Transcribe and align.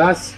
Gas. 0.00 0.32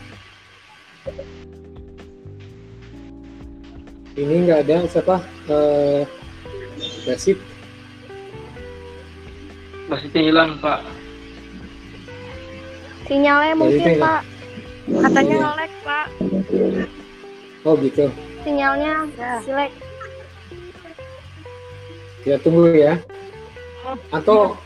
Ini 4.18 4.34
nggak 4.42 4.58
ada 4.66 4.76
siapa? 4.90 5.22
Eh, 5.46 6.02
Basit. 7.06 7.38
Basitnya 9.86 10.22
hilang, 10.26 10.58
Pak. 10.58 10.82
Sinyalnya 13.06 13.54
mungkin 13.54 13.86
hilang. 13.86 14.02
Pak. 14.02 14.22
Katanya 14.82 15.30
Iya. 15.30 15.44
nge-lag 15.46 15.72
Pak. 15.86 16.06
Oh 17.62 17.74
gitu. 17.78 18.04
Sinyalnya 18.42 18.92
jelek. 19.46 19.72
Ya 22.26 22.34
tunggu 22.42 22.66
ya. 22.74 22.98
Atau 24.10 24.58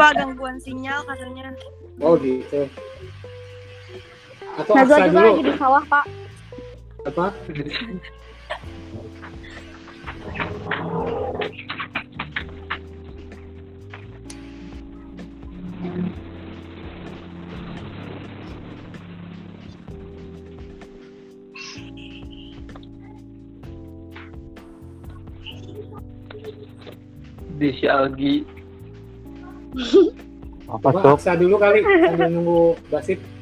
Pak 0.00 0.10
gangguan 0.16 0.56
sinyal 0.64 1.04
katanya. 1.04 1.52
oh 2.00 2.16
gitu. 2.16 2.64
Atau 4.54 4.74
Najwa 4.78 4.96
juga 5.02 5.10
dulu 5.10 5.26
lagi 5.26 5.42
di 5.42 5.52
sawah 5.58 5.82
Pak. 5.90 6.04
apa? 7.04 7.26
Di 27.54 27.68
si 27.74 27.86
Algi. 27.90 28.46
Apa 30.74 30.90
Coba 30.90 31.32
dulu 31.38 31.54
kali 31.60 31.86
sambil 31.86 32.28
nunggu 32.34 32.74
Basit. 32.90 33.33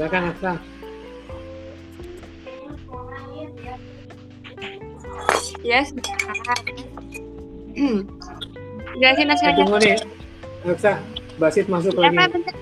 Silakan 0.00 0.32
aksa. 0.32 0.52
Yes. 5.60 5.92
Jelasin 8.96 9.28
Eh, 9.28 9.36
aja. 9.36 9.52
tunggu 9.52 9.76
nih. 9.76 10.00
Aksa, 10.64 11.04
Basit 11.36 11.68
masuk 11.68 11.92
Ya, 12.00 12.08
lagi. 12.08 12.16
Bentar. 12.16 12.54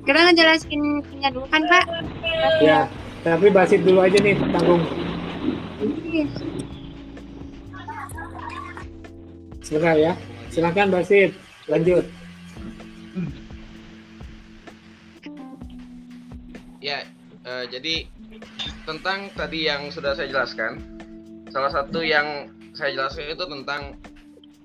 Kita 0.00 0.18
ngejelasin 0.24 0.80
punya 1.04 1.28
dulu 1.28 1.44
kan, 1.52 1.62
Pak? 1.68 1.84
Ya, 2.64 2.88
tapi 3.20 3.52
Basit 3.52 3.84
dulu 3.84 4.00
aja 4.00 4.16
nih 4.16 4.32
tanggung. 4.48 4.80
Sebentar 9.60 9.96
ya. 10.00 10.16
Silakan 10.48 10.88
Basit, 10.88 11.36
lanjut. 11.68 12.08
Ya, 13.12 13.41
eh, 17.62 17.66
jadi 17.70 17.94
tentang 18.82 19.30
tadi 19.38 19.70
yang 19.70 19.88
sudah 19.94 20.18
saya 20.18 20.26
jelaskan, 20.26 20.82
salah 21.54 21.70
satu 21.70 22.02
yang 22.02 22.50
saya 22.74 22.90
jelaskan 22.98 23.30
itu 23.30 23.44
tentang 23.46 23.82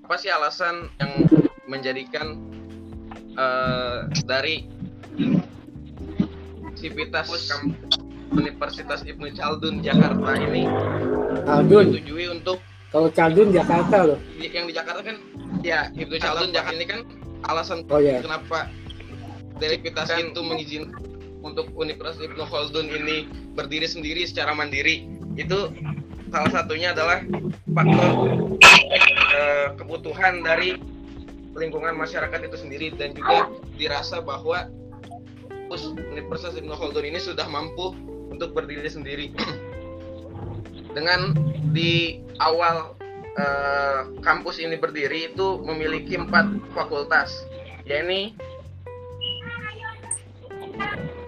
apa 0.02 0.16
sih 0.18 0.30
alasan 0.32 0.90
yang 0.98 1.12
menjadikan 1.70 2.34
eh, 3.38 3.98
dari 4.26 4.66
Sivitas 6.78 7.26
Universitas 8.32 9.02
Ibnu 9.02 9.34
Khaldun 9.34 9.82
Jakarta 9.82 10.30
ini 10.38 10.64
Aldun, 11.48 11.90
disetujui 11.90 12.26
untuk 12.30 12.58
kalau 12.88 13.12
Caldun 13.12 13.52
Jakarta 13.52 14.14
loh. 14.14 14.18
yang 14.40 14.64
di 14.64 14.72
Jakarta 14.72 15.00
kan 15.04 15.16
ya 15.60 15.90
Ibnu 15.92 16.16
Khaldun 16.16 16.50
Jakarta 16.54 16.76
ini 16.78 16.86
kan 16.86 17.00
alasan 17.44 17.84
Oh 17.90 18.00
ya. 18.00 18.22
kenapa 18.22 18.70
dari 19.58 19.82
itu 19.82 20.40
mengizinkan 20.40 21.17
untuk 21.42 21.70
Universitas 21.78 22.22
Ibnu 22.22 22.44
Khaldun 22.46 22.90
ini 22.90 23.26
berdiri 23.54 23.86
sendiri 23.86 24.26
secara 24.26 24.54
mandiri 24.54 25.06
itu 25.38 25.70
salah 26.28 26.50
satunya 26.50 26.92
adalah 26.92 27.22
faktor 27.72 28.10
eh, 29.32 29.68
kebutuhan 29.78 30.42
dari 30.42 30.76
lingkungan 31.54 31.94
masyarakat 31.98 32.40
itu 32.46 32.56
sendiri. 32.58 32.86
Dan 32.94 33.14
juga 33.14 33.50
dirasa 33.78 34.22
bahwa 34.22 34.66
Universitas 36.14 36.56
Ibnu 36.56 36.74
Khaldun 36.74 37.06
ini 37.06 37.20
sudah 37.20 37.46
mampu 37.46 37.94
untuk 38.32 38.56
berdiri 38.56 38.88
sendiri. 38.88 39.34
Dengan 40.96 41.36
di 41.70 42.22
awal 42.40 42.96
eh, 43.36 44.00
kampus 44.24 44.58
ini 44.58 44.74
berdiri 44.74 45.34
itu 45.34 45.60
memiliki 45.62 46.18
empat 46.18 46.48
fakultas 46.74 47.46
yakni 47.88 48.36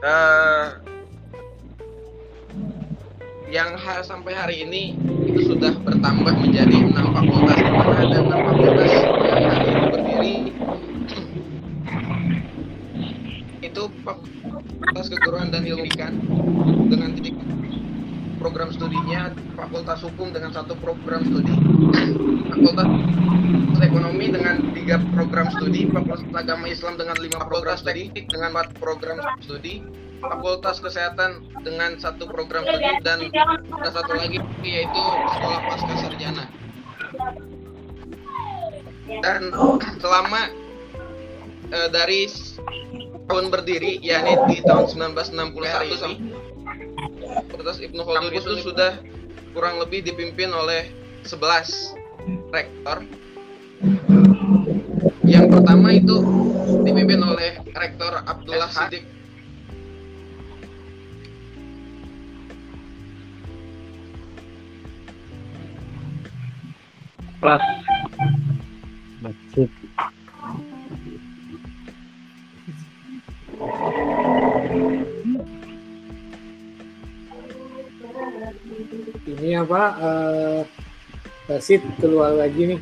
eh, 0.01 0.67
yang 3.51 3.75
ha- 3.75 4.07
sampai 4.07 4.33
hari 4.33 4.57
ini 4.63 4.95
itu 5.27 5.51
sudah 5.55 5.75
bertambah 5.83 6.35
menjadi 6.39 6.87
enam 6.87 7.11
fakultas. 7.11 7.59
Mana 7.59 7.95
ada 7.99 8.19
enam 8.23 8.41
fakultas 8.47 8.91
yang 8.95 9.45
hari 9.51 9.67
ini 9.67 9.87
berdiri. 9.91 10.37
Itu 13.61 13.83
fakultas 14.07 15.07
keguruan 15.11 15.51
dan 15.51 15.67
ilmu 15.67 15.87
dengan 16.91 17.11
titik 17.19 17.35
program 18.41 18.73
studinya 18.73 19.37
fakultas 19.53 20.01
hukum 20.01 20.33
dengan 20.33 20.51
satu 20.57 20.73
program 20.81 21.29
studi. 21.29 21.53
Fakultas 22.49 22.89
ekonomi 23.85 24.33
dengan 24.33 24.73
tiga 24.73 24.97
program 25.13 25.53
studi. 25.53 25.85
Fakultas 25.93 26.25
agama 26.33 26.67
Islam 26.73 26.97
dengan 26.97 27.21
lima 27.21 27.45
program 27.45 27.77
studi. 27.77 28.09
Dengan 28.17 28.57
empat 28.57 28.73
program 28.81 29.21
studi. 29.45 29.85
Fakultas 30.25 30.81
kesehatan 30.81 31.45
dengan 31.61 32.01
satu 32.01 32.25
program 32.25 32.65
studi. 32.65 32.89
Dan 33.05 33.29
ada 33.77 33.91
satu 33.93 34.17
lagi 34.17 34.41
yaitu 34.65 35.03
sekolah 35.37 35.61
pasca 35.69 35.95
sarjana. 36.01 36.45
Dan 39.21 39.53
selama 40.01 40.49
eh, 41.69 41.89
dari 41.93 42.25
tahun 43.29 43.53
berdiri 43.53 44.01
yakni 44.01 44.35
di 44.49 44.57
tahun 44.65 45.15
1961 45.15 45.93
ini 45.93 46.15
Universitas 46.71 47.79
Ibnu 47.83 48.01
Khaldun 48.07 48.33
itu 48.35 48.53
sudah 48.63 48.93
kurang 49.55 49.83
lebih 49.83 50.07
dipimpin 50.07 50.51
oleh 50.55 50.91
11 51.27 51.97
rektor. 52.55 53.03
Yang 55.25 55.47
pertama 55.55 55.89
itu 55.95 56.17
dipimpin 56.85 57.23
oleh 57.23 57.57
Rektor 57.73 58.13
Abdullah 58.29 58.69
Siddiq 58.69 59.05
Kelas. 67.41 67.65
Masjid. 69.25 69.69
Apa? 79.65 79.83
eh 80.01 80.61
Basit 81.51 81.83
keluar 81.99 82.31
lagi 82.39 82.63
nih. 82.63 82.81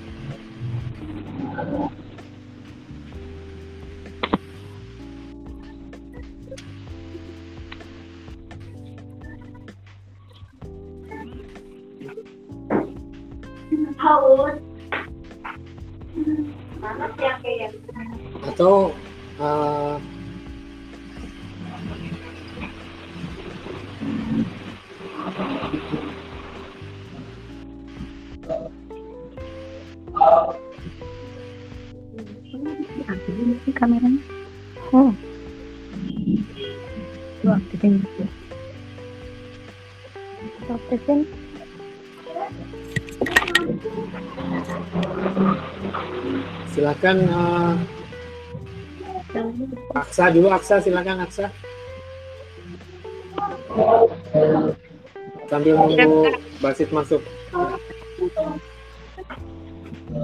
Silakan 46.99 47.31
eh, 47.31 47.75
Aksa 49.95 50.35
dulu, 50.35 50.51
Aksa 50.51 50.83
silakan 50.83 51.23
Aksa. 51.23 51.47
Sambil 55.47 55.79
nunggu 55.79 56.35
Basit 56.59 56.91
masuk. 56.91 57.23
Eh, 57.23 57.63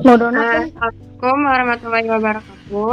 Assalamualaikum 0.03 1.38
warahmatullahi 1.47 2.11
wabarakatuh. 2.11 2.91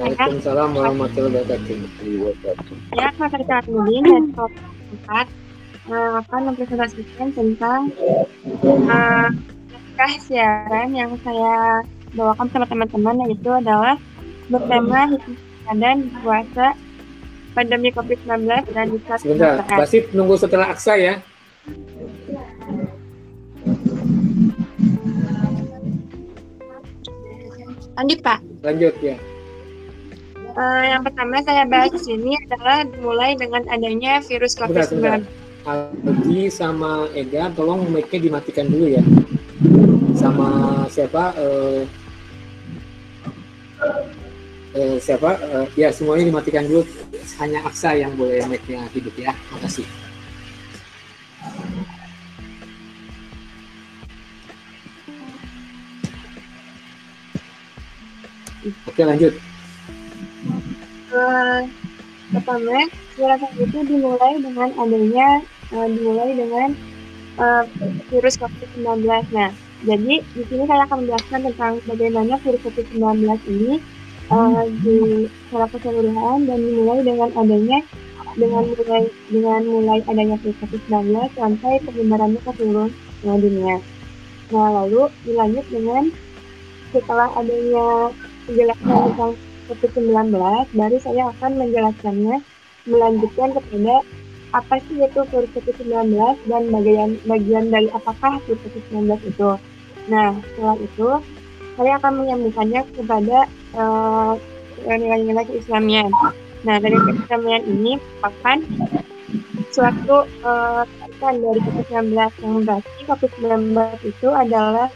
Waalaikumsalam 0.00 0.72
warahmatullahi 0.72 1.44
wabarakatuh. 1.44 2.76
Ya, 2.96 3.12
saya 3.20 3.36
Rita 3.36 3.60
Nudin 3.68 4.04
dan 4.08 4.24
kelompok 4.32 4.64
4 5.12 5.28
eh, 5.92 6.12
akan 6.24 6.40
mempresentasikan 6.56 7.28
tentang 7.36 7.80
eh, 8.64 9.28
naskah 9.28 10.12
siaran 10.24 10.96
yang 10.96 11.12
saya 11.20 11.84
bawakan 12.14 12.46
sama 12.50 12.66
teman-teman 12.70 13.26
yaitu 13.26 13.50
adalah 13.50 13.98
bertema 14.48 15.10
hikmah 15.10 15.74
dan 15.78 15.96
puasa 16.22 16.66
pandemi 17.54 17.88
COVID-19 17.94 18.50
dan 18.74 18.86
di 18.90 18.98
saat 19.06 19.20
Sebentar. 19.22 19.62
Basit 19.66 20.10
nunggu 20.10 20.34
setelah 20.38 20.74
Aksa 20.74 20.98
ya. 20.98 21.22
Lanjut 27.94 28.18
Pak. 28.26 28.38
Lanjut 28.66 28.94
ya. 28.98 29.16
Eh, 30.54 30.84
yang 30.86 31.02
pertama 31.02 31.42
saya 31.42 31.66
bahas 31.66 31.90
di 31.94 32.00
sini 32.02 32.38
adalah 32.46 32.86
dimulai 32.86 33.34
dengan 33.34 33.62
adanya 33.70 34.22
virus 34.22 34.54
Sebentar, 34.54 34.86
sebentar. 34.86 35.18
COVID-19. 35.22 35.42
Aldi 35.64 36.42
sama 36.52 37.08
Ega, 37.16 37.48
tolong 37.56 37.88
mic-nya 37.88 38.20
dimatikan 38.20 38.68
dulu 38.68 38.86
ya. 38.86 39.02
Sama 40.14 40.84
siapa? 40.92 41.32
eh 41.40 42.03
eh, 44.74 44.96
siapa? 44.98 45.38
Eh, 45.38 45.66
ya 45.78 45.88
semuanya 45.94 46.28
dimatikan 46.28 46.66
dulu. 46.66 46.82
Hanya 47.38 47.62
Aksa 47.64 47.94
yang 47.94 48.12
boleh 48.18 48.42
mic-nya 48.50 48.84
hidup 48.90 49.14
ya. 49.16 49.32
Terima 49.32 49.60
kasih. 49.64 49.86
Oke 58.88 59.02
lanjut. 59.04 59.32
Eh, 61.14 61.60
pertama, 62.32 62.78
itu 63.60 63.78
dimulai 63.86 64.34
dengan 64.42 64.68
adanya 64.74 65.28
eh, 65.70 65.88
dimulai 65.92 66.30
dengan 66.34 66.68
eh, 67.38 67.64
virus 68.10 68.34
COVID-19. 68.40 69.06
Nah, 69.30 69.50
jadi 69.84 70.14
di 70.24 70.42
sini 70.48 70.64
saya 70.64 70.88
akan 70.88 71.04
menjelaskan 71.04 71.40
tentang 71.52 71.72
bagaimana 71.84 72.34
virus 72.40 72.62
COVID-19 72.64 73.36
ini 73.52 73.74
eh, 74.30 74.64
di 74.80 74.96
secara 75.48 75.66
keseluruhan 75.68 76.38
dan 76.48 76.58
dimulai 76.60 77.00
dengan 77.04 77.30
adanya 77.36 77.78
dengan 78.34 78.66
mulai 78.66 79.04
dengan 79.30 79.60
mulai 79.62 79.98
adanya 80.10 80.36
virus 80.42 80.58
COVID-19 80.62 81.14
sampai 81.38 81.72
penyebarannya 81.86 82.40
ke 82.42 82.52
seluruh 82.58 82.90
dunia. 83.24 83.76
Nah, 84.52 84.68
lalu 84.82 85.08
dilanjut 85.24 85.66
dengan 85.70 86.04
setelah 86.92 87.28
adanya 87.34 88.12
penjelasan 88.44 88.98
tentang 89.10 89.32
COVID-19, 89.64 90.12
baru 90.76 90.96
saya 91.00 91.22
akan 91.32 91.50
menjelaskannya, 91.56 92.36
melanjutkan 92.84 93.48
kepada 93.56 93.94
apa 94.54 94.78
sih 94.86 95.02
itu 95.02 95.20
virus 95.32 95.50
COVID-19 95.56 96.14
dan 96.46 96.62
bagian 96.70 97.10
bagian 97.26 97.64
dari 97.72 97.88
apakah 97.90 98.38
virus 98.44 98.60
COVID-19 98.62 99.10
itu. 99.24 99.50
Nah, 100.12 100.36
setelah 100.52 100.76
itu 100.78 101.08
saya 101.74 101.98
akan 101.98 102.12
menyambungkannya 102.22 102.82
kepada 102.94 103.38
eh, 103.74 104.32
nilai-nilai 104.84 105.44
keislamian. 105.50 106.10
Nah, 106.64 106.76
dari 106.80 106.96
keislamian 106.96 107.62
ini 107.66 107.98
merupakan 107.98 108.58
suatu 109.74 110.16
eh, 110.26 110.82
kaitan 110.86 111.34
dari 111.42 111.60
COVID-19 111.60 112.14
yang 112.14 112.54
berarti 112.62 113.00
COVID-19 113.10 113.74
itu 114.06 114.28
adalah 114.30 114.88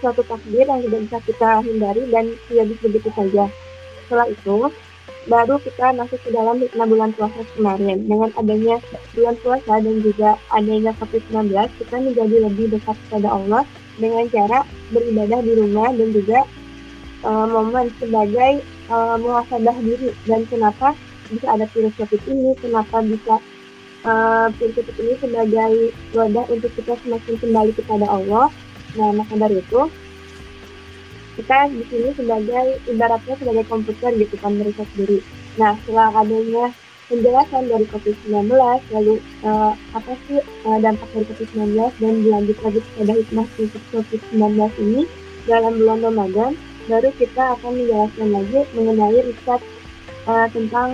suatu 0.00 0.24
takdir 0.24 0.64
yang 0.64 0.80
tidak 0.80 1.00
bisa 1.04 1.18
kita 1.28 1.48
hindari 1.60 2.02
dan 2.08 2.24
tidak 2.48 2.64
bisa 2.72 2.82
begitu 2.88 3.10
saja. 3.12 3.44
Setelah 4.08 4.26
itu, 4.32 4.56
baru 5.28 5.60
kita 5.60 5.86
masuk 5.92 6.18
ke 6.24 6.30
dalam 6.32 6.56
hikmah 6.56 6.88
bulan 6.88 7.10
puasa 7.12 7.44
kemarin. 7.52 8.08
Dengan 8.08 8.32
adanya 8.40 8.76
bulan 9.12 9.36
puasa 9.44 9.72
dan 9.84 9.96
juga 10.00 10.40
adanya 10.56 10.96
COVID-19, 10.96 11.52
kita 11.84 11.94
menjadi 12.00 12.36
lebih 12.48 12.66
dekat 12.72 12.96
kepada 13.06 13.28
Allah 13.28 13.62
dengan 13.98 14.24
cara 14.30 14.62
beribadah 14.94 15.40
di 15.42 15.52
rumah 15.58 15.88
dan 15.94 16.08
juga 16.14 16.40
eh, 17.26 17.46
momen 17.50 17.86
sebagai 17.98 18.52
eh, 18.64 19.16
muhasabah 19.18 19.76
diri. 19.82 20.10
Dan 20.28 20.46
kenapa 20.46 20.94
bisa 21.30 21.46
ada 21.50 21.66
virus 21.70 21.94
COVID 21.98 22.22
ini, 22.28 22.50
kenapa 22.60 22.96
bisa 23.02 23.34
eh, 24.06 24.46
virus 24.60 24.74
COVID 24.78 24.96
ini 25.00 25.14
sebagai 25.18 25.72
wadah 26.14 26.44
untuk 26.52 26.70
kita 26.78 26.94
semakin 27.02 27.34
kembali 27.40 27.72
kepada 27.74 28.06
Allah. 28.06 28.46
Nah, 28.98 29.10
maka 29.14 29.34
dari 29.38 29.62
itu 29.62 29.82
kita 31.38 31.58
di 31.72 31.84
sini 31.88 32.10
sebagai 32.18 32.66
ibaratnya 32.90 33.34
sebagai 33.38 33.64
komputer 33.70 34.12
gitu 34.18 34.34
kan 34.42 34.52
meriset 34.58 34.88
diri. 34.98 35.22
Nah, 35.56 35.78
setelah 35.82 36.10
adanya 36.12 36.74
penjelasan 37.10 37.66
dari 37.66 37.84
COVID-19, 37.90 38.54
lalu 38.94 39.14
eh, 39.42 39.72
apa 39.74 40.12
sih 40.30 40.38
eh, 40.38 40.78
dampak 40.78 41.10
dari 41.10 41.26
COVID-19 41.34 41.74
dan 41.98 42.12
dilanjut 42.22 42.58
lagi 42.62 42.80
pada 42.94 43.12
hikmah 43.18 43.46
untuk 43.58 43.82
COVID-19 43.90 44.38
ini 44.78 45.02
dalam 45.50 45.72
bulan 45.76 45.98
Ramadan, 46.06 46.52
baru 46.86 47.10
kita 47.18 47.42
akan 47.58 47.70
menjelaskan 47.74 48.28
lagi 48.30 48.60
mengenai 48.78 49.18
riset 49.26 49.60
eh, 50.30 50.46
tentang 50.54 50.90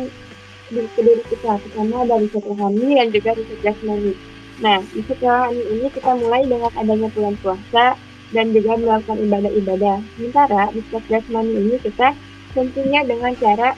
diri 0.67 0.89
diri 0.99 1.23
kita, 1.29 1.61
pertama 1.61 2.09
dari 2.09 2.27
riset 2.27 2.45
rohani 2.49 2.89
dan 2.97 3.09
juga 3.13 3.31
riset 3.37 3.61
jasmani. 3.61 4.13
Nah, 4.65 4.81
riset 4.97 5.21
rohani 5.21 5.63
ini 5.69 5.87
kita 5.93 6.11
mulai 6.17 6.43
dengan 6.49 6.73
adanya 6.75 7.09
bulan 7.13 7.37
puasa, 7.45 7.95
dan 8.35 8.51
juga 8.51 8.75
melakukan 8.75 9.19
ibadah-ibadah. 9.23 9.97
Sementara 10.19 10.63
di 10.75 10.81
setiap 10.89 11.05
jasmani 11.07 11.53
ini 11.55 11.77
kita 11.79 12.09
tentunya 12.57 13.01
dengan 13.07 13.33
cara 13.39 13.77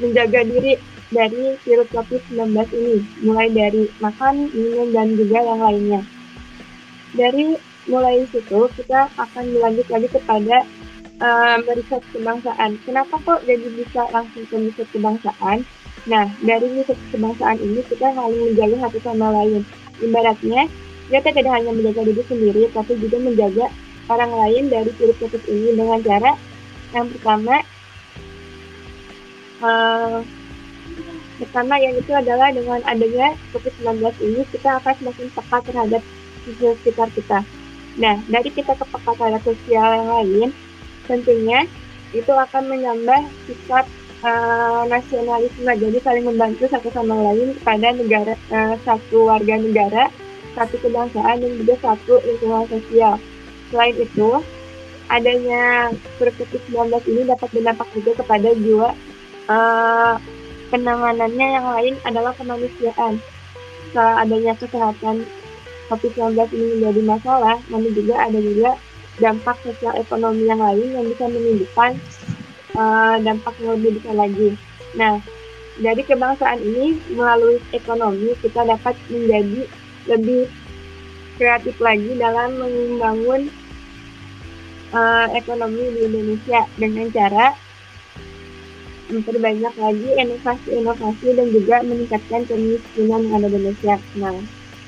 menjaga 0.00 0.40
diri 0.46 0.78
dari 1.12 1.54
virus 1.62 1.88
COVID-19 1.92 2.56
ini, 2.72 2.96
mulai 3.22 3.48
dari 3.52 3.86
makan, 4.00 4.48
minum, 4.50 4.88
dan 4.90 5.14
juga 5.14 5.38
yang 5.44 5.60
lainnya. 5.60 6.00
Dari 7.12 7.44
mulai 7.86 8.24
situ, 8.32 8.60
kita 8.80 9.12
akan 9.20 9.44
melanjut 9.52 9.86
lagi 9.92 10.08
kepada 10.08 10.64
uh, 11.20 11.56
meriset 11.68 12.02
kebangsaan. 12.10 12.80
Kenapa 12.88 13.14
kok 13.22 13.44
jadi 13.44 13.68
bisa 13.76 14.08
langsung 14.10 14.44
ke 14.48 14.56
riset 14.56 14.88
kebangsaan? 14.90 15.62
Nah, 16.08 16.26
dari 16.42 16.66
riset 16.80 16.98
kebangsaan 17.14 17.60
ini 17.60 17.84
kita 17.86 18.10
saling 18.16 18.42
menjaga 18.50 18.88
satu 18.88 18.98
sama 19.04 19.28
lain. 19.36 19.62
Ibaratnya, 20.02 20.66
kita 21.12 21.30
tidak 21.30 21.52
hanya 21.52 21.70
menjaga 21.76 22.02
diri 22.08 22.24
sendiri, 22.26 22.62
tapi 22.72 22.96
juga 22.98 23.20
menjaga 23.20 23.66
orang 24.10 24.32
lain 24.32 24.64
dari 24.72 24.90
virus 24.96 25.18
COVID 25.20 25.42
ini 25.46 25.78
dengan 25.78 26.00
cara 26.02 26.32
yang 26.92 27.06
pertama, 27.08 27.56
uh, 29.64 30.20
pertama 31.42 31.74
yang 31.82 31.98
itu 31.98 32.14
adalah 32.14 32.54
dengan 32.54 32.78
adanya 32.86 33.34
COVID-19 33.50 33.98
ini 34.22 34.42
kita 34.54 34.78
akan 34.78 34.94
semakin 35.02 35.26
peka 35.34 35.58
terhadap 35.66 36.02
sosial 36.46 36.72
sekitar 36.78 37.08
kita. 37.18 37.38
Nah, 37.98 38.16
dari 38.30 38.50
kita 38.54 38.72
kepeka 38.78 39.10
terhadap 39.18 39.42
sosial 39.42 39.88
yang 39.90 40.08
lain, 40.08 40.48
tentunya 41.10 41.66
itu 42.14 42.30
akan 42.32 42.62
menambah 42.70 43.20
sikap 43.50 43.84
uh, 44.22 44.86
nasionalisme, 44.86 45.66
jadi 45.66 45.98
saling 46.00 46.24
membantu 46.24 46.70
satu 46.70 46.88
sama 46.94 47.18
lain 47.32 47.58
kepada 47.58 47.90
negara 47.92 48.34
uh, 48.54 48.74
satu 48.86 49.28
warga 49.28 49.58
negara, 49.58 50.04
satu 50.54 50.78
kebangsaan 50.78 51.42
dan 51.42 51.52
juga 51.58 51.74
satu 51.82 52.22
lingkungan 52.22 52.70
sosial. 52.70 53.18
Selain 53.72 53.96
itu, 53.96 54.30
adanya 55.10 55.90
virus 56.16 56.36
COVID-19 56.38 56.92
ini 57.12 57.22
dapat 57.28 57.48
berdampak 57.52 57.88
juga 57.92 58.12
kepada 58.24 58.48
jiwa 58.56 58.88
uh, 59.50 60.14
penanganannya 60.72 61.46
yang 61.60 61.66
lain 61.68 61.94
adalah 62.08 62.32
kemanusiaan. 62.32 63.20
Setelah 63.92 64.24
adanya 64.24 64.56
kesehatan 64.56 65.28
COVID-19 65.92 66.48
ini 66.56 66.66
menjadi 66.80 67.02
masalah, 67.04 67.56
namun 67.68 67.92
juga 67.92 68.16
ada 68.24 68.40
juga 68.40 68.80
dampak 69.20 69.60
sosial 69.60 69.92
ekonomi 70.00 70.48
yang 70.48 70.64
lain 70.64 70.88
yang 70.96 71.04
bisa 71.04 71.28
menimbulkan 71.28 72.00
uh, 72.72 73.20
dampak 73.20 73.52
yang 73.60 73.76
lebih 73.76 74.00
besar 74.00 74.16
lagi. 74.16 74.48
Nah, 74.96 75.20
dari 75.76 76.02
kebangsaan 76.04 76.60
ini 76.64 76.96
melalui 77.12 77.60
ekonomi 77.76 78.32
kita 78.40 78.64
dapat 78.64 78.96
menjadi 79.12 79.68
lebih 80.08 80.48
kreatif 81.36 81.76
lagi 81.80 82.16
dalam 82.16 82.56
membangun 82.56 83.52
uh, 84.96 85.26
ekonomi 85.36 85.84
di 85.92 86.00
Indonesia 86.08 86.64
dengan 86.80 87.08
cara 87.12 87.46
memperbanyak 89.12 89.74
lagi 89.76 90.08
inovasi-inovasi 90.16 91.28
dan 91.36 91.46
juga 91.52 91.76
meningkatkan 91.84 92.42
kemiskinan 92.48 93.20
yang 93.28 93.34
ada 93.38 93.48
di 93.52 93.56
Indonesia. 93.60 93.96
Nah, 94.16 94.34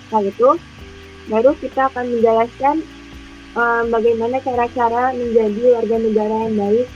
setelah 0.08 0.24
itu 0.24 0.48
baru 1.28 1.50
kita 1.60 1.80
akan 1.92 2.04
menjelaskan 2.16 2.76
eh, 3.54 3.82
bagaimana 3.92 4.36
cara-cara 4.40 5.12
menjadi 5.12 5.62
warga 5.76 5.96
negara 6.00 6.36
yang 6.48 6.54
baik 6.56 6.88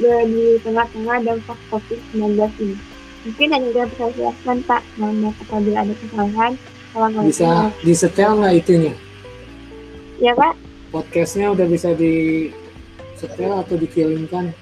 di 0.00 0.44
tengah-tengah 0.60 1.16
dampak 1.24 1.58
COVID-19 1.72 2.36
ini. 2.62 2.76
Mungkin 3.26 3.48
hanya 3.50 3.68
yang 3.74 3.90
bisa 3.90 4.06
jelaskan 4.14 4.56
Pak, 4.70 4.82
maaf 5.02 5.34
apabila 5.50 5.82
ada 5.82 5.94
kesalahan. 5.98 6.52
Kalau 6.94 7.08
Bisa 7.26 7.50
disetel 7.84 8.30
nggak 8.40 8.54
itunya? 8.56 8.94
Ya 10.16 10.32
Pak, 10.32 10.56
Podcastnya 10.94 11.52
udah 11.52 11.66
bisa 11.68 11.92
di 11.92 12.48
setel 13.18 13.52
atau 13.52 13.76
dikirimkan? 13.76 14.54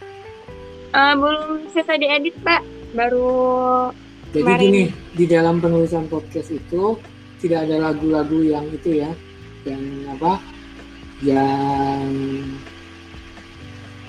Eh, 0.95 1.15
belum 1.19 1.67
selesai 1.75 1.99
diedit 1.99 2.39
Pak, 2.39 2.63
baru 2.95 3.91
Jadi 4.31 4.43
Kemarin. 4.47 4.63
gini, 4.63 4.83
di 5.11 5.25
dalam 5.27 5.59
penulisan 5.59 6.07
podcast 6.07 6.51
itu 6.51 6.99
tidak 7.39 7.67
ada 7.67 7.91
lagu-lagu 7.91 8.39
yang 8.43 8.67
itu 8.71 9.03
ya, 9.03 9.11
yang 9.63 9.83
apa, 10.11 10.39
yang 11.19 12.07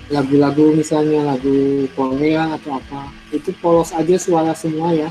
lagu-lagu 0.06 0.74
misalnya 0.74 1.26
lagu 1.26 1.86
Korea 1.94 2.54
atau 2.54 2.78
apa, 2.78 3.10
itu 3.30 3.50
polos 3.58 3.90
aja 3.90 4.14
suara 4.14 4.54
semua 4.54 4.94
ya, 4.94 5.10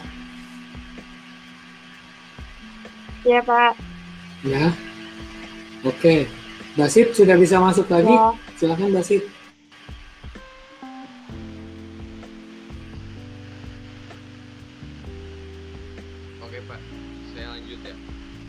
ya 3.24 3.40
Pak. 3.44 3.76
ya. 4.44 4.72
Oke, 5.84 6.28
Basit 6.76 7.12
sudah 7.14 7.36
bisa 7.36 7.60
masuk 7.60 7.88
lagi, 7.88 8.12
Ya. 8.12 8.32
silakan 8.56 8.92
Basit. 8.92 9.35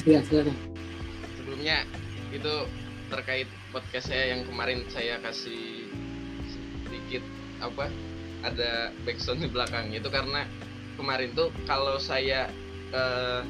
Ya 0.06 0.22
silakan. 0.22 0.54
Sebelumnya 1.34 1.82
itu 2.30 2.54
terkait 3.10 3.50
podcast 3.74 4.06
saya 4.06 4.34
yang 4.38 4.46
kemarin 4.46 4.86
saya 4.86 5.18
kasih 5.22 5.90
sedikit 6.86 7.22
apa 7.58 7.90
ada 8.46 8.94
backsound 9.02 9.42
di 9.42 9.50
belakang 9.50 9.90
itu 9.90 10.06
karena 10.06 10.46
kemarin 10.94 11.34
tuh 11.34 11.50
kalau 11.66 11.98
saya 11.98 12.46
eh, 12.94 13.40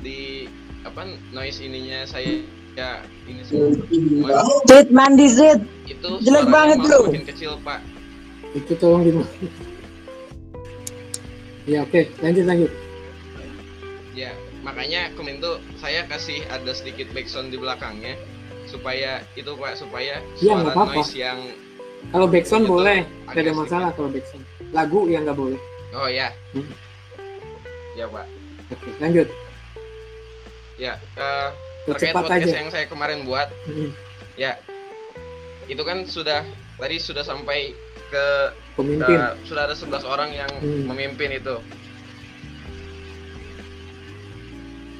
di 0.00 0.48
apa 0.88 1.04
noise 1.36 1.60
ininya 1.60 2.08
saya 2.08 2.44
ya 2.76 3.00
ini 3.24 3.40
semua 3.44 3.72
Zid 4.68 4.88
mandi 4.92 5.26
Zid. 5.32 5.60
itu 5.88 6.10
Jelek 6.20 6.46
banget, 6.52 6.76
bro. 6.84 7.08
makin 7.08 7.24
kecil 7.24 7.52
Pak 7.64 7.80
Itu 8.52 8.72
tolong 8.76 9.04
di 9.04 9.12
Ya 11.66 11.82
oke, 11.82 12.06
lanjut 12.22 12.44
lanjut. 12.46 12.70
Ya, 14.14 14.30
makanya 14.66 15.14
kemarin 15.14 15.38
tuh 15.38 15.56
saya 15.76 16.02
kasih 16.04 16.42
ada 16.48 16.72
sedikit 16.72 17.06
backsound 17.10 17.48
di 17.48 17.56
belakangnya 17.56 18.18
supaya 18.66 19.22
itu 19.32 19.46
Pak 19.48 19.78
supaya 19.78 20.18
nggak 20.18 20.42
suara 20.42 20.68
apa-apa. 20.68 20.92
noise 20.96 21.14
yang 21.14 21.38
Kalau 22.06 22.26
backsound 22.26 22.64
Itu 22.64 22.72
boleh, 22.72 22.98
tidak 23.02 23.26
ada 23.26 23.34
sedikit. 23.40 23.56
masalah 23.56 23.90
kalau 23.92 24.08
backsound. 24.08 24.44
Lagu 24.70 25.00
yang 25.06 25.22
nggak 25.22 25.34
boleh. 25.36 25.60
oh 25.92 26.08
ya. 26.08 26.28
Hmm. 26.52 26.66
Ya, 27.94 28.06
Pak. 28.06 28.26
Oke, 28.68 28.90
lanjut. 29.00 29.28
Ya, 30.76 30.92
eh, 31.16 31.48
terkait 31.86 32.12
Cepat 32.12 32.22
podcast 32.22 32.44
aja. 32.44 32.58
yang 32.58 32.68
saya 32.68 32.84
kemarin 32.84 33.22
buat, 33.22 33.48
Hmm, 33.64 33.90
ya. 34.34 34.60
Itu 35.64 35.80
kan 35.82 36.04
sudah 36.04 36.44
tadi 36.76 36.96
sudah 36.96 37.22
sampai 37.22 37.72
ke 38.06 38.26
Pemimpin. 38.76 39.16
eh, 39.16 39.32
sudah 39.42 39.64
ada 39.64 39.74
11 39.74 40.04
orang 40.04 40.30
yang 40.30 40.50
Hmm. 40.52 40.86
memimpin 40.86 41.32
itu. 41.32 41.56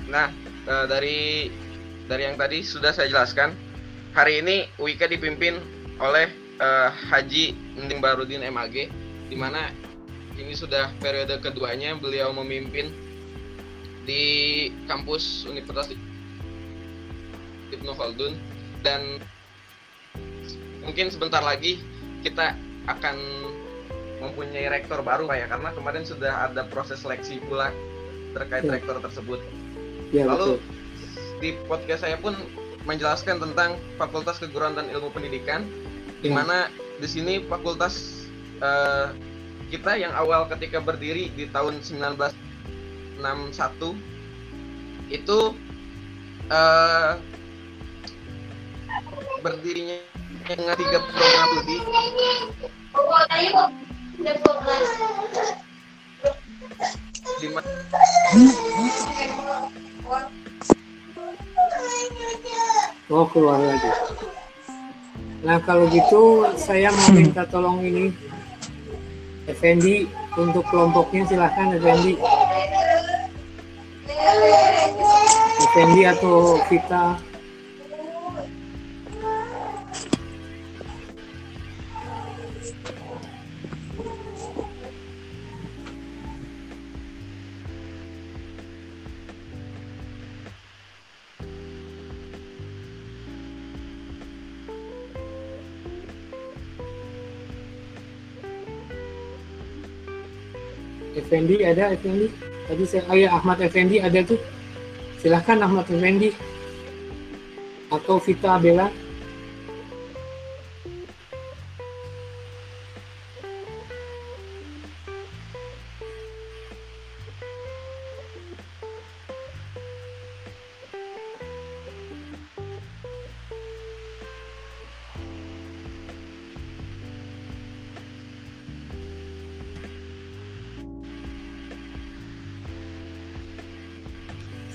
Nah, 0.06 0.30
eh, 0.66 0.86
dari 0.86 1.18
dari 2.06 2.22
yang 2.22 2.38
tadi 2.38 2.62
sudah 2.62 2.94
saya 2.94 3.10
jelaskan. 3.10 3.54
Hari 4.14 4.40
ini 4.40 4.64
Wika 4.80 5.04
dipimpin 5.10 5.60
oleh 6.00 6.30
eh, 6.56 6.90
Haji 7.12 7.52
Mending 7.76 8.00
Barudin 8.00 8.46
MAG 8.48 8.88
di 9.26 9.36
mana 9.36 9.68
ini 10.36 10.52
sudah 10.54 10.92
periode 11.02 11.36
keduanya 11.42 11.96
beliau 11.98 12.30
memimpin 12.32 12.92
di 14.06 14.24
kampus 14.86 15.44
Universitas 15.50 15.90
Ibnu 17.74 17.90
Khaldun 17.98 18.38
dan 18.86 19.18
mungkin 20.86 21.10
sebentar 21.10 21.42
lagi 21.42 21.82
kita 22.22 22.54
akan 22.86 23.16
mempunyai 24.22 24.70
rektor 24.70 25.02
baru 25.02 25.26
Pak 25.26 25.36
ya 25.36 25.46
karena 25.50 25.70
kemarin 25.74 26.04
sudah 26.06 26.46
ada 26.46 26.62
proses 26.70 27.02
seleksi 27.02 27.42
pula 27.42 27.74
terkait 28.32 28.62
Ya. 28.62 28.78
rektor 28.78 28.96
tersebut. 29.02 29.42
Ya 30.14 30.24
Lalu 30.26 30.58
betul. 30.58 30.58
di 31.42 31.48
podcast 31.66 32.02
saya 32.06 32.16
pun 32.18 32.32
menjelaskan 32.86 33.42
tentang 33.42 33.74
Fakultas 33.98 34.38
Keguruan 34.38 34.78
dan 34.78 34.86
Ilmu 34.88 35.10
Pendidikan 35.10 35.66
di 36.22 36.30
Ya. 36.30 36.38
mana 36.38 36.70
di 36.96 37.08
sini 37.10 37.44
fakultas 37.44 38.24
eh, 38.62 39.12
kita 39.68 39.98
yang 39.98 40.14
awal 40.14 40.46
ketika 40.48 40.78
berdiri 40.80 41.28
di 41.34 41.50
tahun 41.50 41.82
1961 41.82 43.20
itu 45.10 45.38
eh, 46.48 47.12
berdirinya 49.42 49.98
dengan 50.46 50.74
tiga 50.78 50.98
program 51.02 51.46
studi 51.52 51.78
di 57.36 57.48
mana 57.52 57.70
Oh 63.10 63.26
keluar 63.26 63.58
lagi. 63.58 63.90
Nah 65.42 65.58
kalau 65.66 65.90
gitu 65.90 66.46
saya 66.54 66.94
mau 66.94 67.10
minta 67.10 67.42
tolong 67.46 67.82
ini 67.82 68.14
Effendi 69.50 70.06
untuk 70.38 70.62
kelompoknya 70.70 71.26
silahkan 71.26 71.74
Effendi. 71.74 72.14
Effendi 75.66 76.02
atau 76.06 76.62
Vita. 76.70 77.18
Effendi 101.36 101.60
ada 101.60 101.92
Effendi? 101.92 102.32
Tadi 102.64 102.84
saya 102.88 103.04
oh 103.12 103.16
ya 103.20 103.28
Ahmad 103.36 103.60
Effendi 103.60 104.00
ada 104.00 104.24
tuh. 104.24 104.40
Silahkan 105.20 105.60
Ahmad 105.60 105.84
Effendi 105.92 106.32
atau 107.92 108.16
Vita 108.16 108.56
Bella. 108.56 108.88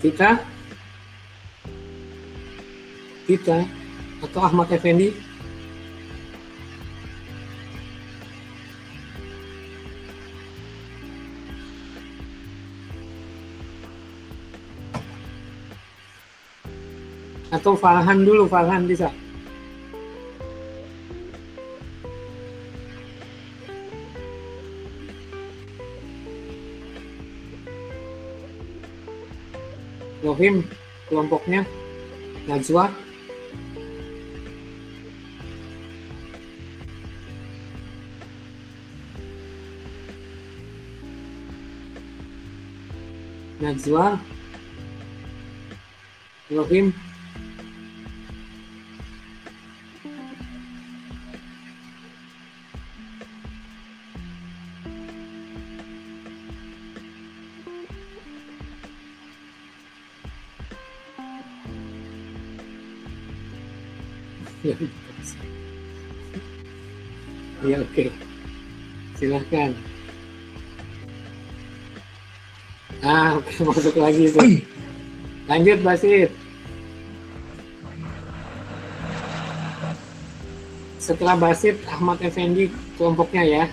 Vita 0.01 0.41
Vita 3.29 3.62
atau 4.25 4.41
Ahmad 4.41 4.67
Effendi 4.74 5.13
atau 17.53 17.77
Farhan 17.77 18.25
dulu 18.25 18.50
Farhan 18.50 18.89
bisa 18.89 19.13
Rohim 30.21 30.61
kelompoknya. 31.09 31.65
Najwa. 32.45 32.93
Najwa. 43.61 44.21
Rohim 46.53 46.93
Silahkan. 69.51 69.75
Ah, 73.03 73.36
oke, 73.43 73.51
masuk 73.67 73.96
lagi 74.00 74.31
tuh. 74.31 74.63
Lanjut 75.51 75.84
Basit. 75.84 76.31
Setelah 81.03 81.36
Basit, 81.36 81.84
Ahmad 81.91 82.24
Effendi 82.24 82.72
kelompoknya 82.96 83.43
ya. 83.43 83.63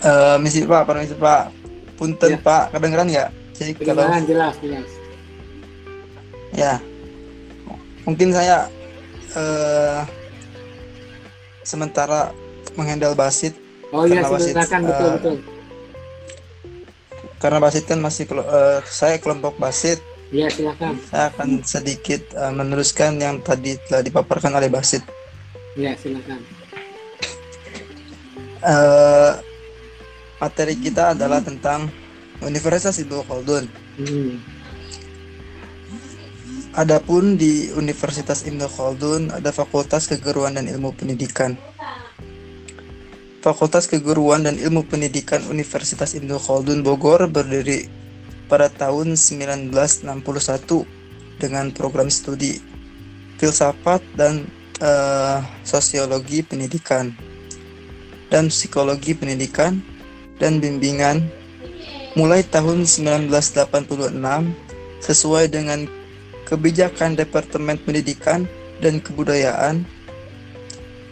Eh, 0.00 0.36
misi 0.40 0.64
Pak, 0.64 0.88
permisi 0.88 1.12
Pak. 1.20 1.52
Punten 2.00 2.32
Ya. 2.32 2.40
Pak, 2.40 2.72
kedengeran 2.72 3.12
nggak? 3.12 3.28
Jadi 3.52 3.76
kalau 3.84 4.08
jelas, 4.24 4.56
jelas. 4.64 4.88
ya, 6.56 6.80
mungkin 8.10 8.34
saya 8.34 8.66
eh 9.30 10.02
sementara 11.62 12.34
menghandle 12.74 13.14
basit 13.14 13.54
Oh 13.90 14.06
iya, 14.06 14.22
Karena 14.22 14.30
Basit, 14.30 14.54
silakan 14.54 14.80
betul 14.86 15.10
betul. 15.12 15.36
karena 17.38 17.58
basit 17.58 17.84
kan 17.84 17.98
masih 17.98 18.24
kelo- 18.24 18.46
eh, 18.46 18.78
saya 18.84 19.18
kelompok 19.18 19.54
basit 19.56 19.98
Iya, 20.30 20.46
silakan. 20.46 20.94
saya 21.06 21.30
akan 21.30 21.48
sedikit 21.64 22.22
eh, 22.30 22.52
meneruskan 22.52 23.18
yang 23.18 23.38
tadi 23.40 23.78
telah 23.86 24.02
dipaparkan 24.02 24.50
oleh 24.52 24.66
basit 24.66 25.02
Iya, 25.74 25.94
silakan. 25.96 26.38
Eh, 28.60 29.32
materi 30.36 30.74
kita 30.76 31.14
adalah 31.14 31.40
tentang 31.40 31.86
Universitas 32.40 32.94
Ibnu 32.96 33.22
Khaldun 33.22 33.64
Hmm. 33.96 34.32
Adapun 36.80 37.36
di 37.36 37.68
Universitas 37.76 38.48
Ibnu 38.48 38.64
Khaldun 38.64 39.28
ada 39.36 39.52
Fakultas 39.52 40.08
Keguruan 40.08 40.56
dan 40.56 40.64
Ilmu 40.64 40.96
Pendidikan. 40.96 41.52
Fakultas 43.44 43.84
Keguruan 43.84 44.48
dan 44.48 44.56
Ilmu 44.56 44.88
Pendidikan 44.88 45.44
Universitas 45.52 46.16
Ibnu 46.16 46.40
Khaldun 46.40 46.80
Bogor 46.80 47.28
berdiri 47.28 47.84
pada 48.48 48.72
tahun 48.72 49.12
1961 49.12 49.76
dengan 51.36 51.68
program 51.68 52.08
studi 52.08 52.64
filsafat 53.36 54.00
dan 54.16 54.48
eh, 54.80 55.36
sosiologi 55.68 56.40
pendidikan 56.40 57.12
dan 58.32 58.48
psikologi 58.48 59.12
pendidikan 59.12 59.84
dan 60.40 60.64
bimbingan 60.64 61.28
mulai 62.16 62.40
tahun 62.40 62.88
1986 62.88 63.36
sesuai 65.04 65.44
dengan 65.52 65.99
kebijakan 66.48 67.18
Departemen 67.18 67.76
Pendidikan 67.82 68.48
dan 68.80 69.00
Kebudayaan 69.00 69.84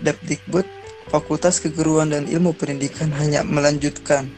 Depdikbud 0.01 0.64
Fakultas 1.09 1.59
Keguruan 1.59 2.12
dan 2.12 2.29
Ilmu 2.29 2.53
Pendidikan 2.55 3.09
hanya 3.17 3.43
melanjutkan 3.43 4.29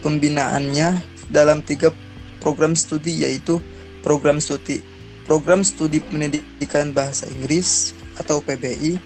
pembinaannya 0.00 1.00
dalam 1.28 1.60
tiga 1.60 1.92
program 2.40 2.72
studi 2.72 3.24
yaitu 3.24 3.60
program 4.00 4.40
studi 4.40 4.80
program 5.28 5.60
studi 5.60 6.00
pendidikan 6.00 6.96
bahasa 6.96 7.28
Inggris 7.28 7.92
atau 8.16 8.40
PBI 8.40 8.96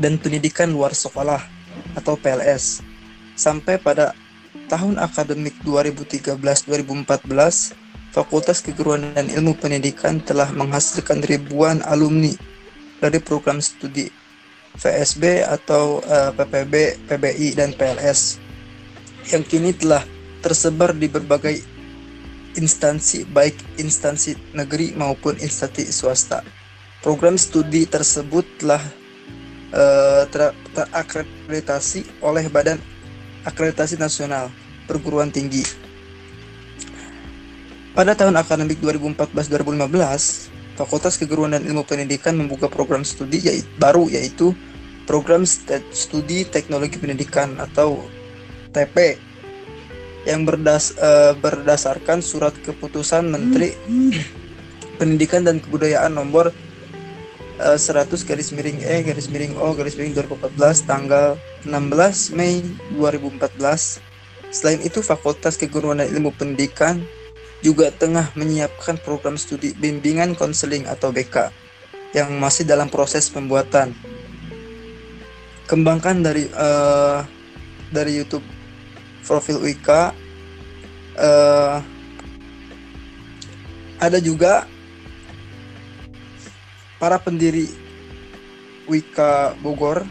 dan 0.00 0.16
pendidikan 0.16 0.72
luar 0.72 0.96
sekolah 0.96 1.44
atau 1.92 2.16
PLS 2.16 2.80
sampai 3.36 3.76
pada 3.76 4.16
tahun 4.72 4.96
akademik 4.96 5.52
2013-2014 5.62 7.85
Fakultas 8.16 8.64
Keguruan 8.64 9.12
dan 9.12 9.28
Ilmu 9.28 9.60
Pendidikan 9.60 10.24
telah 10.24 10.48
menghasilkan 10.48 11.20
ribuan 11.20 11.84
alumni 11.84 12.32
dari 12.96 13.20
program 13.20 13.60
studi 13.60 14.08
VSB 14.80 15.44
atau 15.44 16.00
eh, 16.00 16.32
PPB, 16.32 17.04
PBI, 17.12 17.48
dan 17.60 17.76
PLS 17.76 18.40
yang 19.36 19.44
kini 19.44 19.76
telah 19.76 20.00
tersebar 20.40 20.96
di 20.96 21.12
berbagai 21.12 21.60
instansi 22.56 23.28
baik 23.28 23.76
instansi 23.76 24.56
negeri 24.56 24.96
maupun 24.96 25.36
instansi 25.36 25.84
swasta. 25.92 26.40
Program 27.04 27.36
studi 27.36 27.84
tersebut 27.84 28.48
telah 28.56 28.80
eh, 29.76 30.24
ter- 30.32 30.56
terakreditasi 30.72 32.24
oleh 32.24 32.48
Badan 32.48 32.80
Akreditasi 33.44 34.00
Nasional 34.00 34.48
Perguruan 34.88 35.28
Tinggi 35.28 35.85
pada 37.96 38.12
tahun 38.12 38.36
akademik 38.36 38.76
2014-2015, 38.84 40.52
Fakultas 40.76 41.16
Keguruan 41.16 41.56
dan 41.56 41.64
Ilmu 41.64 41.88
Pendidikan 41.88 42.36
membuka 42.36 42.68
program 42.68 43.00
studi 43.08 43.40
yaitu, 43.40 43.64
baru 43.80 44.12
yaitu 44.12 44.52
Program 45.08 45.48
St- 45.48 45.80
Studi 45.96 46.44
Teknologi 46.44 47.00
Pendidikan 47.00 47.56
atau 47.56 48.04
TP 48.76 49.16
yang 50.28 50.44
berdas, 50.44 50.92
eh, 51.00 51.32
berdasarkan 51.40 52.20
surat 52.20 52.52
keputusan 52.60 53.32
Menteri 53.32 53.72
Pendidikan 55.00 55.48
dan 55.48 55.64
Kebudayaan 55.64 56.12
nomor 56.12 56.52
eh, 57.56 57.78
100 57.80 58.12
garis 58.28 58.52
miring 58.52 58.84
E 58.84 59.08
garis 59.08 59.32
miring 59.32 59.56
O 59.56 59.72
garis 59.72 59.96
miring 59.96 60.12
2014 60.12 60.84
tanggal 60.84 61.40
16 61.64 62.36
Mei 62.36 62.60
2014. 62.92 64.04
Selain 64.52 64.84
itu, 64.84 65.00
Fakultas 65.00 65.56
Keguruan 65.56 66.04
dan 66.04 66.12
Ilmu 66.12 66.36
Pendidikan 66.36 67.00
juga 67.66 67.90
tengah 67.90 68.30
menyiapkan 68.38 68.94
program 69.02 69.34
studi 69.34 69.74
bimbingan 69.74 70.38
konseling 70.38 70.86
atau 70.86 71.10
BK 71.10 71.50
yang 72.14 72.30
masih 72.38 72.62
dalam 72.62 72.86
proses 72.86 73.26
pembuatan. 73.26 73.90
Kembangkan 75.66 76.22
dari 76.22 76.46
eh, 76.46 77.18
dari 77.90 78.22
YouTube 78.22 78.46
profil 79.26 79.58
Wika 79.66 80.14
eh, 81.18 81.82
ada 83.98 84.18
juga 84.22 84.70
para 87.02 87.18
pendiri 87.18 87.66
Wika 88.86 89.58
Bogor 89.58 90.06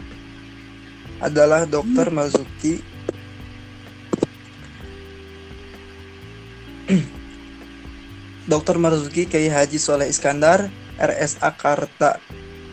adalah 1.24 1.64
Dr. 1.64 2.12
Mazuki 2.12 2.84
Dr. 8.46 8.78
Marzuki 8.78 9.26
Kiai 9.26 9.50
Haji 9.50 9.78
Soleh 9.78 10.06
Iskandar, 10.06 10.70
RSA 11.02 11.50
Karta 11.58 12.22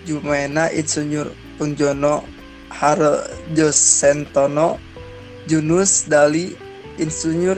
Jumena 0.06 0.70
Insinyur 0.70 1.34
Punjono 1.58 2.22
Harjo 2.70 3.70
Sentono, 3.74 4.78
Junus 5.50 6.06
Dali 6.06 6.54
Insinyur 7.02 7.58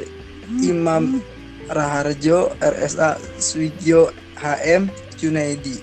Imam 0.63 1.19
Raharjo, 1.67 2.55
RSA 2.63 3.19
Suwigyo 3.35 4.15
HM 4.39 4.87
Junaidi. 5.19 5.81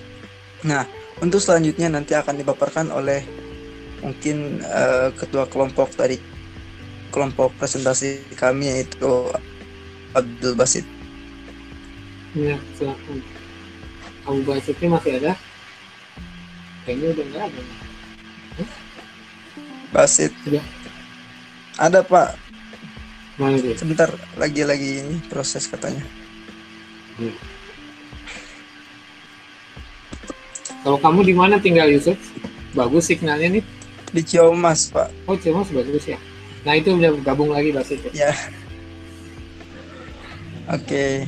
Nah, 0.63 0.87
untuk 1.21 1.43
selanjutnya 1.43 1.91
nanti 1.91 2.15
akan 2.15 2.39
dipaparkan 2.39 2.89
oleh 2.89 3.21
mungkin 4.01 4.63
eh, 4.63 5.09
ketua 5.15 5.47
kelompok 5.47 5.93
dari 5.95 6.17
kelompok 7.13 7.53
presentasi 7.61 8.35
kami 8.35 8.73
yaitu 8.73 9.29
Abdul 10.17 10.57
Basit. 10.57 10.92
Ya, 12.33 12.57
silakan. 12.73 13.21
Abu 14.25 14.41
Basitnya 14.41 14.87
masih 14.89 15.11
ada? 15.21 15.31
Kayaknya 16.83 17.07
udah 17.13 17.25
nggak 17.29 17.43
ada. 17.45 17.61
Basit. 19.93 20.33
Sudah. 20.41 20.65
Ada 21.77 21.99
Pak, 22.05 22.37
Mana 23.37 23.57
dia? 23.57 23.73
sebentar 23.77 24.09
lagi-lagi 24.37 25.01
ini 25.01 25.17
proses 25.25 25.65
katanya. 25.65 26.01
Kalau 30.83 30.97
kamu 30.97 31.19
di 31.25 31.33
mana 31.33 31.57
tinggal 31.57 31.89
Yusuf? 31.89 32.17
Bagus 32.73 33.09
signalnya 33.09 33.57
nih. 33.57 33.63
Di 34.13 34.21
Ciamas 34.21 34.89
Pak. 34.93 35.09
Oh, 35.25 35.37
Ciamas 35.37 35.69
bagus 35.69 36.05
ya. 36.05 36.17
Nah 36.65 36.77
itu 36.77 36.93
udah 36.93 37.13
gabung 37.21 37.53
lagi 37.53 37.69
Basit. 37.73 38.01
ya. 38.13 38.29
Ya. 38.29 38.31
Oke. 40.69 41.25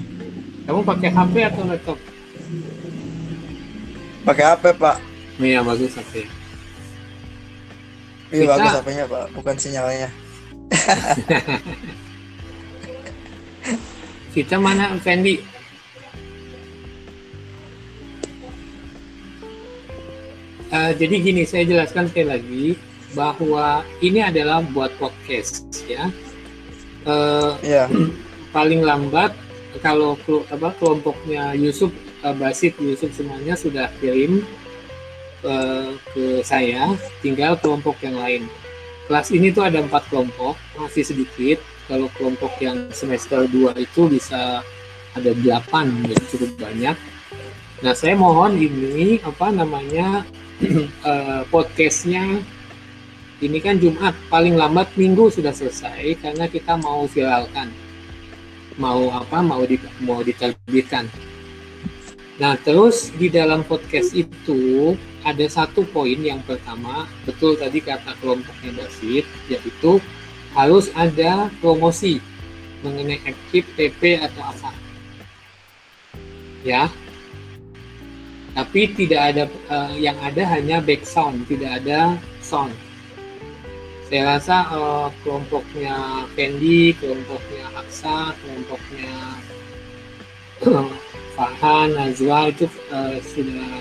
Kamu 0.65 0.82
pakai 0.82 1.10
HP 1.10 1.34
atau 1.45 1.63
laptop? 1.65 1.97
Pakai 4.25 4.45
HP 4.49 4.63
Pak. 4.75 4.97
Iya 5.38 5.62
bagus 5.62 5.93
HP. 5.93 6.25
Kita- 8.25 8.49
bagus 8.49 8.73
HP-nya 8.73 9.06
Pak, 9.06 9.25
bukan 9.38 9.56
sinyalnya. 9.56 10.10
Kita 14.34 14.58
mana 14.58 14.97
Fendi? 14.99 15.39
Eh, 20.65 20.91
jadi 20.97 21.15
gini, 21.21 21.43
saya 21.45 21.63
jelaskan 21.63 22.10
sekali 22.10 22.28
lagi 22.28 22.65
bahwa 23.15 23.86
ini 24.01 24.19
adalah 24.19 24.60
buat 24.65 24.91
podcast 24.99 25.63
ya. 25.88 26.10
Eh, 27.06 27.51
Iya. 27.63 27.86
paling 28.56 28.82
lambat 28.82 29.32
kalau 29.83 30.15
apa 30.51 30.69
kelompoknya 30.79 31.55
Yusuf 31.57 31.91
eh, 32.23 32.35
Basit 32.35 32.77
Yusuf 32.79 33.11
semuanya 33.11 33.57
sudah 33.57 33.91
kirim 33.99 34.43
eh, 35.43 35.89
ke 36.13 36.25
saya 36.45 36.93
tinggal 37.19 37.59
kelompok 37.59 37.99
yang 38.03 38.15
lain. 38.15 38.43
Kelas 39.05 39.29
ini 39.29 39.53
tuh 39.53 39.69
ada 39.69 39.83
empat 39.83 40.09
kelompok 40.09 40.57
masih 40.79 41.05
sedikit. 41.05 41.61
Kalau 41.85 42.09
kelompok 42.17 42.57
yang 42.57 42.89
semester 42.89 43.45
2 43.45 43.77
itu 43.77 44.09
bisa 44.09 44.65
ada 45.13 45.31
delapan 45.38 45.93
jadi 46.09 46.23
cukup 46.33 46.51
banyak. 46.57 46.97
Nah 47.85 47.93
saya 47.93 48.17
mohon 48.17 48.57
ini 48.57 49.21
apa 49.21 49.53
namanya 49.53 50.25
eh, 51.11 51.41
podcastnya 51.53 52.41
ini 53.43 53.59
kan 53.59 53.77
Jumat 53.77 54.15
paling 54.31 54.55
lambat 54.55 54.88
Minggu 54.95 55.27
sudah 55.27 55.51
selesai 55.51 56.17
karena 56.23 56.47
kita 56.47 56.79
mau 56.79 57.03
viralkan 57.05 57.85
mau 58.75 59.11
apa 59.11 59.39
mau 59.39 59.63
di 59.63 59.79
mau 60.03 60.19
diterbitkan. 60.21 61.07
Nah 62.35 62.59
terus 62.59 63.15
di 63.15 63.31
dalam 63.31 63.63
podcast 63.63 64.11
itu 64.11 64.93
ada 65.23 65.45
satu 65.47 65.88
poin 65.89 66.19
yang 66.19 66.43
pertama 66.43 67.07
betul 67.23 67.55
tadi 67.55 67.79
kata 67.79 68.13
kelompoknya 68.19 68.83
David 68.83 69.23
yaitu 69.47 70.03
harus 70.51 70.91
ada 70.95 71.47
promosi 71.63 72.19
mengenai 72.83 73.23
aktif 73.23 73.65
TP 73.79 74.19
atau 74.19 74.43
apa 74.43 74.71
ya. 76.63 76.91
Tapi 78.55 78.88
tidak 78.95 79.21
ada 79.35 79.43
eh, 79.51 79.93
yang 79.99 80.15
ada 80.23 80.43
hanya 80.55 80.79
back 80.79 81.03
sound 81.03 81.43
tidak 81.47 81.83
ada 81.83 82.15
sound 82.39 82.71
saya 84.06 84.38
rasa 84.38 84.58
eh, 84.70 85.08
kelompoknya 85.26 86.30
Fendi, 86.38 86.94
kelompoknya 86.98 87.65
Aksa, 87.74 88.38
kelompoknya 88.41 89.13
Farhan, 91.36 91.98
Nazwa 91.98 92.54
itu 92.54 92.70
eh, 92.94 93.18
sudah 93.22 93.72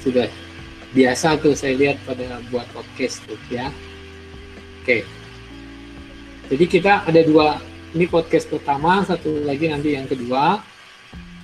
sudah 0.00 0.28
biasa 0.94 1.36
tuh 1.42 1.52
saya 1.52 1.74
lihat 1.76 1.98
pada 2.08 2.40
buat 2.48 2.64
podcast 2.72 3.20
tuh 3.28 3.40
ya. 3.52 3.68
Oke. 4.82 5.04
Jadi 6.48 6.64
kita 6.68 7.08
ada 7.08 7.20
dua 7.24 7.56
ini 7.96 8.04
podcast 8.10 8.50
pertama, 8.50 9.00
satu 9.06 9.44
lagi 9.48 9.70
nanti 9.70 9.96
yang 9.96 10.04
kedua. 10.04 10.60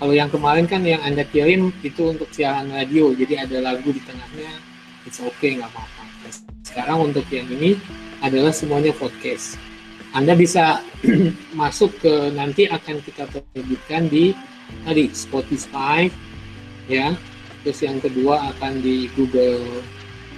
Kalau 0.01 0.17
yang 0.17 0.33
kemarin 0.33 0.65
kan 0.65 0.81
yang 0.81 1.01
Anda 1.05 1.29
kirim 1.29 1.77
itu 1.85 2.17
untuk 2.17 2.33
siaran 2.33 2.73
radio, 2.73 3.13
jadi 3.13 3.45
ada 3.45 3.61
lagu 3.61 3.93
di 3.93 4.01
tengahnya, 4.01 4.49
it's 5.05 5.21
okay 5.21 5.61
nggak 5.61 5.69
apa-apa. 5.69 6.00
Sekarang 6.71 7.11
untuk 7.11 7.27
yang 7.35 7.51
ini 7.51 7.75
adalah 8.23 8.55
semuanya 8.55 8.95
podcast. 8.95 9.59
Anda 10.15 10.39
bisa 10.39 10.79
masuk 11.61 11.99
ke 11.99 12.31
nanti 12.31 12.71
akan 12.71 13.03
kita 13.03 13.27
terbitkan 13.27 14.07
di 14.07 14.31
tadi 14.87 15.11
Spotify 15.11 16.07
ya. 16.87 17.19
Terus 17.67 17.83
yang 17.83 17.99
kedua 17.99 18.55
akan 18.55 18.81
di 18.81 19.11
Google 19.19 19.83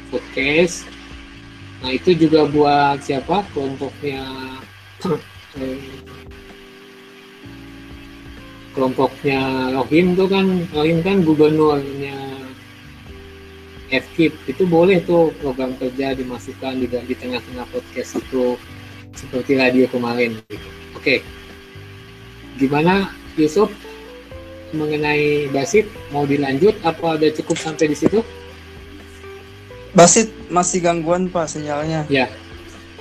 Podcast. 0.09 0.89
Nah, 1.85 1.93
itu 1.93 2.17
juga 2.17 2.49
buat 2.49 3.05
siapa? 3.05 3.45
Kelompoknya 3.53 4.25
kelompoknya 8.73 9.69
Rohim 9.77 10.17
tuh 10.17 10.29
kan 10.33 10.65
Rohim 10.73 11.05
kan 11.05 11.21
gubernurnya 11.21 12.32
FKIP 13.93 14.33
itu 14.49 14.65
boleh 14.65 15.05
tuh 15.05 15.37
program 15.45 15.77
kerja 15.77 16.17
dimasukkan 16.17 16.81
di, 16.81 16.89
di 16.89 17.15
tengah-tengah 17.15 17.69
podcast 17.69 18.17
itu 18.17 18.57
seperti 19.13 19.61
radio 19.61 19.85
kemarin. 19.93 20.41
gitu. 20.49 20.69
Oke, 20.97 21.21
gimana 22.57 23.13
Yusuf 23.37 23.69
mengenai 24.73 25.53
Basit 25.53 25.85
mau 26.09 26.25
dilanjut 26.25 26.73
apa 26.81 27.21
udah 27.21 27.31
cukup 27.37 27.61
sampai 27.61 27.93
di 27.93 27.97
situ? 28.01 28.25
Basit 29.93 30.33
masih 30.49 30.81
gangguan 30.81 31.29
pak 31.29 31.53
sinyalnya. 31.53 32.09
Ya, 32.09 32.33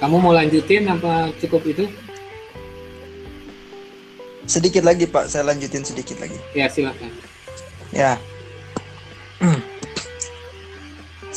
kamu 0.04 0.20
mau 0.20 0.36
lanjutin 0.36 0.92
apa 0.92 1.32
cukup 1.40 1.64
itu? 1.64 1.88
Sedikit 4.44 4.84
lagi 4.84 5.08
pak, 5.08 5.32
saya 5.32 5.48
lanjutin 5.48 5.88
sedikit 5.88 6.20
lagi. 6.20 6.36
Ya 6.52 6.68
silakan. 6.68 7.08
Ya. 7.96 8.20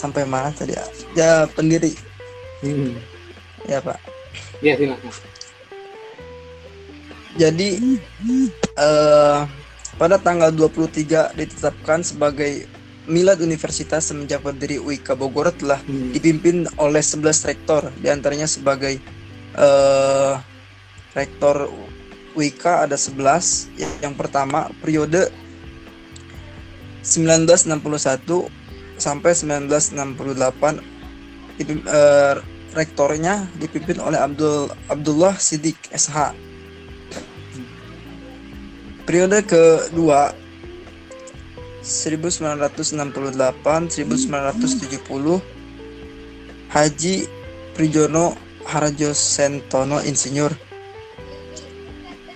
Sampai 0.04 0.28
mana 0.28 0.52
tadi? 0.52 0.76
ya? 0.76 0.84
Ya 1.16 1.32
pendiri. 1.48 1.96
Hmm. 2.60 2.92
Ya 3.64 3.80
pak. 3.80 3.96
Ya 4.60 4.76
silakan. 4.76 5.08
Jadi 7.40 7.98
eh, 8.76 9.38
pada 9.96 10.16
tanggal 10.20 10.52
23 10.52 11.32
ditetapkan 11.40 12.04
sebagai 12.04 12.68
Milad 13.04 13.40
Universitas 13.40 14.08
semenjak 14.08 14.44
berdiri 14.44 14.76
UIK 14.76 15.16
Bogor 15.16 15.48
telah 15.56 15.80
Hmm. 15.88 16.12
dipimpin 16.12 16.68
oleh 16.76 17.00
11 17.00 17.48
rektor 17.48 17.88
di 17.96 18.12
antaranya 18.12 18.44
sebagai 18.44 19.00
eh, 19.56 20.34
rektor 21.16 21.72
UIK 22.36 22.64
ada 22.84 22.96
11 23.00 23.72
yang 24.04 24.12
pertama 24.12 24.68
periode 24.84 25.32
1961 27.00 28.63
sampai 28.98 29.35
1968 29.35 30.80
dipim- 31.59 31.87
eh, 31.87 32.35
rektornya 32.74 33.46
dipimpin 33.59 34.00
oleh 34.02 34.18
Abdul 34.18 34.70
Abdullah 34.90 35.38
Sidik 35.38 35.78
SH 35.94 36.35
periode 39.07 39.42
kedua 39.46 40.35
1968 41.85 43.92
1970 43.92 45.44
Haji 46.72 47.28
Prijono 47.76 48.33
Harjo 48.64 49.12
Sentono 49.12 50.00
Insinyur. 50.00 50.57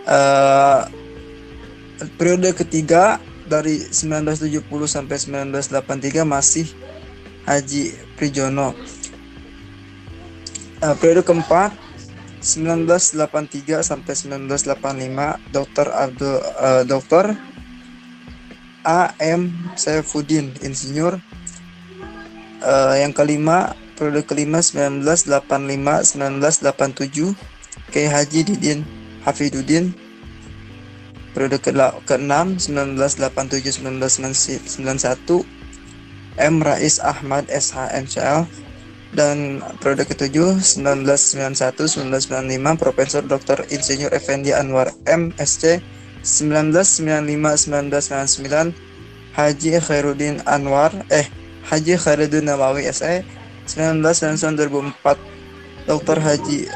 Eh, 0.05 0.81
periode 2.21 2.53
ketiga 2.55 3.19
dari 3.49 3.81
1970 3.89 4.61
sampai 4.87 5.17
1983 5.17 6.23
masih 6.29 6.67
Haji 7.49 7.97
Prijono 8.15 8.77
Eh, 10.79 10.95
periode 11.03 11.27
keempat 11.27 11.75
1983 12.39 13.83
sampai 13.83 14.15
1985 14.15 15.43
Dr. 15.51 15.87
Abdul 15.91 16.39
eh, 16.39 16.83
Dr. 16.87 17.25
A.M. 18.87 19.75
Saifuddin 19.75 20.55
Insinyur 20.63 21.19
Eh, 22.59 23.07
yang 23.07 23.15
kelima 23.15 23.79
periode 23.95 24.27
kelima 24.27 24.59
1985 24.59 26.19
1987 26.19 27.39
Kiai 27.95 28.11
Haji 28.11 28.41
Didin 28.51 28.83
Hafiduddin 29.23 29.95
periode 31.33 31.59
ke 31.61 31.71
ke-6 31.73 32.71
1987 32.73 33.85
1991 34.77 35.45
M 36.39 36.63
Rais 36.63 36.97
Ahmad 37.03 37.51
SH 37.51 37.91
MCL 38.07 38.47
dan 39.17 39.65
periode 39.81 40.05
ke-7 40.05 40.61
1991 40.85 42.13
1995 42.13 42.77
Profesor 42.77 43.23
Dr. 43.25 43.65
Insinyur 43.73 44.13
Effendi 44.13 44.53
Anwar 44.53 44.93
MSc 45.09 45.81
1995 46.23 47.73
1999 48.45 48.75
Haji 49.33 49.71
Khairuddin 49.81 50.43
Anwar 50.45 50.93
eh 51.09 51.27
Haji 51.69 51.95
Khairuddin 51.97 52.49
Nawawi 52.49 52.85
SE 52.93 53.25
1999 53.77 55.01
2004 55.01 55.89
Dr. 55.89 56.17
Haji 56.21 56.69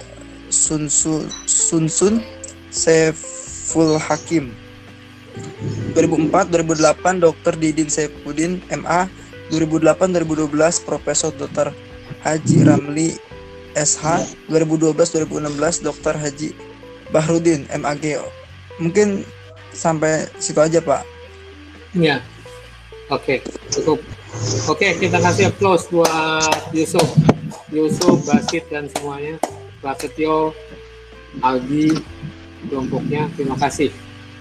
Sunsul 0.48 1.28
Sunsun 1.44 2.24
Saiful 3.62 3.94
Hakim 3.94 4.50
2004 5.94 6.50
2008 6.50 7.22
Dr. 7.22 7.54
Didin 7.54 7.86
Saifuddin 7.86 8.58
MA 8.82 9.06
2008 9.54 10.18
2012 10.18 10.82
Profesor 10.82 11.30
Dr. 11.30 11.70
Haji 12.26 12.58
Ramli 12.66 13.14
SH 13.78 14.34
2012 14.50 15.30
2016 15.30 15.86
Dr. 15.86 16.14
Haji 16.18 16.48
Bahrudin 17.14 17.70
MAG 17.78 18.18
mungkin 18.82 19.22
sampai 19.70 20.26
situ 20.42 20.58
aja 20.58 20.82
Pak 20.82 21.06
Ya. 21.92 22.24
Oke, 23.12 23.44
cukup. 23.68 24.00
Oke, 24.64 24.96
kita 24.96 25.20
kasih 25.20 25.52
applause 25.52 25.84
buat 25.92 26.72
Yusuf. 26.72 27.04
Yusuf, 27.68 28.24
Basit 28.24 28.64
dan 28.72 28.88
semuanya. 28.96 29.36
Prasetyo, 29.84 30.56
Aldi, 31.44 32.00
kelompoknya. 32.68 33.30
Terima 33.34 33.56
kasih. 33.58 33.90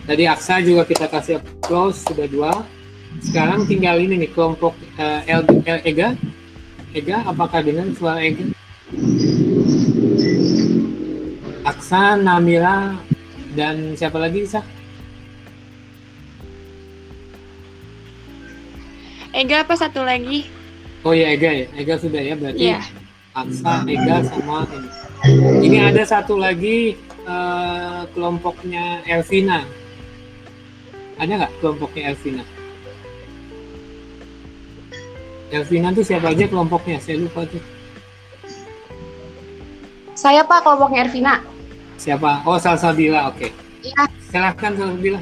Tadi 0.06 0.26
Aksa 0.26 0.58
juga 0.60 0.84
kita 0.84 1.06
kasih 1.06 1.38
applause 1.38 2.02
sudah 2.06 2.26
dua. 2.26 2.54
Sekarang 3.22 3.68
tinggal 3.68 4.00
ini 4.02 4.26
nih 4.26 4.32
kelompok 4.32 4.74
uh, 4.98 5.22
L, 5.30 5.46
Ega. 5.86 6.18
Ega, 6.92 7.24
apakah 7.24 7.64
dengan 7.64 7.94
suara 7.96 8.20
Ega? 8.24 8.50
Aksa, 11.62 12.18
Namila, 12.18 12.98
dan 13.54 13.94
siapa 13.94 14.18
lagi 14.18 14.44
bisa? 14.48 14.66
Ega 19.32 19.64
apa 19.64 19.76
satu 19.80 20.04
lagi? 20.04 20.50
Oh 21.08 21.16
ya 21.16 21.32
Ega 21.32 21.52
ya, 21.54 21.68
Ega 21.78 21.96
sudah 21.96 22.20
ya 22.20 22.36
berarti. 22.36 22.64
Yeah. 22.64 22.84
Aksa, 23.32 23.88
Ega 23.88 24.28
sama 24.28 24.68
ini. 24.68 24.90
Ini 25.72 25.78
ada 25.88 26.04
satu 26.04 26.36
lagi 26.36 27.00
eh, 27.24 28.02
kelompoknya 28.12 29.08
Elvina. 29.08 29.64
Ada 31.16 31.32
nggak 31.40 31.54
kelompoknya 31.64 32.12
Elvina? 32.12 32.44
Elvina 35.52 35.96
tuh 35.96 36.04
siapa 36.04 36.36
aja 36.36 36.44
kelompoknya? 36.44 37.00
Saya 37.00 37.24
lupa 37.24 37.48
tuh. 37.48 37.64
Saya 40.12 40.44
Pak 40.44 40.68
kelompoknya 40.68 41.08
Ervina. 41.08 41.36
Siapa? 41.96 42.44
Oh 42.44 42.60
Salsabila, 42.60 43.32
oke. 43.32 43.48
Iya. 43.80 44.12
Silahkan 44.28 44.76
Salsabila. 44.76 45.20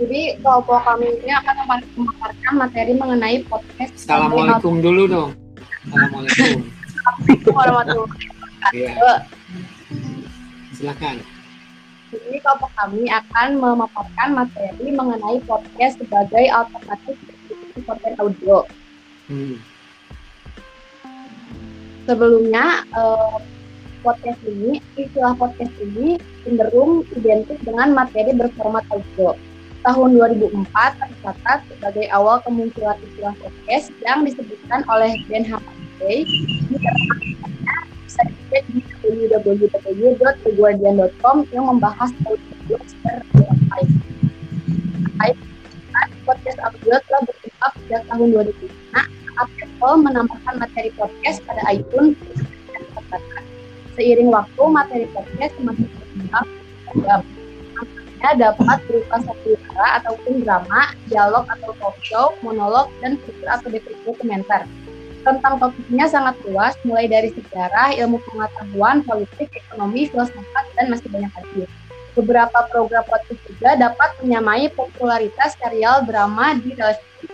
Jadi 0.00 0.40
kelompok 0.40 0.80
kami 0.88 1.20
ini 1.20 1.30
akan 1.36 1.54
memaparkan 2.00 2.52
materi 2.56 2.92
mengenai 2.96 3.44
podcast. 3.44 3.92
Assalamualaikum 3.92 4.80
dulu 4.80 5.04
dong. 5.04 5.41
Assalamualaikum. 5.82 6.62
Warahmatullahi 7.50 8.30
Iya, 8.70 8.94
wabarakatuh. 8.94 9.18
silakan. 10.78 11.16
Jadi 12.14 12.38
kelompok 12.38 12.70
kami 12.78 13.10
akan 13.10 13.48
memaparkan 13.58 14.28
materi 14.30 14.86
mengenai 14.94 15.42
podcast 15.42 15.98
sebagai 15.98 16.46
alternatif 16.54 17.18
konten 17.82 18.14
audio. 18.22 18.62
Hmm. 19.26 19.58
Sebelumnya 22.06 22.86
eh, 22.86 23.36
podcast 24.06 24.38
ini, 24.46 24.78
istilah 24.94 25.34
podcast 25.34 25.74
ini 25.82 26.22
cenderung 26.46 27.02
identik 27.18 27.58
dengan 27.66 27.90
materi 27.90 28.30
berformat 28.38 28.86
audio. 28.94 29.34
Tahun 29.82 30.14
2004 30.14 31.02
tercatat 31.02 31.66
sebagai 31.66 32.06
awal 32.14 32.38
kemunculan 32.46 32.94
istilah 33.02 33.34
podcast 33.42 33.90
yang 34.06 34.22
disebutkan 34.22 34.86
oleh 34.86 35.18
Ben 35.26 35.42
Hammondley 35.42 36.22
di 36.22 36.78
di 38.68 38.84
www.theguardian.com 39.02 41.36
yang 41.50 41.66
membahas 41.66 42.14
audio 42.22 42.62
dengan 42.62 42.78
podcast 46.22 46.62
audio 46.62 46.94
telah 47.10 47.22
berkembang 47.26 47.74
sejak 47.82 48.06
tahun 48.06 48.38
2005 48.38 48.70
saat 49.02 49.48
Apple 49.58 49.96
menambahkan 50.06 50.54
materi 50.62 50.94
podcast 50.94 51.42
pada 51.42 51.58
iTunes. 51.72 52.14
Seiring 53.92 54.32
waktu, 54.32 54.62
materi 54.72 55.04
podcast 55.12 55.52
semakin 55.58 55.84
berkembang. 55.90 56.46
Contohnya 58.22 58.54
dapat 58.54 58.78
berupa 58.86 59.18
satu 59.18 59.58
suara 59.66 59.98
ataupun 59.98 60.46
drama, 60.46 60.94
dialog 61.10 61.42
atau 61.42 61.74
talk 61.74 61.98
show, 62.06 62.30
monolog, 62.46 62.86
dan 63.02 63.18
fitur 63.18 63.50
atau 63.50 63.66
dokumenter. 64.06 64.62
Tentang 65.26 65.58
topiknya 65.58 66.06
sangat 66.06 66.38
luas, 66.46 66.78
mulai 66.86 67.10
dari 67.10 67.34
sejarah, 67.34 67.98
ilmu 67.98 68.22
pengetahuan, 68.22 69.02
politik, 69.02 69.50
ekonomi, 69.50 70.06
filsafat, 70.06 70.64
dan 70.78 70.94
masih 70.94 71.10
banyak 71.10 71.34
lagi. 71.34 71.66
Beberapa 72.14 72.62
program 72.70 73.02
podcast 73.10 73.42
juga 73.42 73.74
dapat 73.90 74.14
menyamai 74.22 74.70
popularitas 74.70 75.58
serial 75.58 76.06
drama 76.06 76.54
di 76.62 76.78
televisi. 76.78 77.26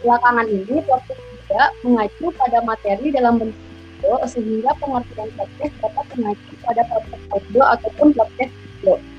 Belakangan 0.00 0.48
ini, 0.48 0.80
podcast 0.80 1.20
juga 1.28 1.76
mengacu 1.84 2.32
pada 2.40 2.64
materi 2.64 3.12
dalam 3.12 3.36
bentuk 3.36 4.20
sehingga 4.32 4.72
pengertian 4.80 5.28
podcast 5.36 5.74
dapat 5.84 6.06
mengacu 6.16 6.52
pada 6.64 6.88
podcast 6.88 7.24
audio 7.36 7.62
ataupun 7.76 8.16
podcast 8.16 8.54
video. 8.80 9.09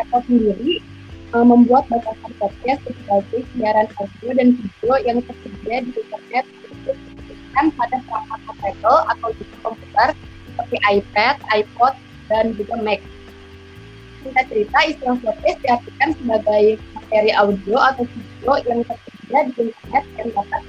Apple 0.00 0.22
sendiri 0.26 0.80
eh, 1.36 1.44
membuat 1.44 1.84
batasan 1.92 2.32
podcast 2.40 2.80
sebagai 2.84 3.40
siaran 3.54 3.88
audio 4.00 4.30
dan 4.34 4.48
video 4.56 4.94
yang 5.04 5.18
tersedia 5.24 5.76
di 5.84 5.90
internet 6.00 6.44
untuk 6.70 6.96
pada 7.76 7.96
perangkat 8.08 8.56
Apple 8.64 9.00
atau 9.12 9.28
di 9.36 9.44
komputer 9.60 10.08
seperti 10.48 10.76
iPad, 10.88 11.36
iPod, 11.52 11.94
dan 12.32 12.54
juga 12.56 12.74
Mac. 12.80 13.00
Singkat 14.20 14.44
cerita, 14.52 14.78
istilah 14.84 15.16
podcast 15.24 15.58
diartikan 15.64 16.10
sebagai 16.16 16.64
materi 16.92 17.30
audio 17.32 17.76
atau 17.80 18.04
video 18.04 18.52
yang 18.68 18.80
tersedia 18.84 19.40
di 19.56 19.72
internet 19.72 20.04
dan 20.16 20.28
dapat 20.36 20.62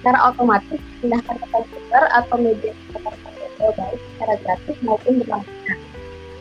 secara 0.00 0.18
otomatis 0.32 0.80
dipindahkan 0.80 1.36
ke 1.36 1.46
komputer 1.52 2.02
atau 2.16 2.36
media 2.40 2.72
audio 2.72 3.68
baik 3.76 4.00
secara 4.00 4.34
gratis 4.40 4.76
maupun 4.80 5.12
berlangganan. 5.20 5.78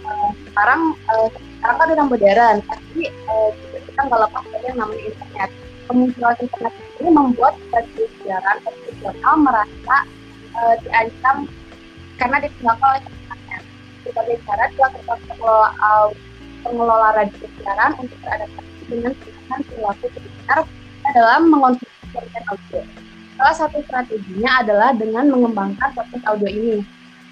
Eh, 0.08 0.32
sekarang 0.48 0.82
eh, 0.96 1.30
sekarang 1.60 1.76
kan 1.76 1.92
udah 1.92 2.08
modern, 2.08 2.58
tapi 2.72 3.02
eh, 3.12 3.50
kita 3.84 4.00
nggak 4.08 4.22
lepas 4.24 4.44
dari 4.48 4.66
yang 4.72 4.78
namanya 4.80 5.04
internet. 5.12 5.50
Kemunculan 5.92 6.38
internet 6.40 6.74
ini 7.04 7.10
membuat 7.12 7.54
siaran 8.24 8.58
konvensional 8.64 9.36
merasa 9.44 9.96
eh, 10.56 10.76
diancam 10.88 11.38
karena 12.16 12.38
ditinggalkan 12.48 12.88
oleh 12.88 13.02
internet. 13.12 13.62
Sebagai 14.08 14.38
cara 14.48 14.64
dilakukan 14.72 15.20
pengelola, 15.28 15.70
eh, 15.76 16.08
pengelola 16.64 17.08
radio 17.20 17.48
siaran 17.60 17.92
untuk 18.00 18.18
beradaptasi 18.24 18.82
dengan 18.88 19.12
pilihan 19.20 19.60
perilaku 19.68 20.06
pendengar 20.16 20.60
dalam 21.12 21.42
mengonsumsi 21.52 22.06
konten 22.16 22.44
audio. 22.48 22.82
Salah 23.36 23.56
satu 23.56 23.84
strateginya 23.84 24.64
adalah 24.64 24.96
dengan 24.96 25.28
mengembangkan 25.28 25.92
podcast 25.92 26.24
audio 26.24 26.48
ini. 26.48 26.80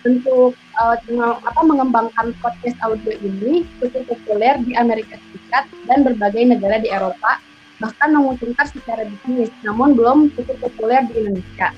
Untuk 0.07 0.55
uh, 0.79 0.95
apa, 1.43 1.61
mengembangkan 1.67 2.31
podcast 2.39 2.79
audio 2.79 3.11
ini 3.19 3.67
cukup 3.83 4.07
populer 4.07 4.55
di 4.63 4.71
Amerika 4.79 5.19
Serikat 5.19 5.67
dan 5.83 6.07
berbagai 6.07 6.47
negara 6.47 6.79
di 6.79 6.87
Eropa, 6.87 7.43
bahkan 7.83 8.15
menguntungkan 8.15 8.71
secara 8.71 9.03
bisnis, 9.03 9.51
namun 9.67 9.99
belum 9.99 10.31
cukup 10.39 10.63
populer 10.63 11.03
di 11.11 11.27
Indonesia. 11.27 11.75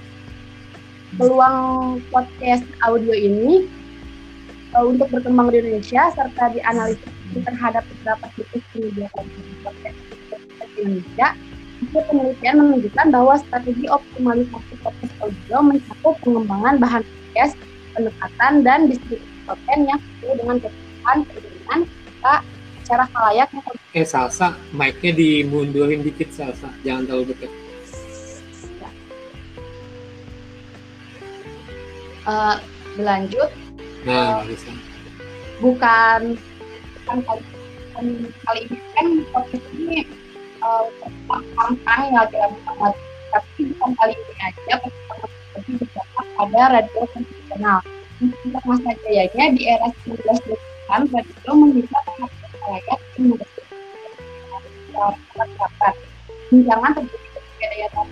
Peluang 1.17 1.57
podcast 2.13 2.69
audio 2.85 3.17
ini 3.17 3.65
uh, 4.77 4.85
untuk 4.85 5.09
berkembang 5.09 5.49
di 5.49 5.65
Indonesia 5.65 6.13
serta 6.13 6.53
dianalisis 6.53 7.09
terhadap 7.33 7.81
beberapa 7.81 8.29
situs 8.37 8.63
media 8.77 9.09
podcast 9.65 9.97
di 10.77 10.79
Indonesia 10.85 11.33
hasil 11.79 12.03
penelitian 12.11 12.55
menunjukkan 12.59 13.07
bahwa 13.09 13.33
strategi 13.39 13.85
optimalisasi 13.89 14.75
podcast 14.83 15.13
audio 15.23 15.57
mencakup 15.63 16.15
pengembangan 16.21 16.75
bahan 16.77 17.01
podcast, 17.01 17.55
pendekatan, 17.93 18.54
dan 18.65 18.80
distribusi 18.89 19.39
konten 19.45 19.80
yang 19.88 19.99
sesuai 19.99 20.36
dengan 20.39 20.58
kebutuhan 20.62 21.17
pendengaran 21.25 21.82
kita 21.86 22.36
secara 22.82 23.06
yang 23.34 23.49
Eh 23.93 24.06
Salsa, 24.06 24.58
mic-nya 24.73 25.12
dimundurin 25.13 26.02
dikit 26.06 26.30
Salsa, 26.34 26.69
jangan 26.86 27.06
terlalu 27.10 27.34
dekat. 27.34 27.52
eh, 32.30 32.56
berlanjut. 32.97 33.49
Nah, 34.06 34.45
bisa. 34.47 34.71
bukan 35.60 36.39
bukan 37.04 37.17
kali, 37.25 37.41
bukan 37.43 38.06
kali 38.47 38.60
ini. 38.69 38.78
Kan 38.95 39.08
podcast 39.34 39.67
ini 39.75 39.97
uh, 40.63 40.84
sekarang 41.28 41.75
yang 42.08 42.15
lagi 42.15 42.38
lagi 42.39 42.60
banget 42.63 42.93
tapi 43.30 43.62
bukan 43.75 43.91
kali 43.99 44.13
ini. 44.15 44.34
Aja. 44.39 44.73
Podcast 44.80 45.36
lebih 45.58 45.73
berdampak 45.84 46.25
pada 46.38 46.62
radio 46.80 47.02
konvensional 47.49 47.81
untuk 48.21 48.62
masa 48.67 48.91
jayanya 49.01 49.45
di 49.57 49.62
era 49.65 49.88
1920-an 50.05 51.01
radio 51.09 51.51
membuka 51.55 51.97
perhatian 52.05 52.53
rakyat 52.69 52.99
yang 53.17 53.25
mendapat 55.33 55.95
Tunjangan 56.49 56.91
terjadi 56.97 57.27
ketika 57.29 57.65
daya 57.69 57.88
tarik 57.93 58.09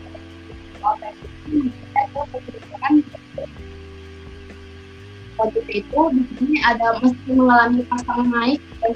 waktu 5.38 5.62
itu 5.70 6.00
di 6.18 6.24
sini 6.38 6.58
ada 6.66 6.98
meski 7.02 7.30
mengalami 7.34 7.82
pasang 7.86 8.26
naik 8.30 8.62
dan 8.82 8.94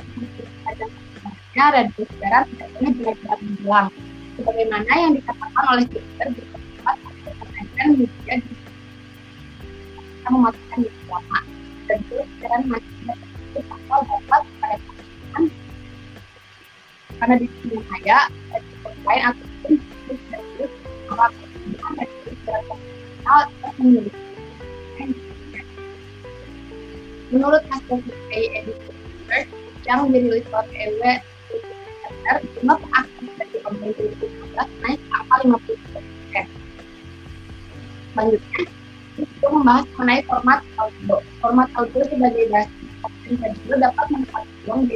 ada 0.66 0.86
sebenarnya 0.90 1.66
radio 1.70 2.04
siaran 2.18 2.46
tidak 2.50 2.70
pernah 2.74 2.92
benar-benar 2.98 3.40
hilang 3.46 3.90
sebagaimana 4.38 4.94
yang 4.94 5.14
dikatakan 5.18 5.66
oleh 5.70 5.86
Twitter 5.86 6.28
di 6.34 6.42
tempat 6.50 6.96
menaikan 6.98 7.90
media 7.94 8.36
di 8.42 8.61
kita 10.22 10.38
mematikan 10.38 10.80
di 10.86 10.90
lama 11.10 11.40
terus 11.90 12.30
siaran 12.38 12.62
masih 12.70 12.94
tidak 13.02 13.66
asal 13.74 14.00
dapat 14.06 14.44
pada 14.62 14.78
pasangan 14.78 15.44
karena 17.18 17.36
di 17.42 17.48
sini 17.50 17.78
saya 17.90 18.20
lain 19.02 19.24
ataupun 19.34 19.74
terus 19.82 20.22
dan 20.30 20.44
terus 20.54 20.74
orang 21.10 21.34
dan 21.34 22.06
terus 22.06 22.38
siaran 22.46 22.64
konvensional 22.70 23.40
tetap 23.50 23.74
memiliki 23.82 24.22
Menurut 27.32 27.64
hasil 27.72 27.98
survei 28.06 28.44
Edison 28.60 28.98
yang 29.88 30.12
dirilis 30.12 30.44
oleh 30.52 30.76
EW 30.84 31.04
Center, 32.04 32.38
jumlah 32.60 32.80
aktif 32.92 33.32
dari 33.40 33.58
pemerintah 33.64 34.04
2015 34.22 34.84
naik 34.84 35.00
angka 35.16 35.36
50 35.48 35.80
Selanjutnya, 38.12 38.62
itu 39.42 39.50
membahas 39.50 39.90
mengenai 39.98 40.22
format 40.30 40.62
audio. 40.78 41.18
Format 41.42 41.66
audio 41.74 42.06
sebagai 42.06 42.46
dasar 42.54 42.70
konten 43.02 43.34
radio 43.42 43.74
dapat 43.82 44.06
mendapat 44.14 44.44
peluang 44.62 44.82
di. 44.86 44.96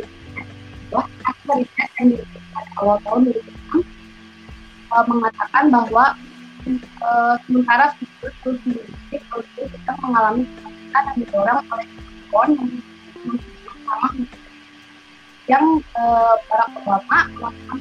Wah, 0.94 1.10
hasil 1.26 1.66
riset 1.66 1.90
yang 1.98 2.14
pada 2.54 2.72
awal 2.78 2.98
tahun 3.02 3.34
2006 3.34 3.82
uh, 4.94 5.06
mengatakan 5.10 5.64
bahwa 5.74 6.06
uh, 7.02 7.36
sementara 7.50 7.98
virus 7.98 8.36
terus 8.46 8.60
menjadi 8.70 9.18
terus 9.18 9.48
kita 9.74 9.92
mengalami 10.06 10.46
kenaikan 10.62 11.04
yang 11.10 11.18
didorong 11.26 11.60
oleh 11.74 11.88
Omicron 12.30 12.50
yang 13.34 13.80
sama 13.90 14.10
yang 15.50 15.66
uh, 15.98 16.34
Barack 16.46 16.72
Obama 16.86 17.18
melakukan 17.34 17.78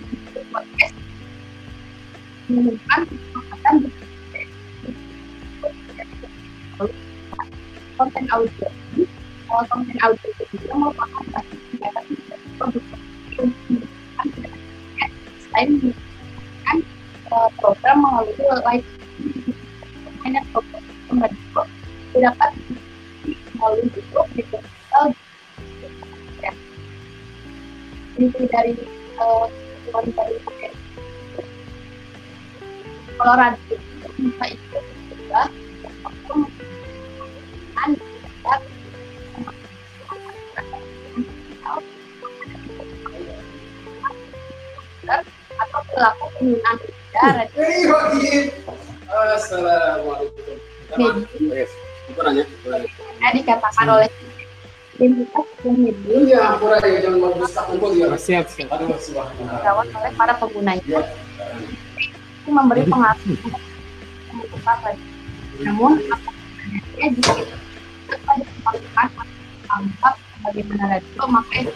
podcast 0.48 0.96
mengumumkan 2.48 3.00
kesepakatan 3.04 3.74
konten 7.94 8.24
audio. 8.30 8.68
Ini 8.96 9.06
konten 9.46 9.98
audio 10.02 10.28
itu 10.40 10.74
merupakan 10.74 11.24
basis 11.30 11.60
kegiatan 11.70 12.04
produksi 12.58 12.96
selain 15.44 15.68
menggunakan 15.78 16.78
uh, 17.30 17.48
program 17.62 17.96
melalui 18.02 18.34
live 18.38 18.88
hanya 20.26 20.40
program 20.50 20.82
dapat 22.14 22.50
melalui 23.58 23.86
YouTube 23.90 24.30
di 24.34 24.42
inti 28.14 28.46
dari 28.46 28.72
uh, 29.18 29.46
dari 29.90 30.38
kalau 33.14 33.34
radio 33.38 33.76
bisa 34.18 34.44
ikut 34.54 34.84
juga 35.10 35.42
atau 45.54 45.80
penggunaan 46.38 46.76
Assalamualaikum. 49.14 50.56
Apa 50.94 52.20
nanya? 52.26 52.44
dikatakan 53.34 53.86
oleh 53.88 54.08
ya. 56.28 56.58
Oleh 56.58 56.78
para 60.14 60.34
penggunanya 60.38 61.02
itu 62.44 62.50
memberi 62.52 62.84
pengaruh. 62.84 63.36
Namun, 65.64 65.92
jika 66.98 67.32
tampak 69.68 70.14
bagaimana 70.44 70.84
radio, 70.98 71.24
maka 71.28 71.54
itu 71.64 71.72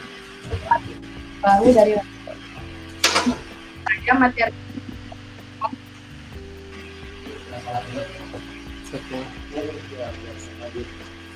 baru 1.40 1.66
dari. 1.72 1.92
Saja 3.88 4.12
materi 4.16 4.52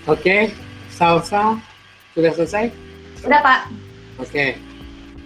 Oke, 0.09 0.51
salsa 0.89 1.61
sudah 2.17 2.33
selesai? 2.33 2.73
Udah 3.23 3.41
Pak, 3.45 3.61
Oke. 4.19 4.57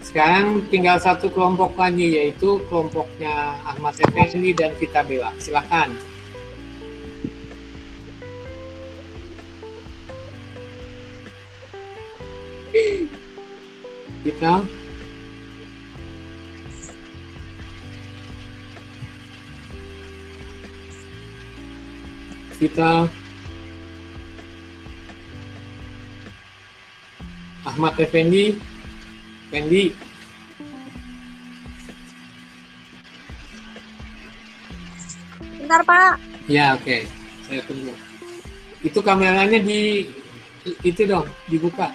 Sekarang 0.02 0.62
tinggal 0.70 1.02
satu 1.02 1.26
kelompok 1.34 1.74
lagi 1.74 2.14
yaitu 2.14 2.62
kelompoknya 2.70 3.58
Ahmad 3.66 3.98
Effendi 3.98 4.54
dan 4.54 4.70
Vita 4.78 5.02
Bella. 5.02 5.34
Silakan. 5.42 5.98
Vita. 14.36 14.60
Vita. 22.60 22.92
Ahmad 27.64 27.96
Effendi. 27.96 28.60
Fendi. 29.48 29.96
Bentar, 35.56 35.80
Pak. 35.80 36.20
Ya, 36.44 36.76
oke. 36.76 37.08
Saya 37.48 37.64
tunggu. 37.64 37.96
Itu 38.84 39.00
kameranya 39.00 39.56
di 39.64 40.12
itu 40.84 41.08
dong, 41.08 41.24
dibuka. 41.48 41.88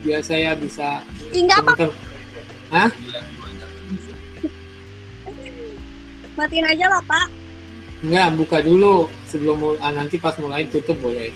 Biar 0.00 0.24
saya 0.24 0.56
bisa 0.56 1.04
Enggak. 1.36 1.60
Bentar. 1.64 1.90
Hah? 2.70 2.90
Matiin 6.34 6.66
aja 6.66 6.86
lah, 6.90 7.02
Pak. 7.06 7.26
Enggak, 8.02 8.28
buka 8.36 8.58
dulu 8.60 8.94
sebelum 9.24 9.56
mul- 9.56 9.80
ah, 9.80 9.90
nanti 9.90 10.18
pas 10.18 10.34
mulai 10.36 10.66
tutup 10.66 10.98
boleh. 10.98 11.30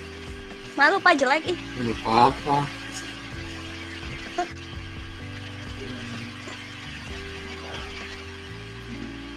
Malu, 0.75 0.99
Pak, 0.99 1.15
jelek. 1.17 1.43
Ih, 1.47 1.59
Enggak 1.79 1.99
apa-apa. 2.03 2.59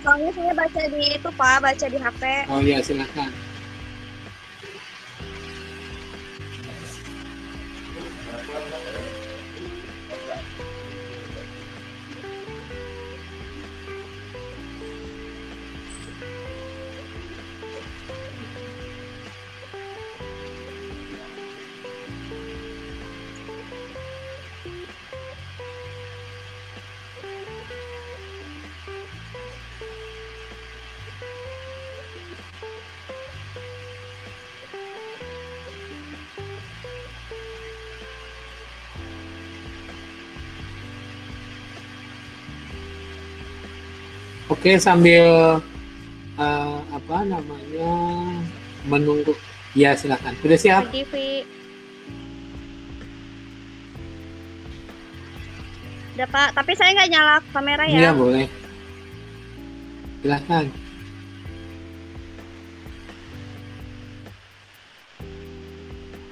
soalnya 0.02 0.32
saya 0.34 0.54
baca 0.56 0.82
di 0.88 1.02
itu, 1.14 1.30
Pak. 1.32 1.58
Baca 1.62 1.86
di 1.88 1.98
HP. 1.98 2.24
Oh 2.50 2.60
iya, 2.60 2.78
silakan. 2.82 3.30
Oke, 44.62 44.78
sambil 44.78 45.58
eh, 46.38 46.78
apa 46.94 47.18
namanya 47.26 47.94
menunggu. 48.86 49.34
Ya, 49.74 49.98
silakan. 49.98 50.38
Sudah 50.38 50.54
siap? 50.54 50.86
TV. 50.94 51.42
Udah, 56.14 56.28
Pak. 56.30 56.54
Tapi 56.54 56.78
saya 56.78 56.94
nggak 56.94 57.10
nyala 57.10 57.36
kamera 57.50 57.90
Iya, 57.90 58.12
ya. 58.12 58.12
boleh. 58.14 58.46
Silakan. 60.22 60.70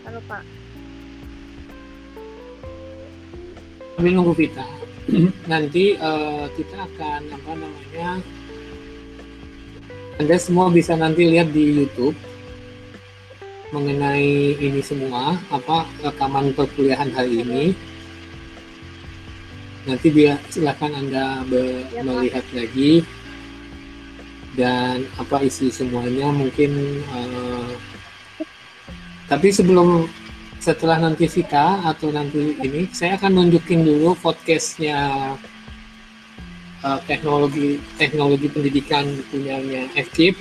Halo, 0.05 0.19
Pak. 0.25 0.43
Sambil 3.95 4.11
nunggu 4.13 4.37
Vita. 4.37 4.78
Nanti 5.49 5.97
eh, 5.97 6.45
kita 6.53 6.75
akan 6.85 7.21
apa 7.33 7.51
namanya? 7.57 8.09
Anda 10.19 10.35
semua 10.35 10.67
bisa 10.69 10.93
nanti 10.99 11.25
lihat 11.25 11.55
di 11.55 11.79
YouTube 11.79 12.15
mengenai 13.69 14.57
ini 14.57 14.81
semua 14.81 15.37
apa 15.53 15.85
rekaman 16.03 16.53
perkuliahan 16.53 17.09
hari 17.13 17.41
ini. 17.45 17.63
Nanti 19.87 20.07
biar 20.11 20.37
silakan 20.51 20.93
Anda 21.05 21.41
be- 21.47 21.87
Ya, 21.89 22.03
Pak. 22.03 22.05
melihat 22.05 22.45
lagi 22.53 23.01
dan 24.59 25.07
apa 25.15 25.39
isi 25.41 25.71
semuanya 25.71 26.29
mungkin 26.35 27.01
eh, 27.01 27.73
tapi 29.29 29.53
sebelum 29.53 30.09
setelah 30.59 30.99
nanti 30.99 31.25
Vita 31.31 31.79
atau 31.87 32.11
nanti 32.11 32.59
ini 32.59 32.91
saya 32.91 33.15
akan 33.15 33.31
nunjukin 33.31 33.87
dulu 33.87 34.11
podcastnya 34.19 34.99
eh, 36.83 36.99
teknologi 37.07 37.79
teknologi 37.95 38.51
pendidikan 38.51 39.07
punyanya 39.31 39.87
FKIP. 39.95 40.35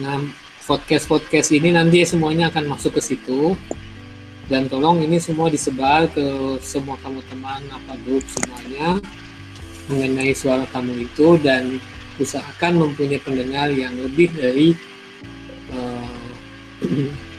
Nah 0.00 0.24
podcast 0.64 1.04
podcast 1.12 1.52
ini 1.52 1.76
nanti 1.76 2.00
semuanya 2.08 2.48
akan 2.48 2.72
masuk 2.72 2.96
ke 2.96 3.02
situ 3.04 3.52
dan 4.48 4.66
tolong 4.66 5.04
ini 5.04 5.20
semua 5.20 5.52
disebar 5.52 6.08
ke 6.10 6.58
semua 6.64 6.96
kamu 7.04 7.20
teman 7.28 7.62
apa 7.70 7.94
grup 8.02 8.24
semuanya 8.26 8.98
mengenai 9.92 10.32
suara 10.32 10.64
kamu 10.72 11.04
itu 11.04 11.36
dan 11.44 11.76
usahakan 12.16 12.80
mempunyai 12.80 13.20
pendengar 13.20 13.68
yang 13.70 13.92
lebih 14.00 14.32
dari 14.32 14.72
eh, 15.68 17.20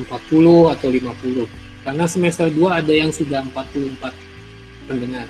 40 0.00 0.72
atau 0.72 0.88
50 0.88 1.84
karena 1.84 2.04
semester 2.04 2.48
2 2.48 2.80
ada 2.80 2.92
yang 2.92 3.12
sudah 3.12 3.40
44 3.52 4.12
pendengar. 4.88 5.28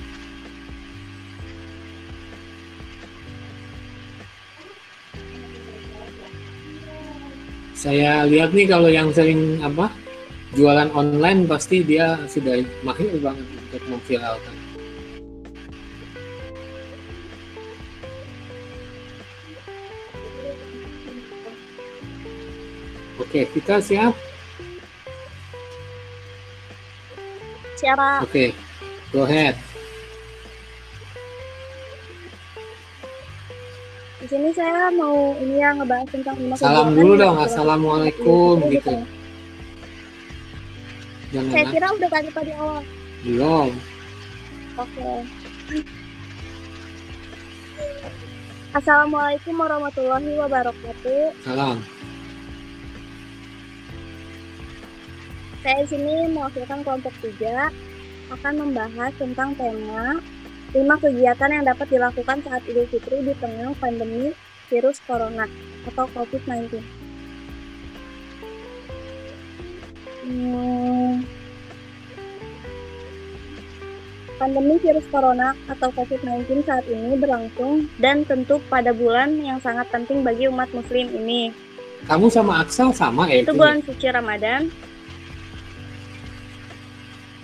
Saya 7.80 8.28
lihat 8.28 8.52
nih 8.52 8.68
kalau 8.68 8.92
yang 8.92 9.08
sering 9.08 9.56
apa 9.64 9.88
jualan 10.52 10.92
online 10.92 11.48
pasti 11.48 11.80
dia 11.80 12.20
sudah 12.28 12.60
mahir 12.84 13.16
banget 13.24 13.46
untuk 13.46 13.82
memviralkan. 13.88 14.56
Oke, 23.16 23.32
okay, 23.32 23.44
kita 23.56 23.80
siap. 23.80 24.29
Siapa? 27.80 28.20
Oke, 28.20 28.52
go 29.08 29.24
ahead. 29.24 29.56
Di 34.20 34.26
sini 34.28 34.52
saya 34.52 34.92
mau 34.92 35.32
ini 35.40 35.56
ya 35.56 35.72
ngebahas 35.72 36.04
tentang 36.12 36.36
lima 36.36 36.54
Salam 36.60 36.92
dulu 36.92 37.16
yang 37.16 37.32
dong, 37.32 37.36
assalamualaikum 37.40 38.68
di 38.68 38.76
gitu. 38.76 38.92
Jangan 41.32 41.50
Saya 41.56 41.64
kira 41.72 41.86
udah 41.96 42.10
tadi 42.12 42.28
tadi 42.28 42.52
awal. 42.52 42.82
belum. 43.24 43.68
Oke. 44.76 45.08
Assalamualaikum 48.70 49.54
warahmatullahi 49.56 50.30
wabarakatuh. 50.36 51.22
Salam. 51.42 51.80
Saya 55.60 55.84
di 55.84 55.88
sini 55.92 56.32
mewakilkan 56.32 56.80
kelompok 56.80 57.12
3 57.20 57.68
akan 58.32 58.54
membahas 58.56 59.12
tentang 59.20 59.52
tema 59.54 60.16
5 60.72 61.02
kegiatan 61.02 61.50
yang 61.50 61.64
dapat 61.66 61.86
dilakukan 61.90 62.38
saat 62.46 62.62
Idul 62.64 62.86
Fitri 62.88 63.20
di 63.20 63.34
tengah 63.36 63.76
pandemi 63.76 64.32
virus 64.70 65.02
corona 65.04 65.44
atau 65.84 66.06
COVID-19. 66.14 66.80
Hmm, 70.22 71.26
Pandemi 74.38 74.80
virus 74.80 75.04
corona 75.12 75.52
atau 75.68 75.92
COVID-19 75.92 76.64
saat 76.64 76.88
ini 76.88 77.12
berlangsung 77.20 77.92
dan 78.00 78.24
tentu 78.24 78.56
pada 78.72 78.88
bulan 78.96 79.36
yang 79.36 79.60
sangat 79.60 79.84
penting 79.92 80.24
bagi 80.24 80.48
umat 80.48 80.72
muslim 80.72 81.12
ini, 81.12 81.52
Kamu 82.08 82.32
sama 82.32 82.64
Aksel 82.64 82.96
sama 82.96 83.28
ya? 83.28 83.44
itu 83.44 83.52
itu? 83.52 83.60
bulan 83.60 83.84
suci 83.84 84.08
Ramadan. 84.08 84.72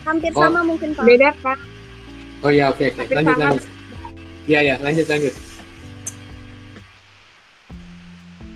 Hampir 0.07 0.31
Oh. 0.33 0.41
sama 0.47 0.63
mungkin 0.63 0.95
Pak. 0.95 1.03
Beda 1.05 1.31
Kak. 1.43 1.59
Oh 2.41 2.53
ya 2.55 2.71
oke 2.71 2.87
oke. 2.87 3.03
Hampir 3.03 3.17
Lanjut 3.19 3.35
sama. 3.35 3.45
lanjut. 3.51 3.65
Ya 4.47 4.61
ya 4.63 4.75
lanjut 4.79 5.07
lanjut. 5.11 5.35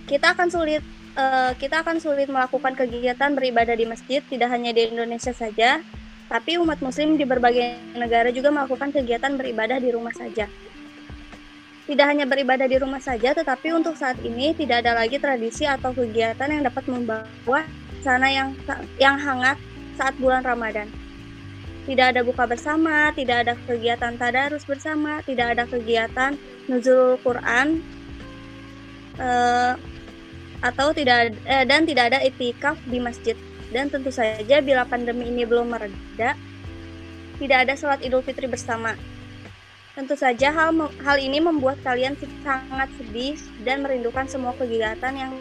kita 0.07 0.34
akan 0.34 0.51
sulit 0.51 0.82
eh, 1.14 1.53
kita 1.55 1.86
akan 1.86 2.03
sulit 2.03 2.26
melakukan 2.26 2.74
kegiatan 2.74 3.30
beribadah 3.30 3.78
di 3.78 3.86
masjid 3.86 4.18
tidak 4.26 4.51
hanya 4.51 4.74
di 4.74 4.90
Indonesia 4.90 5.30
saja, 5.30 5.78
tapi 6.26 6.59
umat 6.59 6.82
muslim 6.82 7.14
di 7.14 7.22
berbagai 7.22 7.78
negara 7.94 8.34
juga 8.34 8.51
melakukan 8.51 8.90
kegiatan 8.90 9.38
beribadah 9.38 9.78
di 9.78 9.94
rumah 9.94 10.11
saja. 10.11 10.51
Tidak 11.86 12.07
hanya 12.07 12.26
beribadah 12.26 12.66
di 12.66 12.78
rumah 12.78 12.98
saja, 12.98 13.34
tetapi 13.34 13.70
untuk 13.70 13.94
saat 13.94 14.18
ini 14.22 14.51
tidak 14.55 14.82
ada 14.82 14.98
lagi 14.98 15.18
tradisi 15.18 15.62
atau 15.62 15.94
kegiatan 15.94 16.46
yang 16.46 16.62
dapat 16.66 16.86
membawa 16.90 17.62
sana 18.03 18.30
yang 18.30 18.55
yang 18.98 19.14
hangat 19.14 19.59
saat 19.94 20.14
bulan 20.18 20.42
Ramadan. 20.42 20.90
Tidak 21.91 22.07
ada 22.14 22.22
buka 22.22 22.47
bersama, 22.47 23.11
tidak 23.18 23.43
ada 23.43 23.59
kegiatan 23.66 24.14
tadarus 24.14 24.62
bersama, 24.62 25.26
tidak 25.26 25.59
ada 25.59 25.66
kegiatan 25.66 26.38
nuzul 26.70 27.18
Quran, 27.18 27.82
eh, 29.18 29.74
atau 30.62 30.95
tidak 30.95 31.34
eh, 31.51 31.66
dan 31.66 31.82
tidak 31.91 32.14
ada 32.14 32.22
itikaf 32.22 32.78
di 32.86 33.03
masjid. 33.03 33.34
Dan 33.74 33.91
tentu 33.91 34.14
saja 34.14 34.62
bila 34.62 34.86
pandemi 34.86 35.34
ini 35.34 35.43
belum 35.43 35.74
mereda, 35.74 36.38
tidak 37.43 37.59
ada 37.66 37.74
sholat 37.74 37.99
Idul 38.07 38.22
Fitri 38.22 38.47
bersama. 38.47 38.95
Tentu 39.99 40.14
saja 40.14 40.55
hal 40.55 40.70
hal 41.03 41.18
ini 41.18 41.43
membuat 41.43 41.82
kalian 41.82 42.14
sangat 42.47 42.86
sedih 43.03 43.34
dan 43.66 43.82
merindukan 43.82 44.30
semua 44.30 44.55
kegiatan 44.55 45.11
yang 45.11 45.34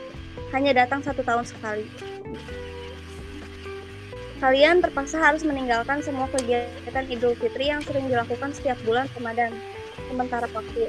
hanya 0.50 0.82
datang 0.82 1.06
satu 1.06 1.22
tahun 1.22 1.46
sekali. 1.46 1.86
Kalian 4.40 4.80
terpaksa 4.80 5.20
harus 5.20 5.44
meninggalkan 5.44 6.00
semua 6.00 6.32
kegiatan 6.32 7.06
Idul 7.12 7.36
Fitri 7.36 7.68
yang 7.68 7.84
sering 7.84 8.08
dilakukan 8.08 8.56
setiap 8.56 8.80
bulan 8.88 9.12
Ramadan 9.12 9.52
sementara 10.08 10.48
waktu. 10.56 10.88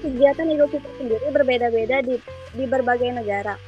Kegiatan 0.00 0.48
Idul 0.56 0.72
Fitri 0.72 0.88
sendiri 0.96 1.28
berbeda-beda 1.36 2.00
di, 2.00 2.16
di 2.56 2.64
berbagai 2.64 3.12
negara. 3.12 3.60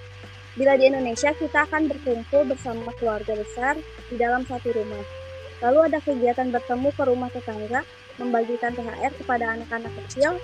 Bila 0.56 0.80
di 0.80 0.88
Indonesia, 0.88 1.36
kita 1.36 1.68
akan 1.68 1.84
berkumpul 1.92 2.48
bersama 2.48 2.96
keluarga 2.96 3.36
besar 3.36 3.76
di 4.08 4.16
dalam 4.16 4.40
satu 4.48 4.72
rumah. 4.72 5.04
Lalu 5.60 5.92
ada 5.92 5.98
kegiatan 6.00 6.48
bertemu 6.48 6.88
ke 6.96 7.02
rumah 7.04 7.28
tetangga, 7.28 7.84
membagikan 8.16 8.72
THR 8.72 9.12
kepada 9.20 9.52
anak-anak 9.52 9.92
kecil, 10.02 10.40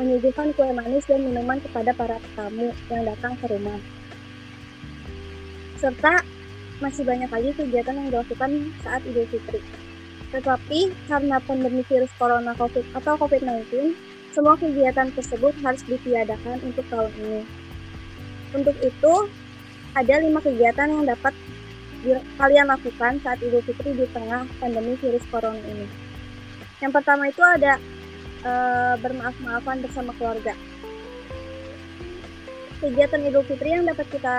menyuguhkan 0.00 0.56
kue 0.56 0.72
manis 0.72 1.04
dan 1.04 1.28
minuman 1.28 1.60
kepada 1.60 1.92
para 1.92 2.16
tamu 2.32 2.72
yang 2.88 3.04
datang 3.04 3.36
ke 3.36 3.46
rumah. 3.52 3.76
Serta 5.76 6.24
masih 6.78 7.02
banyak 7.08 7.30
lagi 7.32 7.50
kegiatan 7.56 7.96
yang 7.96 8.08
dilakukan 8.12 8.50
saat 8.84 9.00
Idul 9.08 9.24
Fitri. 9.32 9.60
Tetapi 10.32 10.92
karena 11.08 11.36
pandemi 11.40 11.80
virus 11.86 12.12
corona 12.20 12.52
COVID 12.58 12.84
atau 12.92 13.14
COVID-19, 13.16 13.94
semua 14.36 14.54
kegiatan 14.60 15.08
tersebut 15.16 15.54
harus 15.64 15.82
ditiadakan 15.88 16.60
untuk 16.60 16.84
tahun 16.92 17.12
ini. 17.24 17.42
Untuk 18.52 18.76
itu, 18.84 19.14
ada 19.96 20.14
lima 20.20 20.44
kegiatan 20.44 20.92
yang 20.92 21.04
dapat 21.08 21.32
kalian 22.36 22.68
lakukan 22.68 23.18
saat 23.24 23.40
Idul 23.40 23.64
Fitri 23.64 23.96
di 23.96 24.06
tengah 24.12 24.44
pandemi 24.60 24.94
virus 25.00 25.24
corona 25.32 25.58
ini. 25.64 25.88
Yang 26.84 26.92
pertama 27.00 27.32
itu 27.32 27.40
ada 27.40 27.80
eh, 28.44 28.94
bermaaf-maafan 29.00 29.80
bersama 29.80 30.12
keluarga. 30.20 30.52
Kegiatan 32.76 33.24
Idul 33.24 33.40
Fitri 33.48 33.72
yang 33.72 33.88
dapat 33.88 34.04
kita 34.12 34.36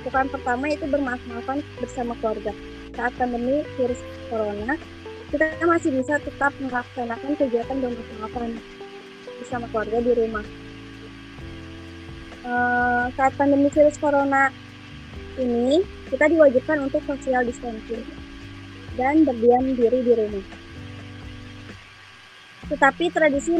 lakukan 0.00 0.32
pertama 0.32 0.72
itu 0.72 0.88
bermaaf-maafan 0.88 1.60
bersama 1.76 2.16
keluarga. 2.16 2.56
Saat 2.96 3.12
pandemi 3.20 3.60
virus 3.76 4.00
corona, 4.32 4.80
kita 5.28 5.52
masih 5.68 5.92
bisa 5.92 6.16
tetap 6.16 6.56
melaksanakan 6.64 7.36
kegiatan 7.36 7.76
bermaaf-maafan 7.76 8.56
bersama 9.36 9.68
keluarga 9.68 9.98
di 10.00 10.12
rumah. 10.16 10.46
Eh, 12.44 13.04
saat 13.20 13.32
pandemi 13.36 13.68
virus 13.68 14.00
corona 14.00 14.48
ini, 15.36 15.84
kita 16.08 16.24
diwajibkan 16.32 16.88
untuk 16.88 17.04
social 17.04 17.44
distancing 17.44 18.00
dan 18.96 19.28
berdiam 19.28 19.76
diri 19.76 20.00
di 20.00 20.12
rumah. 20.16 20.44
Tetapi 22.64 23.12
tradisi 23.12 23.52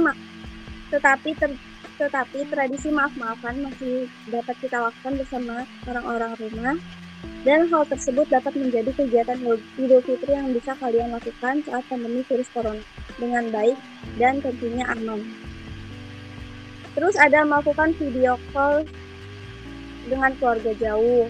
tetapi 0.89 1.31
ter- 1.37 1.74
tetapi 1.95 2.47
tradisi 2.51 2.91
maaf-maafan 2.91 3.63
masih 3.63 4.11
dapat 4.27 4.57
kita 4.59 4.91
lakukan 4.91 5.15
bersama 5.15 5.63
orang-orang 5.87 6.33
rumah 6.43 6.77
dan 7.45 7.69
hal 7.69 7.85
tersebut 7.85 8.25
dapat 8.33 8.57
menjadi 8.57 8.91
kegiatan 8.97 9.37
Idul 9.77 10.01
Fitri 10.01 10.33
yang 10.33 10.53
bisa 10.57 10.73
kalian 10.81 11.13
lakukan 11.13 11.61
saat 11.69 11.85
pandemi 11.93 12.25
virus 12.25 12.49
corona 12.53 12.81
dengan 13.21 13.53
baik 13.53 13.77
dan 14.17 14.41
tentunya 14.41 14.85
aman. 14.89 15.21
Terus 16.97 17.15
ada 17.21 17.45
melakukan 17.45 17.93
video 18.01 18.41
call 18.55 18.87
dengan 20.09 20.33
keluarga 20.41 20.73
jauh. 20.79 21.29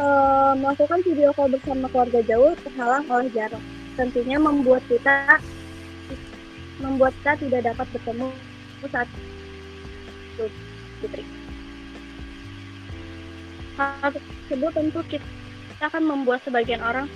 Eh, 0.00 0.52
melakukan 0.60 1.00
video 1.04 1.30
call 1.32 1.52
bersama 1.52 1.86
keluarga 1.88 2.20
jauh 2.24 2.52
terhalang 2.64 3.04
oleh 3.08 3.28
jarak. 3.32 3.62
Tentunya 3.96 4.36
membuat 4.40 4.84
kita 4.88 5.40
membuat 6.80 7.12
kita 7.20 7.36
tidak 7.46 7.62
dapat 7.72 7.86
bertemu 7.92 8.28
saat 8.88 9.08
Idul 10.36 10.50
Fitri. 11.04 11.24
Hal 13.76 14.10
tersebut 14.12 14.72
tentu 14.72 15.00
kita 15.08 15.24
akan 15.84 16.02
membuat 16.04 16.40
sebagian 16.44 16.80
orang 16.80 17.08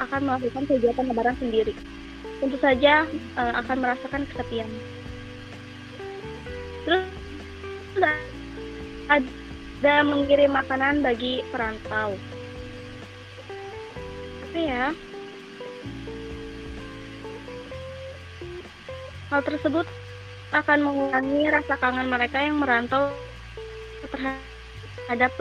akan 0.00 0.20
melakukan 0.24 0.64
kegiatan 0.68 1.08
lebaran 1.08 1.36
sendiri. 1.36 1.76
Tentu 2.40 2.56
saja 2.58 3.06
eh, 3.12 3.52
akan 3.60 3.76
merasakan 3.78 4.24
kesepian. 4.32 4.68
Terus 6.82 7.06
ada 9.12 9.94
mengirim 10.02 10.50
makanan 10.50 11.04
bagi 11.04 11.44
perantau. 11.52 12.16
Apa 14.48 14.58
ya? 14.58 14.84
Hal 19.32 19.40
tersebut 19.48 19.88
akan 20.52 20.78
mengurangi 20.84 21.48
rasa 21.48 21.80
kangen 21.80 22.12
mereka 22.12 22.36
yang 22.36 22.60
merantau 22.60 23.16
terhadap 24.04 25.32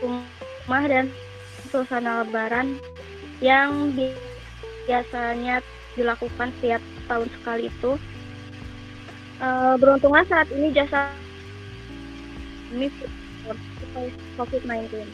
rumah 0.00 0.84
dan 0.88 1.12
suasana 1.68 2.24
lebaran 2.24 2.80
yang 3.44 3.92
bi- 3.92 4.16
biasanya 4.88 5.60
dilakukan 6.00 6.48
setiap 6.56 6.80
tahun 7.12 7.28
sekali 7.28 7.68
itu. 7.68 8.00
Eh, 9.36 9.74
beruntunglah 9.76 10.24
saat 10.24 10.48
ini 10.48 10.72
jasa 10.72 11.12
pandemi 12.72 12.88
COVID-19. 14.40 15.04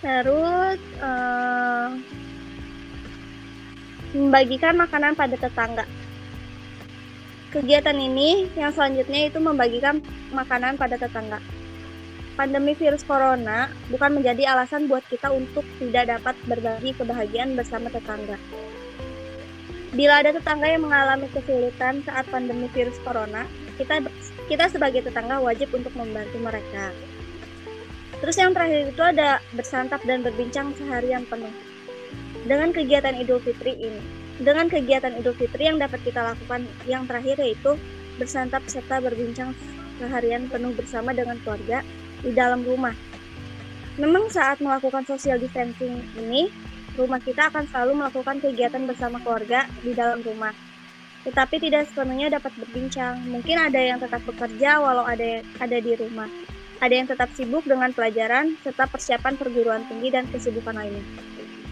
Terus 0.00 0.80
eh, 1.04 1.88
membagikan 4.14 4.74
makanan 4.74 5.14
pada 5.14 5.38
tetangga. 5.38 5.86
Kegiatan 7.50 7.98
ini 7.98 8.46
yang 8.54 8.70
selanjutnya 8.70 9.26
itu 9.26 9.38
membagikan 9.42 9.98
makanan 10.30 10.78
pada 10.78 10.94
tetangga. 10.94 11.42
Pandemi 12.38 12.78
virus 12.78 13.02
corona 13.02 13.68
bukan 13.90 14.22
menjadi 14.22 14.54
alasan 14.54 14.86
buat 14.86 15.02
kita 15.10 15.34
untuk 15.34 15.66
tidak 15.82 16.14
dapat 16.14 16.38
berbagi 16.46 16.94
kebahagiaan 16.94 17.58
bersama 17.58 17.90
tetangga. 17.90 18.38
Bila 19.90 20.22
ada 20.22 20.30
tetangga 20.30 20.70
yang 20.70 20.86
mengalami 20.86 21.26
kesulitan 21.34 22.06
saat 22.06 22.22
pandemi 22.30 22.70
virus 22.70 22.94
corona, 23.02 23.50
kita 23.74 24.06
kita 24.46 24.70
sebagai 24.70 25.02
tetangga 25.02 25.42
wajib 25.42 25.74
untuk 25.74 25.90
membantu 25.98 26.38
mereka. 26.38 26.94
Terus 28.22 28.36
yang 28.38 28.54
terakhir 28.54 28.94
itu 28.94 29.02
ada 29.02 29.42
bersantap 29.58 29.98
dan 30.06 30.22
berbincang 30.22 30.70
seharian 30.78 31.26
penuh. 31.26 31.69
Dengan 32.50 32.74
kegiatan 32.74 33.14
Idul 33.14 33.38
Fitri 33.46 33.78
ini, 33.78 34.02
dengan 34.42 34.66
kegiatan 34.66 35.14
Idul 35.14 35.38
Fitri 35.38 35.70
yang 35.70 35.78
dapat 35.78 36.02
kita 36.02 36.18
lakukan 36.18 36.66
yang 36.82 37.06
terakhir 37.06 37.38
yaitu 37.38 37.78
bersantap 38.18 38.66
serta 38.66 38.98
berbincang 38.98 39.54
seharian 40.02 40.50
penuh 40.50 40.74
bersama 40.74 41.14
dengan 41.14 41.38
keluarga 41.46 41.86
di 42.26 42.34
dalam 42.34 42.66
rumah. 42.66 42.90
Memang 44.02 44.26
saat 44.34 44.58
melakukan 44.58 45.06
social 45.06 45.38
distancing 45.38 46.02
ini, 46.18 46.50
rumah 46.98 47.22
kita 47.22 47.54
akan 47.54 47.70
selalu 47.70 48.02
melakukan 48.02 48.42
kegiatan 48.42 48.82
bersama 48.82 49.22
keluarga 49.22 49.70
di 49.86 49.94
dalam 49.94 50.18
rumah. 50.18 50.50
Tetapi 51.22 51.54
tidak 51.62 51.86
sepenuhnya 51.86 52.34
dapat 52.34 52.50
berbincang. 52.58 53.30
Mungkin 53.30 53.62
ada 53.62 53.78
yang 53.78 54.02
tetap 54.02 54.26
bekerja 54.26 54.82
walau 54.82 55.06
ada 55.06 55.38
ada 55.62 55.78
di 55.78 55.94
rumah. 55.94 56.26
Ada 56.82 56.94
yang 56.98 57.06
tetap 57.06 57.30
sibuk 57.38 57.62
dengan 57.62 57.94
pelajaran 57.94 58.58
serta 58.66 58.90
persiapan 58.90 59.38
perguruan 59.38 59.86
tinggi 59.86 60.10
dan 60.10 60.26
kesibukan 60.26 60.74
lainnya. 60.74 61.30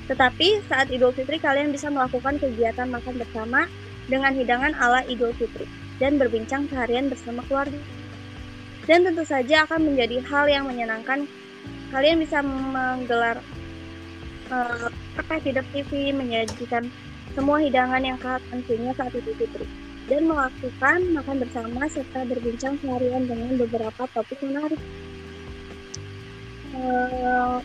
Tetapi 0.08 0.64
saat 0.66 0.88
Idul 0.88 1.12
Fitri 1.12 1.36
kalian 1.36 1.68
bisa 1.68 1.92
melakukan 1.92 2.40
kegiatan 2.40 2.88
makan 2.88 3.20
bersama 3.20 3.68
dengan 4.08 4.32
hidangan 4.32 4.72
ala 4.80 5.04
Idul 5.04 5.36
Fitri 5.36 5.68
dan 6.00 6.16
berbincang 6.16 6.64
seharian 6.72 7.12
bersama 7.12 7.44
keluarga. 7.44 7.76
Dan 8.88 9.04
tentu 9.04 9.20
saja 9.28 9.68
akan 9.68 9.92
menjadi 9.92 10.24
hal 10.24 10.48
yang 10.48 10.64
menyenangkan. 10.64 11.28
Kalian 11.92 12.20
bisa 12.24 12.40
menggelar 12.40 13.40
uh, 14.48 14.88
tidak 15.44 15.68
TV, 15.76 16.12
menyajikan 16.16 16.88
semua 17.36 17.60
hidangan 17.60 18.00
yang 18.00 18.16
tentunya 18.48 18.96
saat 18.96 19.12
Idul 19.12 19.36
Fitri 19.36 19.68
dan 20.08 20.24
melakukan 20.24 21.04
makan 21.12 21.36
bersama 21.44 21.84
serta 21.84 22.24
berbincang 22.24 22.80
seharian 22.80 23.28
dengan 23.28 23.60
beberapa 23.60 24.08
topik 24.16 24.40
menarik. 24.40 24.80
Uh, 26.72 27.60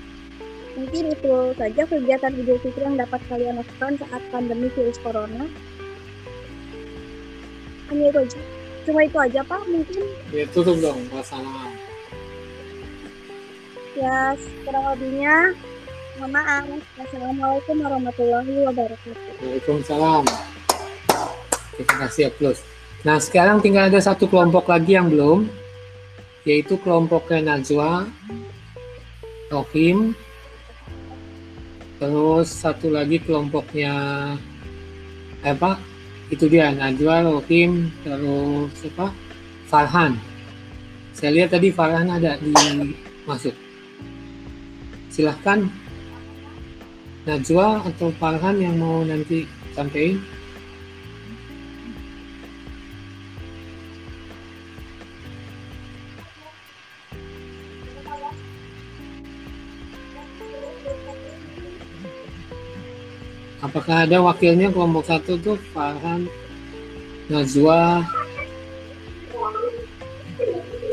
Mungkin 0.73 1.13
itu 1.13 1.33
saja 1.53 1.81
kegiatan 1.85 2.33
Idul 2.33 2.57
Fitri 2.57 2.81
yang 2.81 2.97
dapat 2.97 3.21
kalian 3.29 3.61
lakukan 3.61 3.93
saat 4.01 4.21
pandemi 4.33 4.73
virus 4.73 4.97
corona. 5.05 5.45
Hanya 7.93 8.05
itu 8.09 8.19
aja. 8.25 8.41
Cuma 8.83 8.99
itu 9.05 9.17
aja 9.21 9.41
Pak 9.45 9.61
mungkin. 9.69 10.03
Ya 10.33 10.49
tutup 10.49 10.81
dong, 10.81 11.05
wassalam. 11.13 11.71
Ya 13.93 14.33
kurang 14.65 14.85
lebihnya 14.97 15.53
mohon 16.17 16.29
maaf. 16.33 16.65
Assalamualaikum 16.97 17.75
warahmatullahi 17.77 18.53
wabarakatuh. 18.65 19.29
Waalaikumsalam. 19.45 20.25
Terima 21.77 21.95
kasih 22.05 22.33
plus. 22.33 22.65
Nah 23.05 23.21
sekarang 23.21 23.61
tinggal 23.61 23.93
ada 23.93 24.01
satu 24.01 24.25
kelompok 24.25 24.73
lagi 24.73 24.97
yang 24.97 25.13
belum, 25.13 25.45
yaitu 26.49 26.81
kelompoknya 26.81 27.53
Najwa, 27.53 28.09
Rohim, 29.53 30.17
terus 32.03 32.51
satu 32.51 32.91
lagi 32.91 33.23
kelompoknya 33.23 33.95
apa? 35.39 35.79
Itu 36.27 36.51
dia 36.51 36.75
Najwa 36.75 37.23
Rohim 37.23 37.95
terus 38.03 38.75
apa 38.91 39.15
Farhan. 39.71 40.19
Saya 41.15 41.31
lihat 41.31 41.55
tadi 41.55 41.71
Farhan 41.71 42.11
ada 42.11 42.35
di 42.43 42.51
masuk. 43.23 43.55
Silahkan. 45.07 45.63
Najwa 47.23 47.87
atau 47.87 48.11
Farhan 48.19 48.59
yang 48.59 48.75
mau 48.75 48.99
nanti 49.07 49.47
sampaikan 49.71 50.19
Apakah 63.83 64.07
ada 64.07 64.23
wakilnya 64.23 64.71
kelompok 64.71 65.03
satu 65.11 65.35
tuh 65.43 65.59
Farhan, 65.75 66.23
Najwa, 67.27 67.99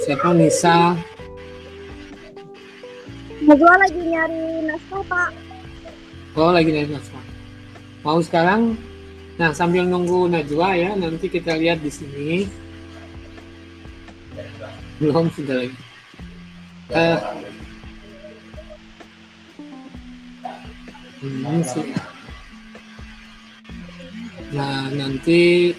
siapa 0.03 0.35
Nisa? 0.35 0.99
Najwa 3.47 3.79
lagi 3.79 4.03
nyari 4.03 4.67
naskah 4.67 5.07
Pak. 5.07 5.31
Oh 6.35 6.51
lagi 6.51 6.75
nyari 6.75 6.91
naskah. 6.91 7.23
Mau 8.03 8.19
sekarang? 8.27 8.75
Nah 9.39 9.55
sambil 9.55 9.87
nunggu 9.87 10.27
Najwa 10.27 10.75
ya, 10.75 10.91
nanti 10.99 11.31
kita 11.31 11.63
lihat 11.63 11.87
di 11.87 11.95
sini. 11.95 12.51
Belum 14.99 15.31
sudah 15.31 15.63
lagi. 15.63 15.79
Uh, 16.91 17.19
hmm, 21.23 21.63
sih. 21.63 22.10
Nah, 24.51 24.91
nanti 24.91 25.71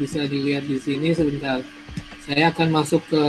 bisa 0.00 0.24
dilihat 0.24 0.64
di 0.64 0.80
sini 0.80 1.12
sebentar. 1.12 1.60
Saya 2.24 2.48
akan 2.48 2.68
masuk 2.72 3.04
ke 3.12 3.24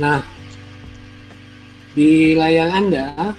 Nah, 0.00 0.24
di 1.92 2.32
layar 2.32 2.72
Anda 2.72 3.36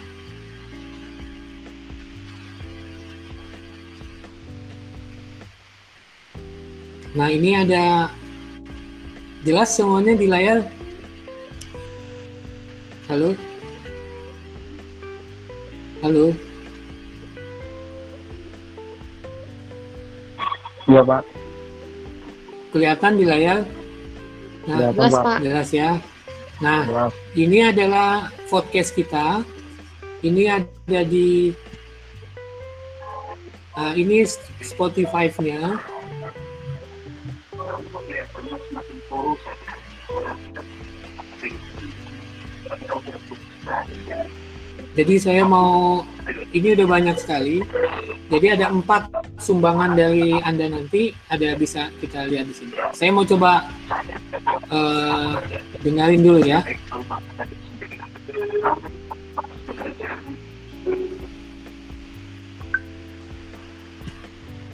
Nah 7.11 7.27
ini 7.27 7.59
ada 7.59 8.07
jelas 9.43 9.75
semuanya 9.75 10.15
di 10.15 10.31
layar. 10.31 10.63
Halo? 13.11 13.35
Halo? 15.99 16.31
Iya 20.87 21.01
Pak. 21.03 21.23
Kelihatan 22.71 23.13
di 23.19 23.25
layar? 23.27 23.59
Nah, 24.63 24.95
Kelihatan, 24.95 25.09
Pak. 25.11 25.37
jelas 25.43 25.69
ya. 25.75 25.99
Nah, 26.63 26.85
Jelas. 26.87 27.11
ini 27.35 27.57
adalah 27.65 28.31
podcast 28.47 28.95
kita. 28.95 29.43
Ini 30.23 30.61
ada 30.61 31.01
di 31.03 31.51
uh, 33.75 33.93
ini 33.97 34.23
Spotify-nya. 34.63 35.90
Jadi 44.91 45.15
saya 45.23 45.47
mau 45.47 46.03
ini 46.51 46.75
udah 46.75 46.87
banyak 46.87 47.15
sekali. 47.15 47.63
Jadi 48.31 48.47
ada 48.47 48.71
empat 48.71 49.07
sumbangan 49.39 49.95
dari 49.95 50.35
anda 50.43 50.67
nanti 50.67 51.15
ada 51.31 51.55
bisa 51.55 51.87
kita 52.03 52.27
lihat 52.27 52.47
di 52.51 52.55
sini. 52.55 52.73
Saya 52.91 53.11
mau 53.15 53.23
coba 53.23 53.71
eh, 54.71 55.31
dengarin 55.83 56.23
dulu 56.23 56.39
ya. 56.43 56.59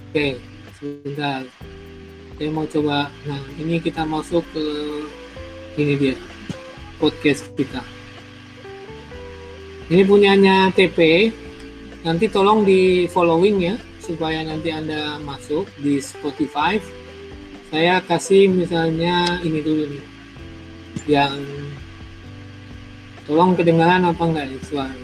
Oke, 0.07 0.41
sebentar. 0.81 1.45
Saya 2.37 2.49
mau 2.49 2.65
coba. 2.65 3.13
Nah, 3.29 3.41
ini 3.61 3.77
kita 3.77 4.01
masuk 4.01 4.41
ke 4.49 4.65
ini 5.77 5.93
dia 5.93 6.15
podcast 6.97 7.45
kita. 7.53 7.96
Ini 9.87 10.03
punyanya 10.03 10.71
TP. 10.75 11.31
Nanti 12.03 12.27
tolong 12.27 12.63
di 12.67 13.07
following 13.11 13.57
ya 13.63 13.75
supaya 13.99 14.39
nanti 14.43 14.71
Anda 14.71 15.19
masuk 15.19 15.67
di 15.79 15.99
Spotify. 15.99 16.79
saya 17.67 17.99
kasih 17.99 18.47
misalnya 18.47 19.43
ini 19.43 19.59
dulu 19.59 19.91
nih 19.91 20.03
yang 21.03 21.35
tolong 23.27 23.59
kedengaran 23.59 24.07
apa 24.07 24.23
enggak 24.23 24.47
nih 24.47 24.61
suara 24.63 24.95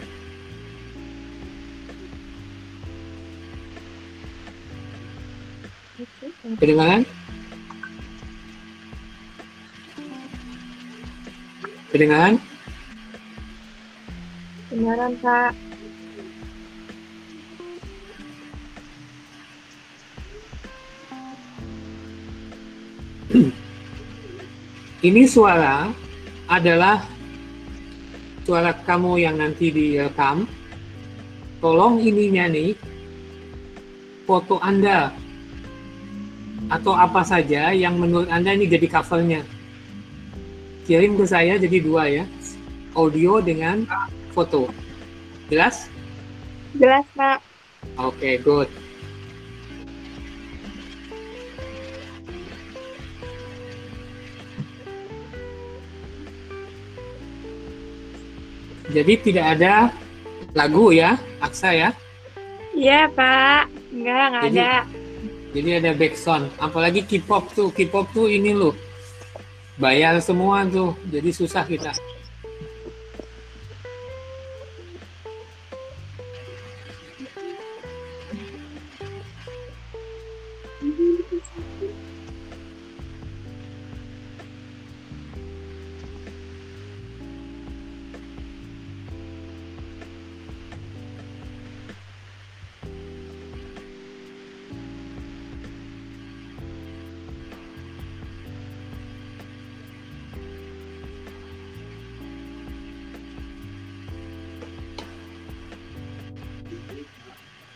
kedengaran 6.56 7.04
kedengaran 11.92 12.40
Beneran, 14.74 15.14
Kak. 15.22 15.54
ini 25.06 25.30
suara 25.30 25.94
adalah 26.50 27.06
suara 28.42 28.74
kamu 28.74 29.22
yang 29.22 29.38
nanti 29.38 29.70
direkam. 29.70 30.50
Tolong 31.62 32.02
ininya 32.02 32.50
nih, 32.50 32.74
foto 34.26 34.58
Anda 34.58 35.14
atau 36.66 36.98
apa 36.98 37.22
saja 37.22 37.70
yang 37.70 37.94
menurut 37.94 38.26
Anda 38.26 38.58
ini 38.58 38.66
jadi 38.66 38.90
covernya. 38.90 39.46
Kirim 40.82 41.14
ke 41.14 41.30
saya 41.30 41.62
jadi 41.62 41.78
dua 41.78 42.10
ya, 42.10 42.26
audio 42.98 43.38
dengan 43.38 43.86
foto. 44.34 44.66
Jelas? 45.46 45.86
Jelas, 46.74 47.06
Kak. 47.14 47.38
Oke, 47.94 48.42
good. 48.42 48.66
Jadi 58.90 59.14
tidak 59.22 59.58
ada 59.58 59.90
lagu 60.54 60.90
ya, 60.90 61.18
Aksa 61.38 61.70
ya. 61.74 61.90
Iya, 62.74 63.06
Pak. 63.10 63.70
Enggak, 63.94 64.24
enggak 64.28 64.42
Jadi- 64.50 64.58
ada. 64.58 64.72
Jadi 65.54 65.70
ada 65.70 65.90
backsound. 65.94 66.50
Apalagi 66.58 67.06
K-pop 67.06 67.46
tuh, 67.54 67.70
K-pop 67.70 68.10
tuh 68.10 68.26
ini 68.26 68.50
loh. 68.50 68.74
Bayar 69.78 70.18
semua 70.18 70.66
tuh, 70.66 70.98
jadi 71.06 71.30
susah 71.30 71.62
kita. 71.62 71.94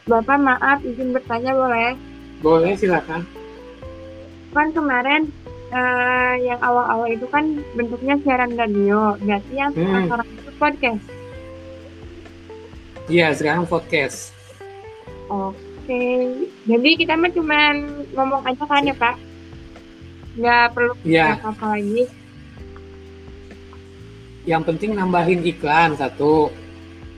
Bapak 0.08 0.40
maaf, 0.40 0.80
izin 0.88 1.12
bertanya 1.12 1.52
boleh? 1.52 2.07
Boleh 2.38 2.74
silakan. 2.74 3.26
Kan 4.50 4.70
kemarin 4.70 5.28
eh, 5.68 6.34
yang 6.42 6.56
awal-awal 6.58 7.06
itu 7.06 7.28
kan 7.28 7.44
bentuknya 7.74 8.16
siaran 8.18 8.54
radio. 8.54 9.18
Berarti 9.18 9.52
yang 9.52 9.70
Hmm. 9.70 10.06
sekarang 10.06 10.28
itu 10.32 10.50
podcast. 10.56 11.04
Iya, 13.06 13.26
sekarang 13.32 13.64
podcast. 13.64 14.32
Oke. 15.26 16.04
Jadi 16.64 16.90
kita 16.96 17.14
mah 17.14 17.28
cuman 17.28 17.74
ngomong 18.12 18.42
aja 18.44 18.64
kan 18.64 18.80
ya, 18.82 18.92
Pak? 18.94 19.16
Nggak 20.34 20.64
perlu 20.72 20.92
Iya, 21.02 21.36
apa-apa 21.36 21.66
lagi. 21.74 22.04
yang 24.44 24.64
penting 24.64 24.96
nambahin 24.96 25.44
iklan 25.44 25.92
satu, 25.92 26.48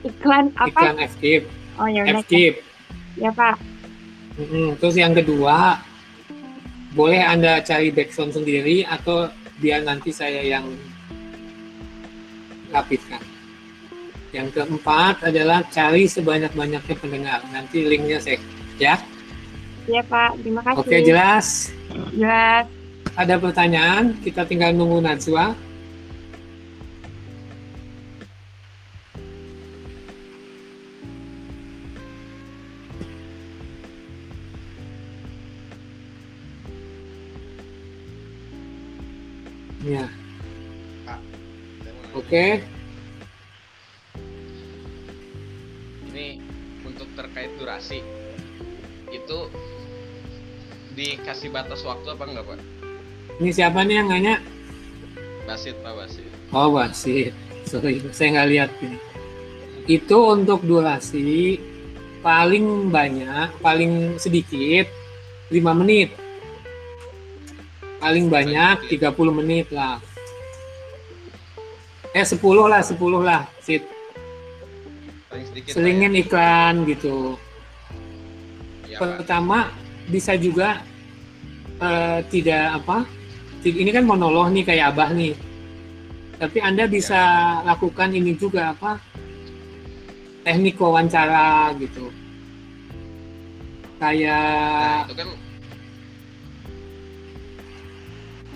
Iklan 0.03 0.51
apa? 0.53 0.67
iklan 0.67 0.97
FKIP, 0.99 1.43
Oh 1.79 1.87
ya. 1.87 2.03
FKIP. 2.19 2.59
Ya, 3.15 3.31
Pak. 3.31 3.55
Mm-mm. 4.41 4.73
Terus 4.81 4.97
yang 4.97 5.13
kedua, 5.13 5.77
boleh 6.97 7.21
Anda 7.21 7.61
cari 7.61 7.93
backsound 7.93 8.33
sendiri 8.33 8.81
atau 8.89 9.29
biar 9.61 9.85
nanti 9.85 10.09
saya 10.09 10.41
yang 10.41 10.65
rapitkan. 12.73 13.21
Yang 14.31 14.57
keempat 14.57 15.27
adalah 15.27 15.61
cari 15.69 16.07
sebanyak-banyaknya 16.07 16.95
pendengar. 16.97 17.39
Nanti 17.53 17.85
linknya 17.85 18.17
saya 18.17 18.39
ya. 18.81 18.95
Ya, 19.85 20.01
Pak. 20.07 20.39
Terima 20.41 20.61
kasih. 20.65 20.79
Oke, 20.81 20.97
jelas. 21.03 21.47
Jelas. 22.15 22.65
Ada 23.19 23.35
pertanyaan? 23.37 24.15
Kita 24.23 24.47
tinggal 24.47 24.71
nunggu 24.71 25.03
Najwa. 25.03 25.51
Oke. 42.31 42.63
Ini 46.07 46.39
untuk 46.87 47.11
terkait 47.19 47.51
durasi 47.59 47.99
itu 49.11 49.39
dikasih 50.95 51.51
batas 51.51 51.83
waktu 51.83 52.07
apa 52.15 52.23
enggak 52.23 52.47
pak? 52.47 52.59
Ini 53.43 53.51
siapa 53.51 53.83
nih 53.83 53.99
yang 53.99 54.07
nanya? 54.07 54.39
Basit 55.43 55.75
pak 55.83 55.91
Basit. 55.91 56.23
Oh, 56.55 56.71
wasit. 56.71 57.35
Sorry, 57.67 57.99
saya 58.15 58.39
nggak 58.39 58.49
lihat 58.55 58.71
ini. 58.79 58.95
Itu 59.91 60.31
untuk 60.31 60.63
durasi 60.63 61.59
paling 62.23 62.87
banyak, 62.95 63.59
paling 63.59 64.15
sedikit 64.15 64.87
5 65.51 65.75
menit. 65.83 66.15
Paling 67.99 68.31
banyak 68.31 68.87
30 68.87 69.35
menit 69.35 69.67
lah. 69.67 69.99
Eh 72.11 72.25
10 72.27 72.67
lah, 72.67 72.81
10 72.83 73.23
lah. 73.23 73.47
Sit. 73.63 73.87
Selingin 75.71 76.11
iklan 76.19 76.83
gitu. 76.83 77.39
ya? 78.83 78.95
Ya, 78.95 78.97
Pak. 78.99 79.23
Pertama 79.23 79.71
bisa 80.11 80.35
juga 80.35 80.83
eh, 81.79 82.19
tidak 82.27 82.83
apa? 82.83 83.07
Ini 83.63 83.89
kan 83.95 84.03
monolog 84.03 84.51
nih 84.51 84.67
kayak 84.67 84.91
Abah 84.91 85.15
nih. 85.15 85.37
Tapi 86.41 86.57
Anda 86.59 86.89
bisa 86.89 87.21
lakukan 87.63 88.11
ini 88.11 88.33
juga 88.35 88.73
apa? 88.73 88.97
Teknik 90.41 90.75
wawancara 90.81 91.69
gitu. 91.77 92.09
Nah, 94.01 94.09
Kayak 94.09 95.05
itu 95.05 95.13
kan 95.13 95.29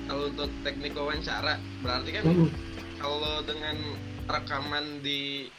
kalau 0.09 0.23
untuk 0.33 0.49
teknik 0.65 0.93
wawancara 0.97 1.53
berarti 1.85 2.09
kan 2.09 2.23
Mm, 2.25 2.49
kalau 2.99 3.41
dengan 3.43 3.75
rekaman 4.25 4.99
di 5.05 5.49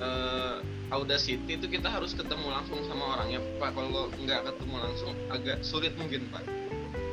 eh, 0.00 0.56
Audacity 0.90 1.54
itu 1.54 1.70
kita 1.70 1.86
harus 1.86 2.18
ketemu 2.18 2.50
langsung 2.50 2.82
sama 2.90 3.14
orangnya 3.14 3.38
Pak 3.62 3.78
kalau 3.78 4.10
nggak 4.18 4.42
ketemu 4.50 4.76
langsung 4.82 5.12
agak 5.30 5.62
sulit 5.62 5.94
mungkin 5.94 6.26
Pak 6.34 6.42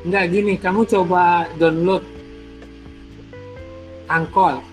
enggak 0.07 0.25
gini, 0.31 0.55
kamu 0.55 0.87
coba 0.87 1.51
download 1.59 2.05
Angkor 4.07 4.63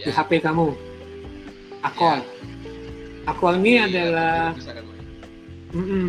di 0.00 0.08
ya, 0.10 0.16
HP 0.16 0.40
kamu. 0.42 0.72
Angkor. 1.84 2.18
Angkor 3.28 3.52
ini 3.60 3.76
di 3.76 3.78
adalah 3.84 4.50
bisa 4.56 4.72
kan, 4.72 4.82
Pak? 4.82 4.98
Mm-mm. 5.76 6.08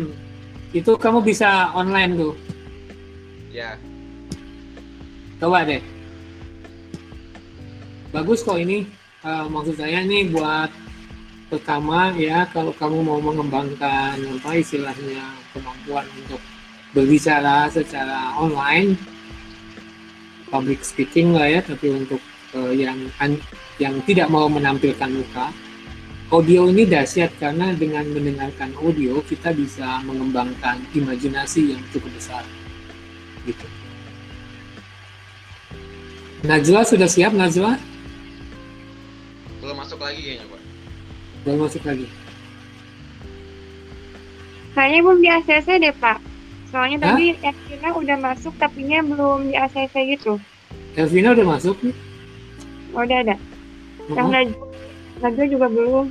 Itu 0.72 0.96
kamu 0.96 1.20
bisa 1.22 1.70
online 1.76 2.12
tuh. 2.16 2.34
ya 3.52 3.76
Coba 5.38 5.62
deh. 5.68 5.84
Bagus 8.12 8.44
kok 8.44 8.60
ini. 8.60 8.84
Eh, 9.24 9.46
maksud 9.48 9.80
saya 9.80 10.04
nih 10.04 10.28
buat 10.28 10.68
pertama 11.48 12.12
ya 12.16 12.44
kalau 12.52 12.72
kamu 12.76 13.00
mau 13.04 13.20
mengembangkan 13.20 14.16
apa 14.18 14.50
istilahnya 14.56 15.20
kemampuan 15.52 16.04
untuk 16.20 16.40
berbicara 16.96 17.68
secara 17.68 18.34
online 18.40 18.96
public 20.48 20.80
speaking 20.80 21.36
lah 21.36 21.44
ya 21.48 21.60
tapi 21.62 21.92
untuk 21.92 22.18
eh, 22.56 22.82
yang 22.82 22.98
an- 23.22 23.44
yang 23.78 23.94
tidak 24.04 24.26
mau 24.32 24.50
menampilkan 24.50 25.12
muka 25.12 25.54
audio 26.34 26.66
ini 26.66 26.82
dahsyat 26.88 27.30
karena 27.38 27.70
dengan 27.76 28.08
mendengarkan 28.10 28.74
audio 28.80 29.22
kita 29.24 29.54
bisa 29.54 30.02
mengembangkan 30.08 30.80
imajinasi 30.96 31.76
yang 31.76 31.82
cukup 31.94 32.10
besar 32.16 32.42
gitu. 33.44 33.64
Najwa 36.42 36.82
sudah 36.82 37.06
siap 37.06 37.36
Najwa? 37.38 37.91
Belum 39.72 39.88
masuk 39.88 40.04
lagi 40.04 40.20
kayaknya, 40.20 40.46
Pak. 40.52 40.62
Belum 41.48 41.58
masuk 41.64 41.82
lagi. 41.88 42.06
Kayaknya 44.76 45.00
belum 45.00 45.18
di 45.24 45.28
ACC 45.32 45.68
deh, 45.80 45.94
Pak. 45.96 46.18
Soalnya 46.68 46.96
Hah? 47.00 47.16
tadi 47.16 47.26
Elvina 47.40 47.88
udah 47.96 48.16
masuk, 48.20 48.52
tapi 48.60 48.84
nya 48.84 49.00
belum 49.00 49.48
di 49.48 49.56
ACC 49.56 49.94
gitu. 50.12 50.36
Elvina 50.92 51.32
udah 51.32 51.46
masuk 51.56 51.80
nih? 51.80 51.96
Oh, 52.92 53.00
udah 53.00 53.18
ada. 53.24 53.36
Yang 54.12 54.28
Oh, 54.28 54.32
Najwa, 54.36 54.64
Najwa 55.24 55.44
juga 55.48 55.66
belum. 55.72 56.06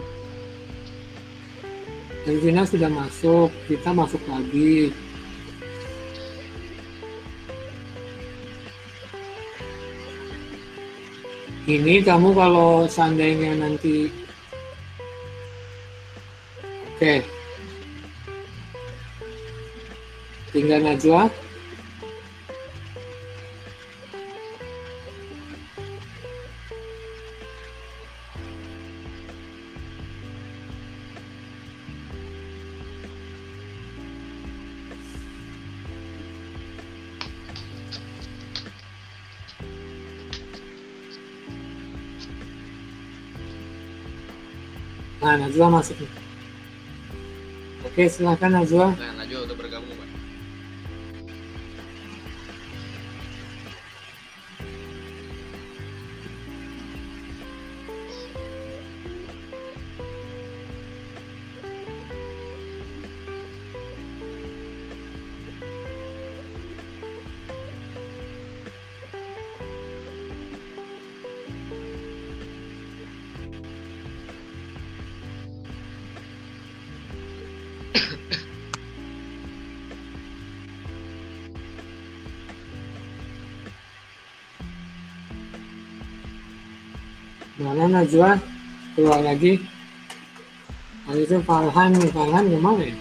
Elvina 2.25 2.65
sudah 2.65 2.89
masuk, 2.89 3.53
kita 3.69 3.93
masuk 3.93 4.25
lagi. 4.25 4.89
Ini 11.69 12.01
kamu 12.01 12.33
kalau 12.33 12.89
seandainya 12.89 13.53
nanti 13.61 14.09
Oke. 17.01 17.25
Tinggal 20.53 20.85
Najwa. 20.85 21.40
Nah, 45.31 45.47
Najwa 45.47 45.79
masuk. 45.79 45.95
Oke, 47.87 48.03
silakan 48.11 48.51
Najwa. 48.51 48.91
Nah, 48.99 49.20
Najwa? 88.01 88.33
Keluar 88.97 89.21
lagi. 89.21 89.61
Nah, 91.05 91.13
itu 91.13 91.37
Farhan, 91.45 91.93
Farhan 92.09 92.49
gimana 92.49 92.81
ya? 92.81 92.95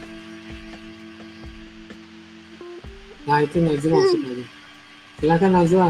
Nah, 3.25 3.39
itu 3.41 3.57
Najwa 3.65 3.97
masuk 3.97 4.21
lagi. 4.29 4.45
Silakan 5.17 5.51
Najwa. 5.57 5.89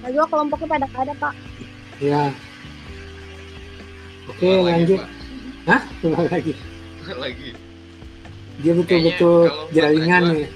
Najwa 0.00 0.24
kelompoknya 0.32 0.66
pada 0.72 0.86
ada, 0.96 1.12
Pak. 1.20 1.34
Ya. 2.00 2.32
Oke, 4.32 4.40
Keluar 4.40 4.56
lagi, 4.64 4.72
lanjut. 4.72 5.00
Pak. 5.04 5.10
Hah? 5.68 5.82
Keluar 6.00 6.26
lagi. 6.32 6.52
lagi. 7.12 7.50
Dia 8.64 8.72
betul-betul 8.72 9.38
jaringan 9.76 10.22
Najwa- 10.24 10.40
ya. 10.40 10.48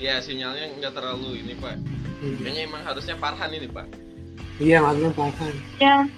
Ya, 0.00 0.14
sinyalnya 0.24 0.72
nggak 0.80 0.92
terlalu 0.96 1.44
ini, 1.44 1.52
Pak. 1.60 1.76
Hmm. 2.24 2.36
Kayaknya 2.40 2.62
emang 2.64 2.82
harusnya 2.88 3.14
Farhan 3.20 3.52
ini, 3.52 3.68
Pak. 3.68 3.84
Iya, 4.56 4.80
maksudnya 4.80 5.12
Farhan. 5.12 5.54
Ya. 5.76 6.08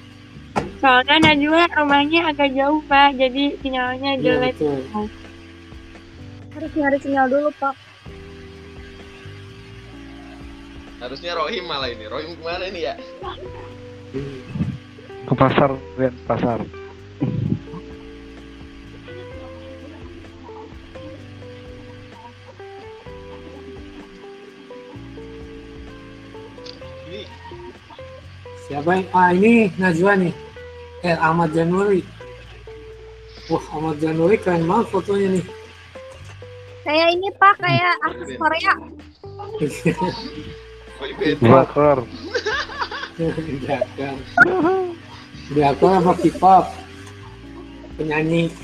Soalnya 0.82 1.22
Najwa 1.22 1.62
rumahnya 1.78 2.26
agak 2.26 2.58
jauh, 2.58 2.82
Pak. 2.90 3.14
Jadi 3.14 3.54
sinyalnya 3.62 4.18
Iya, 4.18 4.22
jelek. 4.42 4.54
betul. 4.58 4.82
Harus 6.52 6.72
nyari 6.74 6.98
sinyal 6.98 7.26
dulu, 7.30 7.50
Pak. 7.54 7.74
Harusnya 10.98 11.38
Rohim 11.38 11.64
malah 11.70 11.86
ini. 11.86 12.04
Rohim 12.10 12.34
ke 12.34 12.42
mana 12.42 12.64
ini 12.66 12.80
ya? 12.82 12.94
Ke 15.22 15.34
pasar, 15.38 15.70
Ren, 15.94 16.14
pasar. 16.26 16.58
Ini 27.08 27.22
Siapa 28.66 28.90
yang? 28.94 29.06
Ah, 29.12 29.30
ini 29.34 29.68
Najwa 29.76 30.12
nih. 30.16 30.32
Eh, 31.02 31.18
Ahmad 31.18 31.50
Januari. 31.50 32.06
Wah, 33.50 33.64
Ahmad 33.74 33.98
Januari 33.98 34.38
keren 34.38 34.70
banget 34.70 34.86
fotonya 34.94 35.34
nih. 35.34 35.44
Kayak 36.86 37.08
ini, 37.18 37.28
Pak. 37.42 37.58
Kayak 37.58 37.94
artis 38.06 38.30
Korea. 38.38 38.74
Bakar. 41.42 41.98
Belakang. 43.18 44.16
Belakang 45.50 45.92
apa 46.06 46.12
K-pop? 46.22 46.64
Penyanyi. 47.98 48.54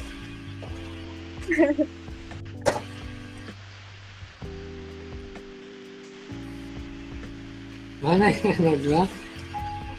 Mana 7.98 8.30
ya 8.30 8.54
Najwa? 8.62 9.02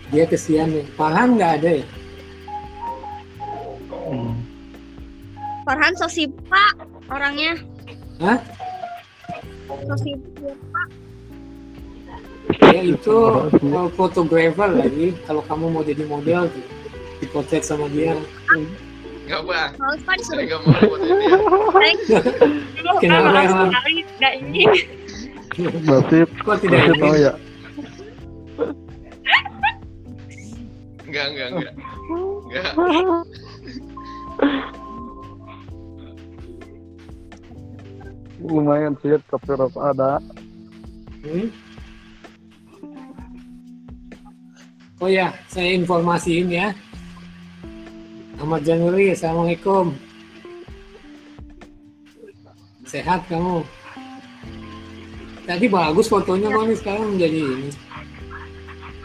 Dia 0.08 0.24
kesian 0.24 0.72
nih. 0.72 0.88
Farhan 0.96 1.36
nggak 1.36 1.54
ada 1.60 1.84
ya? 1.84 1.99
Farhan 5.70 5.94
so 6.02 6.10
sibuk, 6.10 6.42
Pak. 6.50 6.82
Orangnya. 7.14 7.54
Hah? 8.18 8.42
So 9.86 9.96
sibuk. 10.02 10.58
Ya 12.74 12.82
itu 12.82 13.14
uh, 13.14 13.86
fotografer 13.94 14.66
lagi. 14.66 15.14
Kalau 15.30 15.46
kamu 15.46 15.70
mau 15.70 15.86
jadi 15.86 16.10
model 16.10 16.50
dipotret 17.22 17.62
sama 17.62 17.86
dia. 17.94 18.18
Nggak, 19.30 19.42
Pak. 19.46 19.70
Males, 19.78 20.02
Pak, 20.10 20.18
Saya 20.26 20.50
nggak 20.50 20.62
mau 20.66 20.74
buat 20.74 21.02
ini 21.06 21.26
ya. 21.30 21.38
Kenapa 22.98 23.38
emang? 23.46 23.70
Nggak 24.18 24.34
ini. 24.42 24.66
Masih, 25.86 26.26
Kok 26.42 26.66
tidak 26.66 26.82
tahu 26.82 26.98
ingin? 26.98 27.14
ya? 27.22 27.34
Nggak, 31.06 31.26
nggak, 31.30 31.48
nggak. 31.54 31.74
Nggak. 32.58 32.74
Lumayan 38.40 38.96
sih, 39.04 39.16
tapi 39.28 39.48
harus 39.52 39.76
ada. 39.76 40.24
Hmm? 41.24 41.48
Oh 45.00 45.08
ya, 45.08 45.32
saya 45.48 45.76
informasiin 45.76 46.52
ya. 46.52 46.76
Ahmad 48.40 48.64
Januari, 48.64 49.12
Assalamualaikum. 49.12 49.96
Sehat 52.88 53.28
kamu? 53.28 53.64
Tadi 55.44 55.66
bagus 55.68 56.08
fotonya 56.08 56.48
kok 56.52 56.66
nih 56.68 56.78
sekarang 56.80 57.06
menjadi 57.16 57.40
ini. 57.42 57.70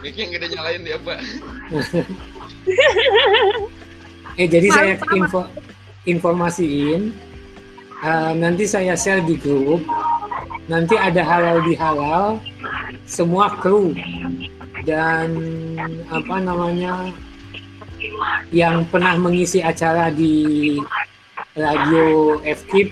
Mic-nya 0.05 0.25
nggak 0.29 0.41
ada 0.41 0.49
nyalain 0.53 0.83
dia, 0.85 0.99
Pak. 1.01 1.19
Eh 4.35 4.51
jadi 4.51 4.67
Malu, 4.67 4.75
saya 4.75 4.95
info, 5.15 5.41
informasiin. 6.11 7.15
Eh, 8.05 8.33
nanti 8.37 8.65
saya 8.69 8.93
share 8.93 9.25
di 9.25 9.41
grup. 9.41 9.81
Nanti 10.69 10.97
ada 10.97 11.21
halal 11.25 11.65
di 11.65 11.75
halal. 11.77 12.41
Semua 13.05 13.53
kru 13.61 13.93
dan 14.89 15.33
apa 16.09 16.41
namanya 16.41 17.13
yang 18.53 18.85
pernah 18.89 19.17
mengisi 19.17 19.61
acara 19.61 20.09
di 20.13 20.77
radio 21.57 22.39
FKIP 22.45 22.89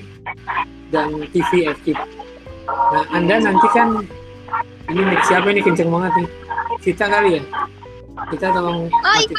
dan 0.93 1.25
TV 1.33 1.73
FKIP. 1.81 2.01
Nah, 2.69 3.05
Anda 3.13 3.41
nanti 3.41 3.67
kan 3.73 4.05
ini 4.93 5.03
siapa 5.25 5.49
ini 5.49 5.61
kenceng 5.65 5.89
banget 5.89 6.13
nih? 6.21 6.29
Kita 6.83 7.05
kali 7.09 7.31
ya? 7.41 7.43
Kita 8.29 8.47
tolong 8.53 8.89
mati. 8.91 9.35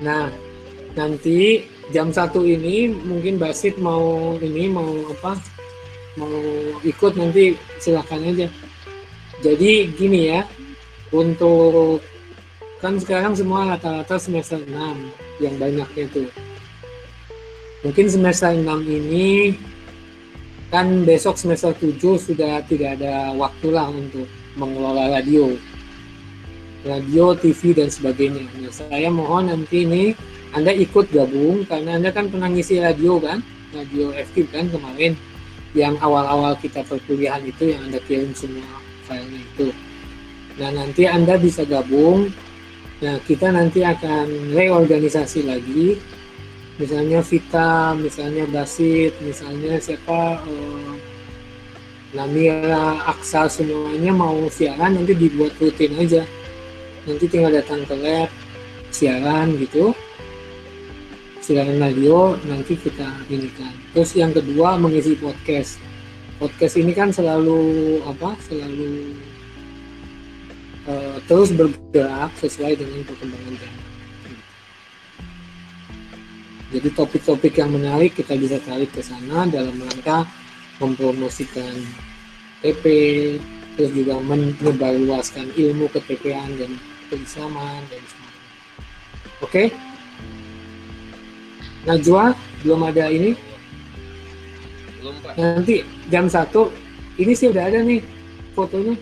Nah, 0.00 0.32
nanti 0.94 1.66
jam 1.94 2.10
satu 2.10 2.42
ini 2.46 2.90
mungkin 2.90 3.38
Basit 3.38 3.78
mau 3.78 4.34
ini 4.38 4.70
mau 4.70 4.88
apa 5.10 5.38
mau 6.18 6.34
ikut 6.82 7.12
nanti 7.14 7.54
silakan 7.78 8.34
aja. 8.34 8.48
Jadi 9.40 9.88
gini 9.96 10.30
ya 10.30 10.44
untuk 11.10 12.04
kan 12.80 12.96
sekarang 12.96 13.36
semua 13.36 13.76
rata-rata 13.76 14.16
semester 14.16 14.60
6 14.62 14.72
yang 15.44 15.54
banyaknya 15.60 16.08
itu 16.08 16.24
mungkin 17.84 18.08
semester 18.08 18.56
6 18.56 18.64
ini 18.88 19.56
kan 20.70 21.02
besok 21.02 21.34
semester 21.34 21.74
7 21.74 21.98
sudah 22.16 22.62
tidak 22.64 23.00
ada 23.00 23.34
waktu 23.34 23.68
lah 23.74 23.90
untuk 23.90 24.30
mengelola 24.54 25.18
radio. 25.18 25.58
Radio, 26.80 27.36
TV 27.36 27.76
dan 27.76 27.92
sebagainya. 27.92 28.48
Nah, 28.56 28.72
saya 28.72 29.12
mohon 29.12 29.52
nanti 29.52 29.84
ini 29.84 30.16
Anda 30.50 30.74
ikut 30.74 31.14
gabung 31.14 31.62
karena 31.66 31.98
Anda 32.00 32.10
kan 32.10 32.26
pernah 32.30 32.50
ngisi 32.50 32.82
radio 32.82 33.22
kan, 33.22 33.42
radio 33.70 34.10
FK 34.10 34.50
kan 34.50 34.66
kemarin 34.70 35.14
yang 35.74 35.94
awal-awal 36.02 36.58
kita 36.58 36.82
perkuliahan 36.82 37.46
itu 37.46 37.70
yang 37.70 37.86
Anda 37.86 38.02
kirim 38.02 38.34
semua 38.34 38.66
filenya 39.06 39.40
itu. 39.40 39.68
Nah, 40.58 40.70
nanti 40.74 41.06
Anda 41.06 41.38
bisa 41.38 41.62
gabung. 41.62 42.34
Nah, 43.00 43.16
kita 43.24 43.54
nanti 43.54 43.86
akan 43.86 44.52
reorganisasi 44.52 45.46
lagi. 45.46 45.96
Misalnya 46.76 47.22
Vita, 47.22 47.94
misalnya 47.94 48.44
Basit, 48.50 49.14
misalnya 49.22 49.78
siapa 49.78 50.42
eh, 50.48 50.94
Namira, 52.10 53.06
Aksa 53.06 53.46
semuanya 53.46 54.10
mau 54.10 54.50
siaran 54.50 54.98
nanti 54.98 55.14
dibuat 55.14 55.54
rutin 55.62 55.94
aja 55.94 56.26
nanti 57.06 57.24
tinggal 57.30 57.54
datang 57.54 57.86
ke 57.86 57.94
lab 57.94 58.28
siaran 58.90 59.54
gitu 59.62 59.94
siaran 61.50 61.82
radio 61.82 62.38
nanti 62.46 62.78
kita 62.78 63.10
ini 63.26 63.50
kan 63.58 63.74
terus 63.90 64.14
yang 64.14 64.30
kedua 64.30 64.78
mengisi 64.78 65.18
podcast 65.18 65.82
podcast 66.38 66.78
ini 66.78 66.94
kan 66.94 67.10
selalu 67.10 67.98
apa 68.06 68.38
selalu 68.46 69.18
uh, 70.86 71.18
terus 71.26 71.50
bergerak 71.50 72.30
sesuai 72.38 72.78
dengan 72.78 73.02
perkembangan 73.02 73.58
zaman 73.58 73.86
jadi 76.70 76.88
topik-topik 76.94 77.58
yang 77.58 77.74
menarik 77.74 78.14
kita 78.14 78.38
bisa 78.38 78.62
tarik 78.62 78.94
ke 78.94 79.02
sana 79.02 79.42
dalam 79.50 79.74
rangka 79.74 80.30
mempromosikan 80.78 81.82
TP 82.62 82.84
terus 83.74 83.90
juga 83.90 84.22
menyebarluaskan 84.22 85.50
ilmu 85.58 85.90
ketepian 85.90 86.46
dan 86.62 86.78
keislaman 87.10 87.82
dan 87.90 88.02
sebagainya. 88.06 88.38
Oke? 89.42 89.89
Najwa 91.88 92.36
belum 92.60 92.80
ada 92.84 93.08
ini. 93.08 93.32
Belum 95.00 95.16
Pak. 95.24 95.32
Nanti 95.40 95.80
jam 96.12 96.28
satu 96.28 96.68
ini 97.16 97.32
sih 97.32 97.48
udah 97.48 97.68
ada 97.68 97.80
nih 97.80 98.04
fotonya. 98.52 98.96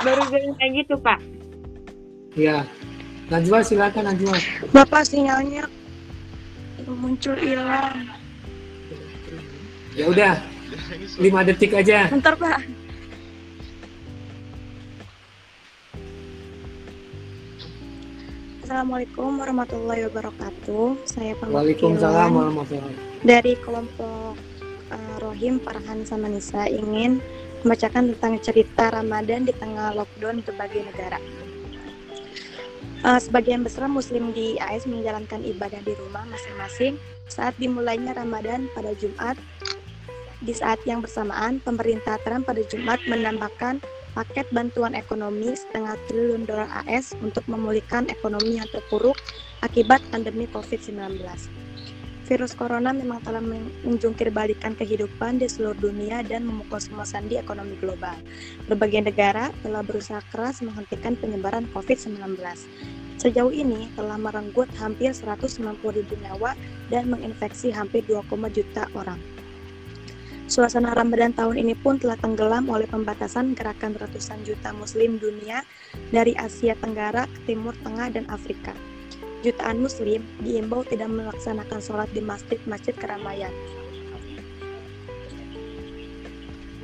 Baru 0.00 0.22
bilang 0.32 0.56
kayak 0.56 0.72
gitu, 0.84 0.94
Pak. 0.98 1.18
Ya. 2.34 2.64
Najwa 3.30 3.62
silakan 3.62 4.10
Najwa. 4.10 4.34
Bapak 4.74 5.06
sinyalnya 5.06 5.68
muncul 6.90 7.38
hilang. 7.38 8.10
Ya 9.94 10.04
udah, 10.10 10.34
lima 11.22 11.46
detik 11.46 11.70
aja. 11.74 12.10
Bentar, 12.10 12.34
Pak. 12.34 12.79
Assalamualaikum 18.70 19.42
warahmatullahi 19.42 20.06
wabarakatuh. 20.06 21.02
Saya 21.02 21.34
Waalaikumsalam 21.42 22.30
warahmatullahi 22.30 22.94
dari 23.26 23.58
kelompok 23.58 24.38
uh, 24.94 25.16
Rohim 25.18 25.58
Farhan 25.58 26.06
sama 26.06 26.30
Nisa 26.30 26.70
ingin 26.70 27.18
membacakan 27.66 28.14
tentang 28.14 28.38
cerita 28.38 28.94
Ramadan 28.94 29.42
di 29.42 29.50
tengah 29.58 29.90
lockdown 29.98 30.46
berbagai 30.46 30.86
negara. 30.86 31.18
Uh, 33.02 33.18
sebagian 33.18 33.66
besar 33.66 33.90
Muslim 33.90 34.30
di 34.30 34.54
AS 34.62 34.86
menjalankan 34.86 35.42
ibadah 35.42 35.82
di 35.82 35.90
rumah 35.98 36.22
masing-masing 36.30 36.94
saat 37.26 37.58
dimulainya 37.58 38.14
Ramadan 38.14 38.70
pada 38.70 38.94
Jumat. 38.94 39.34
Di 40.46 40.54
saat 40.54 40.78
yang 40.86 41.02
bersamaan, 41.02 41.58
pemerintah 41.58 42.22
Trump 42.22 42.46
pada 42.46 42.62
Jumat 42.70 43.02
menambahkan 43.10 43.82
paket 44.12 44.46
bantuan 44.50 44.92
ekonomi 44.98 45.54
setengah 45.54 45.94
triliun 46.10 46.44
dolar 46.46 46.70
AS 46.84 47.14
untuk 47.22 47.46
memulihkan 47.46 48.10
ekonomi 48.10 48.58
yang 48.58 48.68
terpuruk 48.70 49.16
akibat 49.62 50.02
pandemi 50.10 50.50
COVID-19. 50.50 51.20
Virus 52.30 52.54
corona 52.54 52.94
memang 52.94 53.18
telah 53.26 53.42
menjungkir 53.82 54.30
balikan 54.30 54.78
kehidupan 54.78 55.42
di 55.42 55.50
seluruh 55.50 55.74
dunia 55.90 56.22
dan 56.22 56.46
memukul 56.46 56.78
semua 56.78 57.02
sendi 57.02 57.34
ekonomi 57.34 57.74
global. 57.82 58.14
Berbagai 58.70 59.10
negara 59.10 59.50
telah 59.66 59.82
berusaha 59.82 60.22
keras 60.30 60.62
menghentikan 60.62 61.18
penyebaran 61.18 61.66
COVID-19. 61.74 62.38
Sejauh 63.18 63.50
ini 63.50 63.90
telah 63.98 64.14
merenggut 64.14 64.70
hampir 64.78 65.10
190 65.10 65.82
ribu 65.82 66.14
nyawa 66.22 66.54
dan 66.86 67.10
menginfeksi 67.10 67.74
hampir 67.74 68.06
2, 68.06 68.22
juta 68.54 68.86
orang. 68.94 69.18
Suasana 70.50 70.90
Ramadan 70.98 71.30
tahun 71.30 71.62
ini 71.62 71.78
pun 71.78 72.02
telah 72.02 72.18
tenggelam 72.18 72.66
oleh 72.66 72.90
pembatasan 72.90 73.54
gerakan 73.54 73.94
ratusan 73.94 74.42
juta 74.42 74.74
muslim 74.74 75.22
dunia 75.22 75.62
dari 76.10 76.34
Asia 76.34 76.74
Tenggara 76.74 77.30
Timur 77.46 77.70
Tengah 77.86 78.10
dan 78.10 78.26
Afrika. 78.26 78.74
Jutaan 79.46 79.78
muslim 79.78 80.26
diimbau 80.42 80.82
tidak 80.82 81.06
melaksanakan 81.06 81.78
sholat 81.78 82.10
di 82.10 82.18
masjid-masjid 82.18 82.98
keramaian 82.98 83.54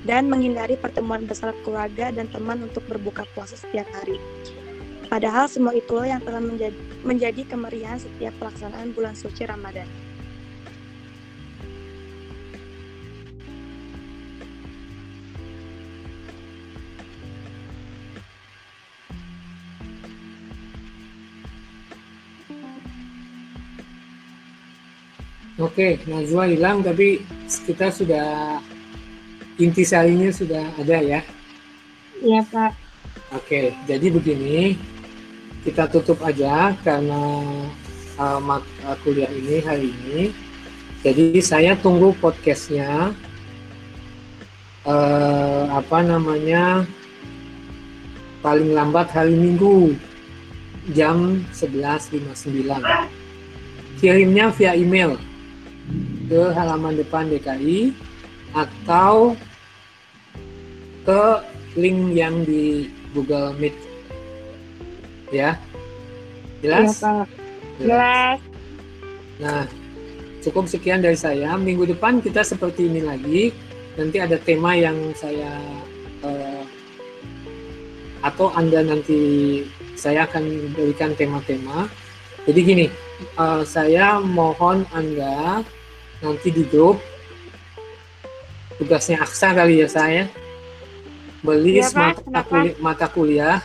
dan 0.07 0.31
menghindari 0.31 0.79
pertemuan 0.79 1.27
besar 1.27 1.51
keluarga 1.67 2.15
dan 2.15 2.31
teman 2.31 2.63
untuk 2.63 2.87
berbuka 2.87 3.27
puasa 3.35 3.59
setiap 3.59 3.91
hari. 3.91 4.23
Padahal 5.11 5.51
semua 5.51 5.75
itulah 5.75 6.07
yang 6.07 6.23
telah 6.23 6.39
menjadi, 6.39 6.79
menjadi 7.03 7.43
kemeriahan 7.51 7.99
setiap 7.99 8.31
pelaksanaan 8.39 8.95
bulan 8.95 9.19
suci 9.19 9.43
Ramadan. 9.43 10.06
Oke, 25.57 25.97
Najwa 26.05 26.53
hilang 26.53 26.85
tapi 26.85 27.25
kita 27.65 27.89
sudah 27.89 28.61
intisarinya 29.57 30.29
sudah 30.29 30.69
ada 30.77 31.01
ya. 31.01 31.21
Iya, 32.21 32.45
Pak. 32.53 32.73
Oke, 33.33 33.73
jadi 33.89 34.07
begini 34.13 34.77
kita 35.65 35.89
tutup 35.89 36.21
aja 36.21 36.77
karena 36.85 37.41
uh, 38.21 38.61
kuliah 39.01 39.33
ini 39.33 39.65
hari 39.65 39.97
ini. 39.97 40.29
Jadi 41.01 41.41
saya 41.41 41.73
tunggu 41.81 42.13
podcastnya 42.21 43.17
uh, 44.85 45.65
apa 45.73 46.05
namanya 46.05 46.85
paling 48.45 48.77
lambat 48.77 49.09
hari 49.09 49.33
Minggu 49.33 49.97
jam 50.93 51.41
11.59. 51.57 52.45
Kirimnya 53.97 54.53
via 54.53 54.77
email 54.77 55.17
ke 56.27 56.43
halaman 56.53 56.99
depan 56.99 57.31
DKI 57.31 57.95
atau 58.57 59.37
ke 61.07 61.23
link 61.79 62.17
yang 62.17 62.43
di 62.43 62.91
Google 63.15 63.55
Meet. 63.57 63.77
Ya. 65.31 65.61
Jelas? 66.65 66.99
Iya, 66.99 67.03
Pak. 67.03 67.27
Jelas. 67.77 68.39
Nah, 69.37 69.65
cukup 70.41 70.65
sekian 70.67 71.05
dari 71.05 71.15
saya. 71.15 71.55
Minggu 71.55 71.87
depan 71.87 72.19
kita 72.25 72.43
seperti 72.43 72.89
ini 72.89 73.05
lagi. 73.05 73.53
Nanti 73.97 74.17
ada 74.21 74.37
tema 74.41 74.77
yang 74.77 74.97
saya 75.17 75.57
eh, 76.25 76.65
atau 78.25 78.51
Anda 78.53 78.83
nanti 78.83 79.19
saya 79.95 80.27
akan 80.27 80.75
berikan 80.75 81.15
tema-tema. 81.15 81.87
Jadi 82.45 82.61
gini, 82.63 82.87
eh, 83.21 83.63
saya 83.65 84.21
mohon 84.21 84.85
Anda 84.93 85.63
nanti 86.21 86.49
di 86.53 86.65
grup 86.65 87.01
tugasnya 88.77 89.21
Aksa 89.21 89.53
kali 89.57 89.81
ya 89.85 89.89
saya 89.89 90.25
beli 91.45 91.81
Pak. 91.81 91.93
mata, 91.95 92.21
Kenapa? 92.21 92.49
kuliah, 92.49 92.77
mata 92.81 93.07
kuliah 93.09 93.57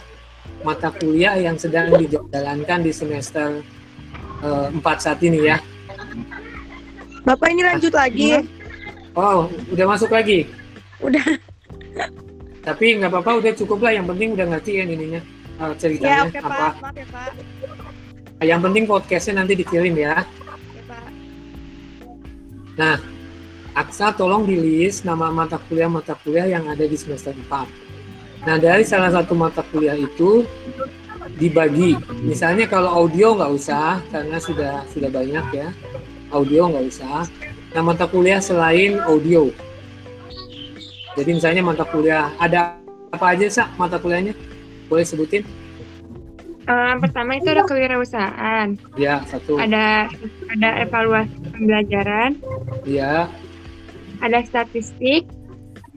mata 0.61 0.89
kuliah 0.93 1.33
yang 1.41 1.57
sedang 1.57 1.89
dijalankan 1.97 2.79
di 2.85 2.91
semester 2.93 3.63
4 4.41 4.81
saat 4.97 5.21
ini 5.21 5.53
ya. 5.53 5.57
Bapak 7.21 7.53
ini 7.53 7.61
lanjut 7.61 7.93
lagi. 7.93 8.41
Oh, 9.13 9.45
udah 9.69 9.85
masuk 9.85 10.09
lagi. 10.09 10.49
Udah. 10.97 11.21
Tapi 12.65 12.97
nggak 12.97 13.09
apa-apa, 13.13 13.37
udah 13.41 13.53
cukup 13.53 13.85
lah. 13.85 13.93
Yang 13.93 14.05
penting 14.13 14.29
udah 14.33 14.45
ngerti 14.49 14.71
kan 14.81 14.87
ininya 14.89 15.21
Ya, 15.61 15.77
ceritanya 15.77 16.25
oke, 16.25 16.39
apa. 16.41 16.49
Pak. 16.49 16.73
Maaf 16.81 16.95
ya, 16.97 17.05
Pak. 17.13 17.31
Yang 18.41 18.59
penting 18.65 18.83
podcastnya 18.89 19.45
nanti 19.45 19.53
dikirim 19.53 19.93
ya. 19.93 20.25
Nah, 22.73 22.97
Aksa 23.77 24.11
tolong 24.17 24.49
di 24.49 24.57
list 24.57 25.05
nama 25.05 25.29
mata 25.29 25.61
kuliah-mata 25.61 26.17
kuliah 26.25 26.49
yang 26.49 26.65
ada 26.65 26.81
di 26.83 26.97
semester 26.97 27.37
4. 27.37 27.69
Nah, 28.49 28.57
dari 28.57 28.81
salah 28.81 29.13
satu 29.13 29.37
mata 29.37 29.61
kuliah 29.61 29.93
itu 29.93 30.43
dibagi. 31.37 31.95
Misalnya 32.25 32.65
kalau 32.65 33.05
audio 33.05 33.37
nggak 33.37 33.51
usah 33.53 34.01
karena 34.09 34.41
sudah 34.41 34.73
sudah 34.89 35.13
banyak 35.13 35.45
ya. 35.53 35.69
Audio 36.33 36.73
nggak 36.73 36.85
usah. 36.89 37.29
Nah, 37.77 37.81
mata 37.85 38.09
kuliah 38.09 38.41
selain 38.41 38.97
audio. 39.05 39.53
Jadi 41.13 41.29
misalnya 41.29 41.61
mata 41.61 41.85
kuliah 41.85 42.33
ada 42.41 42.81
apa 43.13 43.37
aja 43.37 43.45
sih 43.45 43.67
mata 43.77 44.01
kuliahnya? 44.01 44.33
Boleh 44.89 45.05
sebutin? 45.05 45.45
Eh, 46.61 46.93
pertama 47.01 47.41
itu 47.41 47.49
ada 47.49 47.65
kewirausahaan, 47.65 48.77
Ya, 48.93 49.25
satu. 49.25 49.57
ada 49.57 50.05
ada 50.53 50.69
evaluasi 50.85 51.33
pembelajaran, 51.57 52.37
Ya, 52.85 53.25
ada 54.21 54.39
statistik, 54.45 55.25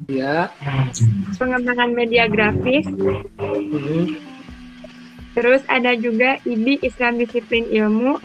ya. 0.08 0.48
pengembangan 1.36 1.92
media 1.92 2.24
grafis, 2.32 2.88
Mhm. 2.88 4.16
terus 5.36 5.60
ada 5.68 5.92
juga 6.00 6.40
IDI 6.48 6.80
Islam 6.80 7.20
Disiplin 7.20 7.68
Ilmu, 7.68 8.16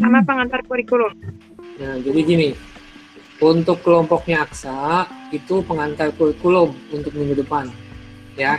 sama 0.00 0.24
pengantar 0.24 0.64
kurikulum. 0.64 1.12
Nah, 1.76 1.94
jadi 2.00 2.20
gini, 2.24 2.50
untuk 3.38 3.84
kelompoknya 3.84 4.48
Aksa 4.48 5.04
itu 5.28 5.60
pengantar 5.60 6.08
kurikulum 6.16 6.72
untuk 6.88 7.12
minggu 7.12 7.44
depan, 7.44 7.68
ya. 8.32 8.56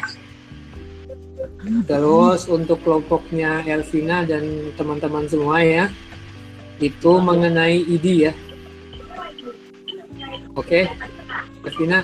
Terus 1.87 2.47
untuk 2.51 2.83
kelompoknya 2.83 3.63
Elvina 3.63 4.27
dan 4.27 4.73
teman-teman 4.75 5.23
semua 5.27 5.63
ya, 5.63 5.87
itu 6.79 7.11
mengenai 7.19 7.79
ID 7.83 8.27
ya. 8.27 8.33
Oke, 10.55 10.91
Elvina, 11.63 12.03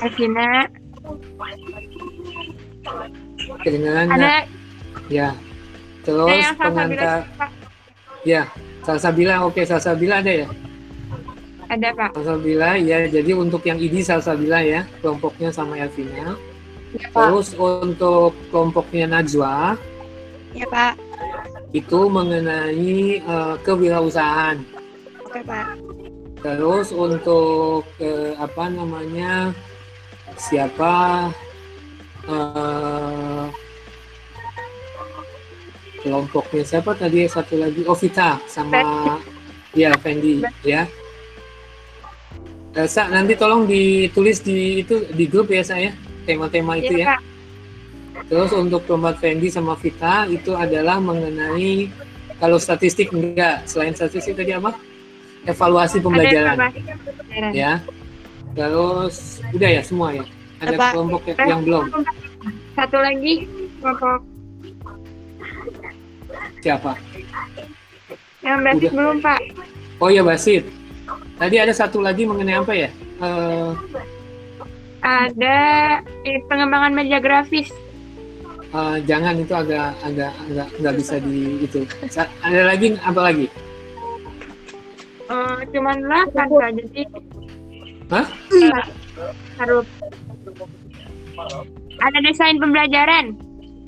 Alvina, 0.00 0.48
kedengaran 3.60 4.08
ada 4.08 4.48
Ya. 5.12 5.36
Terus 6.02 6.26
salsabila 6.58 6.58
pengantar, 6.58 7.18
ya, 8.26 8.42
Salsabila, 8.82 9.46
oke 9.46 9.62
Salsabila 9.62 10.18
ada 10.18 10.32
ya? 10.34 10.48
Ada 11.70 11.88
Pak. 11.94 12.10
Salsabila 12.18 12.74
ya, 12.82 13.06
jadi 13.06 13.30
untuk 13.38 13.62
yang 13.62 13.78
ID 13.78 14.02
Salsabila 14.02 14.66
ya, 14.66 14.82
kelompoknya 14.98 15.54
sama 15.54 15.78
Elvina. 15.78 16.34
Ya, 16.92 17.08
Pak. 17.08 17.24
Terus 17.24 17.48
untuk 17.56 18.36
kelompoknya 18.52 19.06
Najwa 19.08 19.80
Ya 20.52 20.68
Pak. 20.68 21.00
itu 21.72 22.00
mengenai 22.12 23.24
eh, 23.24 23.54
kewirausahaan. 23.64 24.60
Oke 25.24 25.40
Pak. 25.40 25.80
Terus 26.44 26.92
untuk 26.92 27.88
eh, 27.96 28.36
apa 28.36 28.68
namanya 28.68 29.56
siapa 30.36 30.92
eh, 32.28 33.46
kelompoknya 36.04 36.64
siapa 36.68 36.92
tadi 36.92 37.24
satu 37.24 37.56
lagi 37.56 37.88
oh 37.88 37.96
Vita 37.96 38.36
sama 38.44 39.16
ya 39.72 39.96
Fendi 39.96 40.44
ya. 40.60 40.84
Sa, 42.88 43.04
nanti 43.08 43.36
tolong 43.36 43.68
ditulis 43.68 44.40
di 44.40 44.80
itu 44.80 45.04
di 45.12 45.28
grup 45.28 45.52
ya 45.52 45.60
saya 45.60 45.92
tema-tema 46.24 46.78
itu 46.78 46.98
Iya, 46.98 47.16
ya. 47.16 47.16
Terus 48.28 48.52
untuk 48.52 48.84
kelompok 48.84 49.18
Fendi 49.20 49.48
sama 49.48 49.76
Vita 49.76 50.28
itu 50.28 50.52
adalah 50.56 51.00
mengenai 51.00 51.88
kalau 52.36 52.58
statistik 52.58 53.14
enggak, 53.14 53.64
selain 53.70 53.94
statistik 53.94 54.34
tadi 54.36 54.52
apa? 54.56 54.74
Evaluasi 55.46 55.98
pembelajaran 55.98 56.70
ya. 57.54 57.82
Terus 58.52 59.40
udah 59.52 59.70
ya 59.70 59.82
semua 59.82 60.14
ya. 60.14 60.24
Ada 60.62 60.94
kelompok 60.94 61.22
yang, 61.26 61.38
yang 61.48 61.60
belum. 61.66 61.84
Satu 62.78 62.98
lagi 63.00 63.48
kelompok 63.82 64.20
Siapa? 66.62 66.94
yang 68.42 68.58
basis 68.62 68.90
Udah. 68.90 68.92
belum 68.94 69.16
Pak. 69.22 69.40
Oh 70.02 70.10
ya 70.10 70.22
Basit. 70.26 70.66
Tadi 71.38 71.56
ada 71.58 71.74
satu 71.74 72.02
lagi 72.02 72.26
mengenai 72.26 72.58
apa 72.58 72.74
ya? 72.74 72.90
Eh, 73.22 73.70
Ada 75.02 75.58
eh, 76.22 76.38
pengembangan 76.46 76.94
media 76.94 77.18
grafis. 77.18 77.68
eh, 78.72 78.96
jangan 79.04 79.36
itu 79.36 79.52
agak 79.52 79.92
agak 80.00 80.32
agak 80.48 80.68
nggak 80.78 80.94
bisa 80.96 81.14
di 81.18 81.58
itu. 81.60 81.82
Ada 82.40 82.60
lagi 82.64 82.94
apa 83.02 83.20
lagi? 83.20 83.46
Eh, 85.26 85.58
cuman 85.74 85.96
8 86.06 86.32
Pak. 86.34 86.70
Jadi 86.78 87.02
Hah? 88.08 88.26
eh, 88.52 88.84
taruh. 89.58 89.84
Ada 91.98 92.18
desain 92.22 92.56
pembelajaran. 92.62 93.34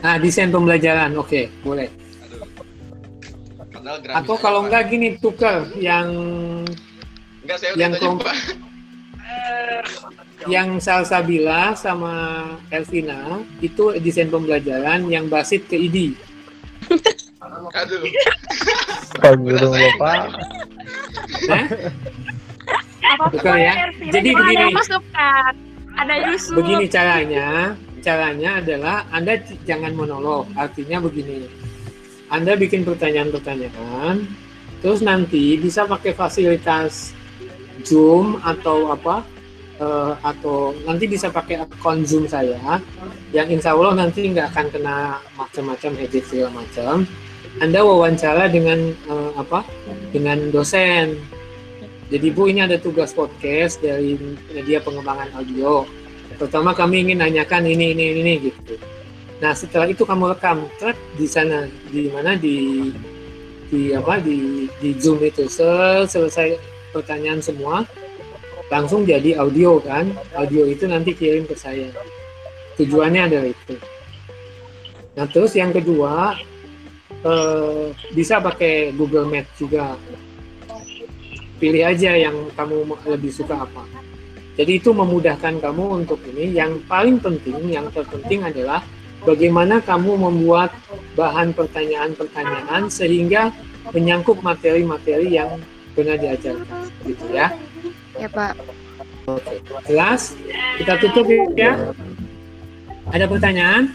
Nah 0.02 0.16
desain 0.20 0.50
pembelajaran, 0.52 1.14
oke 1.16 1.48
boleh. 1.62 1.88
Padahal 3.70 3.98
grafis 4.02 4.18
Atau 4.20 4.36
kalau 4.36 4.60
enggak 4.66 4.90
gini 4.90 5.16
tukar 5.22 5.68
yang 5.78 6.10
Enggak 7.44 7.56
saya 7.60 7.72
yang 7.76 7.92
udah. 7.94 8.36
Yang 10.50 10.76
Salsabila 10.80 11.72
sama 11.76 12.44
Elvina 12.68 13.40
itu 13.64 13.94
desain 14.00 14.28
pembelajaran 14.28 15.08
yang 15.08 15.28
basit 15.28 15.64
ke 15.68 15.76
ID. 15.76 16.16
Aduh. 17.74 18.02
Nah, 21.44 21.64
Apa 23.04 23.52
ya. 23.56 23.72
Jadi 24.00 24.28
begini. 24.32 24.72
Ada 25.94 26.14
Yusuf. 26.26 26.54
begini 26.58 26.84
caranya. 26.90 27.78
Caranya 28.04 28.60
adalah 28.60 28.96
Anda 29.14 29.40
jangan 29.64 29.96
monolog. 29.96 30.50
Artinya 30.58 31.00
begini. 31.00 31.46
Anda 32.32 32.56
bikin 32.58 32.82
pertanyaan-pertanyaan, 32.82 34.26
terus 34.80 35.04
nanti 35.04 35.60
bisa 35.60 35.86
pakai 35.86 36.16
fasilitas 36.16 37.14
Zoom 37.84 38.40
atau 38.42 38.90
apa 38.90 39.22
eh, 39.80 40.12
atau 40.22 40.76
nanti 40.86 41.04
bisa 41.08 41.30
pakai 41.30 41.62
akun 41.62 42.06
Zoom 42.06 42.28
saya 42.30 42.78
yang 43.34 43.48
insya 43.50 43.74
Allah 43.74 44.06
nanti 44.06 44.26
nggak 44.30 44.54
akan 44.54 44.66
kena 44.70 44.96
macam-macam 45.34 45.90
edit 46.02 46.24
segala 46.28 46.62
macam. 46.62 47.06
Anda 47.62 47.86
wawancara 47.86 48.50
dengan 48.50 48.94
eh, 48.94 49.30
apa? 49.38 49.62
Dengan 50.10 50.50
dosen. 50.50 51.18
Jadi 52.12 52.30
Bu 52.30 52.46
ini 52.46 52.60
ada 52.62 52.76
tugas 52.76 53.16
podcast 53.16 53.80
dari 53.80 54.14
media 54.52 54.78
pengembangan 54.78 55.32
audio. 55.34 55.88
Pertama 56.36 56.74
kami 56.74 57.06
ingin 57.06 57.22
nanyakan 57.22 57.64
ini 57.64 57.94
ini 57.94 58.04
ini 58.20 58.32
gitu. 58.50 58.76
Nah 59.42 59.54
setelah 59.54 59.90
itu 59.90 60.02
kamu 60.06 60.34
rekam 60.34 60.66
trek 60.78 60.98
di 61.18 61.26
sana 61.26 61.66
di 61.90 62.10
mana 62.10 62.38
di 62.38 62.90
di 63.70 63.90
apa 63.90 64.20
di 64.22 64.68
di 64.78 64.90
zoom 65.00 65.18
itu 65.24 65.50
Se- 65.50 66.06
selesai 66.06 66.58
pertanyaan 66.94 67.42
semua 67.42 67.82
langsung 68.72 69.04
jadi 69.04 69.36
audio 69.40 69.80
kan? 69.82 70.12
Audio 70.36 70.64
itu 70.68 70.88
nanti 70.88 71.12
kirim 71.12 71.44
ke 71.44 71.56
saya. 71.56 71.88
Tujuannya 72.80 73.22
adalah 73.30 73.48
itu. 73.50 73.74
Nah 75.14 75.26
terus 75.30 75.54
yang 75.54 75.70
kedua 75.70 76.34
eh, 77.24 77.86
bisa 78.12 78.40
pakai 78.40 78.94
Google 78.96 79.28
Map 79.28 79.46
juga. 79.56 79.94
Pilih 81.60 81.86
aja 81.86 82.18
yang 82.18 82.50
kamu 82.58 82.84
lebih 83.08 83.30
suka 83.30 83.64
apa. 83.64 83.86
Jadi 84.54 84.78
itu 84.78 84.90
memudahkan 84.94 85.58
kamu 85.62 86.04
untuk 86.04 86.18
ini. 86.34 86.54
Yang 86.54 86.82
paling 86.86 87.22
penting 87.22 87.72
yang 87.72 87.86
terpenting 87.94 88.42
adalah 88.42 88.82
bagaimana 89.22 89.80
kamu 89.80 90.18
membuat 90.18 90.74
bahan 91.16 91.56
pertanyaan-pertanyaan 91.56 92.90
sehingga 92.90 93.54
menyangkut 93.94 94.40
materi-materi 94.44 95.38
yang 95.38 95.62
pernah 95.94 96.18
diajarkan 96.18 96.90
gitu 97.06 97.24
ya 97.30 97.54
Ya 98.14 98.28
Pak. 98.28 98.54
jelas 99.84 100.36
kita 100.76 101.00
tutup 101.00 101.24
ya 101.54 101.72
ada 103.08 103.24
pertanyaan 103.24 103.88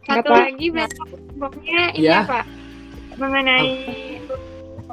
Satu 0.00 0.26
Apa? 0.26 0.46
lagi 0.46 0.66
berarti 0.70 0.96
kelompoknya 0.96 1.82
ini 1.92 1.98
Ya. 2.00 2.16
ya 2.16 2.20
Pak. 2.24 2.44
Mengenai 3.16 3.68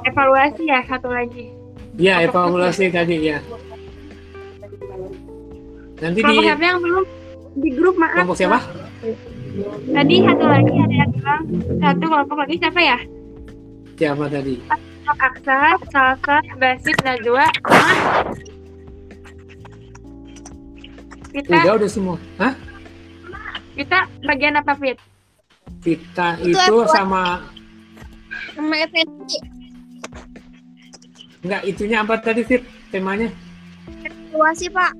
evaluasi 0.04 0.62
ya 0.64 0.80
satu 0.84 1.08
lagi. 1.08 1.48
ya 1.96 2.22
evaluasi 2.22 2.84
tadi 2.88 3.16
ya 3.24 3.38
nanti 5.98 6.18
di 6.18 6.22
Kelompok 6.22 6.44
siapa 6.44 6.62
yang 6.64 6.78
belum 6.78 7.04
di 7.56 7.70
grup 7.72 7.94
maaf. 7.96 8.14
kelompok 8.14 8.36
siapa 8.36 8.58
Tadi 9.88 10.14
satu 10.22 10.44
lagi 10.44 10.70
ada 10.76 10.94
yang 10.96 11.10
bilang 11.10 11.42
satu 11.78 12.04
kelompok 12.04 12.36
lagi 12.36 12.54
siapa 12.56 12.80
ya? 12.80 12.98
siapa 13.94 14.24
tadi 14.28 14.54
Kelompok 15.08 15.24
Aksa, 15.24 15.60
Salsa, 15.88 16.36
Basit, 16.60 16.96
Najwa, 17.00 17.48
sama 17.64 17.80
kita 21.32 21.64
udah 21.64 21.74
udah 21.80 21.88
semua 21.88 22.16
Hah? 22.36 22.52
kita 23.72 24.04
bagian 24.28 24.60
apa 24.60 24.76
Fit? 24.76 25.00
kita 25.80 26.36
itu 26.44 26.76
sama 26.92 27.40
Sama 28.52 28.74
FNI. 28.84 29.38
Enggak, 31.40 31.62
itunya 31.64 32.04
apa 32.04 32.20
tadi 32.20 32.44
Fit? 32.44 32.68
Temanya 32.92 33.32
Evaluasi, 34.04 34.68
Pak. 34.68 34.92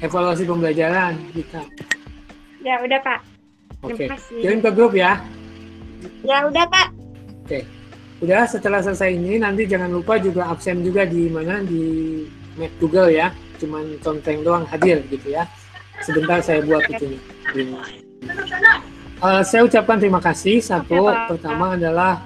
evaluasi 0.00 0.48
pembelajaran 0.48 1.20
kita. 1.36 1.60
Ya, 2.64 2.80
udah, 2.80 3.04
Pak. 3.04 3.20
Oke. 3.84 4.08
Kasih. 4.08 4.40
Kirim 4.40 4.64
ke 4.64 4.70
grup 4.72 4.96
ya. 4.96 5.20
Ya, 6.24 6.40
udah, 6.48 6.64
Pak. 6.72 6.88
Udah 8.22 8.46
setelah 8.46 8.78
selesai 8.78 9.18
ini 9.18 9.42
nanti 9.42 9.66
jangan 9.66 9.90
lupa 9.90 10.14
juga 10.22 10.46
absen 10.46 10.78
juga 10.86 11.02
di 11.02 11.26
mana 11.26 11.58
di 11.58 12.22
Meet 12.54 12.78
Google 12.78 13.10
ya. 13.10 13.34
Cuman 13.58 13.98
conteng 13.98 14.46
doang 14.46 14.62
hadir 14.70 15.02
gitu 15.10 15.34
ya. 15.34 15.42
Sebentar 16.06 16.38
saya 16.38 16.62
buat 16.62 16.86
itu. 16.86 17.18
Eh, 19.22 19.42
saya 19.42 19.66
ucapkan 19.66 19.98
terima 19.98 20.22
kasih. 20.22 20.62
Satu, 20.62 21.10
pertama 21.34 21.74
adalah 21.74 22.22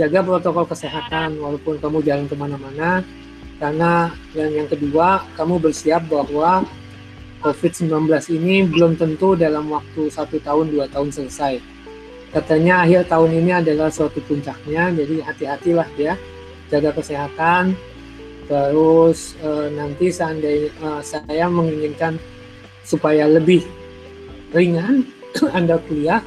jaga 0.00 0.24
protokol 0.24 0.64
kesehatan 0.64 1.36
walaupun 1.36 1.76
kamu 1.76 2.00
jalan 2.00 2.24
ke 2.24 2.36
mana-mana. 2.40 3.04
Karena 3.60 4.16
dan 4.32 4.48
yang 4.48 4.68
kedua, 4.72 5.28
kamu 5.36 5.60
bersiap 5.60 6.08
bahwa 6.08 6.64
COVID-19 7.44 8.08
ini 8.32 8.64
belum 8.64 8.96
tentu 8.96 9.36
dalam 9.36 9.68
waktu 9.68 10.08
satu 10.08 10.40
tahun 10.40 10.72
dua 10.72 10.88
tahun 10.88 11.12
selesai 11.12 11.73
katanya 12.34 12.82
akhir 12.82 13.06
tahun 13.06 13.30
ini 13.38 13.50
adalah 13.62 13.88
suatu 13.94 14.18
puncaknya 14.26 14.90
jadi 14.90 15.14
hati-hatilah 15.22 15.88
ya 15.94 16.18
jaga 16.68 16.90
kesehatan. 16.90 17.78
Terus 18.44 19.38
eh, 19.40 19.68
nanti 19.72 20.12
seandainya 20.12 20.68
eh, 20.74 21.00
saya 21.00 21.46
menginginkan 21.48 22.18
supaya 22.84 23.24
lebih 23.24 23.64
ringan 24.52 25.08
anda 25.56 25.80
kuliah 25.80 26.20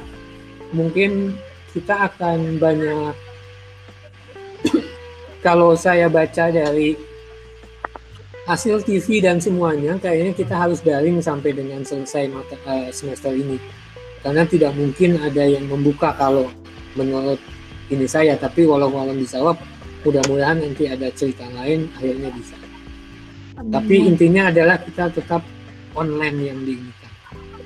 mungkin 0.74 1.38
kita 1.72 2.10
akan 2.12 2.58
banyak 2.58 3.14
kalau 5.46 5.78
saya 5.78 6.10
baca 6.10 6.50
dari 6.50 6.98
hasil 8.44 8.82
TV 8.82 9.20
dan 9.22 9.38
semuanya 9.38 9.96
kayaknya 10.00 10.32
kita 10.34 10.56
harus 10.56 10.80
daring 10.82 11.22
sampai 11.22 11.54
dengan 11.54 11.86
selesai 11.86 12.26
eh, 12.66 12.90
semester 12.90 13.32
ini 13.32 13.56
karena 14.22 14.42
tidak 14.44 14.72
mungkin 14.74 15.18
ada 15.22 15.44
yang 15.46 15.66
membuka 15.66 16.14
kalau 16.16 16.50
menurut 16.98 17.38
ini 17.88 18.04
saya. 18.04 18.34
Tapi 18.34 18.66
walau 18.66 18.90
walau 18.90 19.14
dijawab 19.14 19.58
mudah-mudahan 20.06 20.62
nanti 20.62 20.86
ada 20.86 21.10
cerita 21.14 21.46
lain 21.54 21.90
akhirnya 21.96 22.30
bisa. 22.34 22.56
Tapi 23.58 23.96
intinya 24.06 24.54
adalah 24.54 24.78
kita 24.78 25.10
tetap 25.10 25.42
online 25.98 26.38
yang 26.54 26.58
diinginkan. 26.62 27.12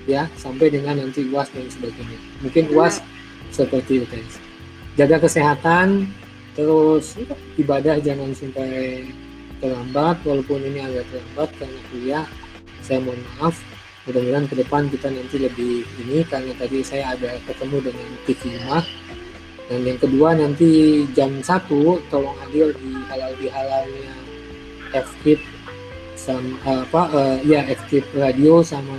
Ya 0.08 0.26
sampai 0.34 0.72
dengan 0.72 0.98
nanti 0.98 1.28
uas 1.30 1.52
dan 1.52 1.68
sebagainya. 1.68 2.18
Mungkin 2.42 2.74
uas 2.74 2.98
seperti 3.52 4.02
itu 4.02 4.18
jaga 4.96 5.24
kesehatan 5.24 6.04
terus 6.52 7.16
ibadah 7.56 7.96
jangan 8.04 8.36
sampai 8.36 9.08
terlambat 9.56 10.20
walaupun 10.26 10.60
ini 10.68 10.84
agak 10.84 11.08
terlambat 11.08 11.48
karena 11.56 11.80
kuliah. 11.92 12.26
Saya 12.82 12.98
mohon 12.98 13.22
maaf 13.38 13.54
mudah-mudahan 14.02 14.50
ke 14.50 14.54
depan 14.58 14.90
kita 14.90 15.08
nanti 15.14 15.36
lebih 15.38 15.86
ini 16.02 16.26
karena 16.26 16.50
tadi 16.58 16.82
saya 16.82 17.14
ada 17.14 17.38
ketemu 17.46 17.90
dengan 17.92 18.08
TV 18.26 18.40
rumah 18.58 18.84
dan 19.70 19.80
yang 19.86 19.98
kedua 20.02 20.28
nanti 20.34 21.02
jam 21.14 21.38
1 21.38 21.70
tolong 22.10 22.36
hadir 22.42 22.74
di 22.82 22.90
halal 23.06 23.32
di 23.38 23.46
halalnya 23.46 24.14
FKIP 24.90 25.40
sama 26.18 26.58
apa 26.66 27.02
eh, 27.14 27.36
ya 27.46 27.62
FKIP 27.70 28.18
radio 28.18 28.66
sama 28.66 28.98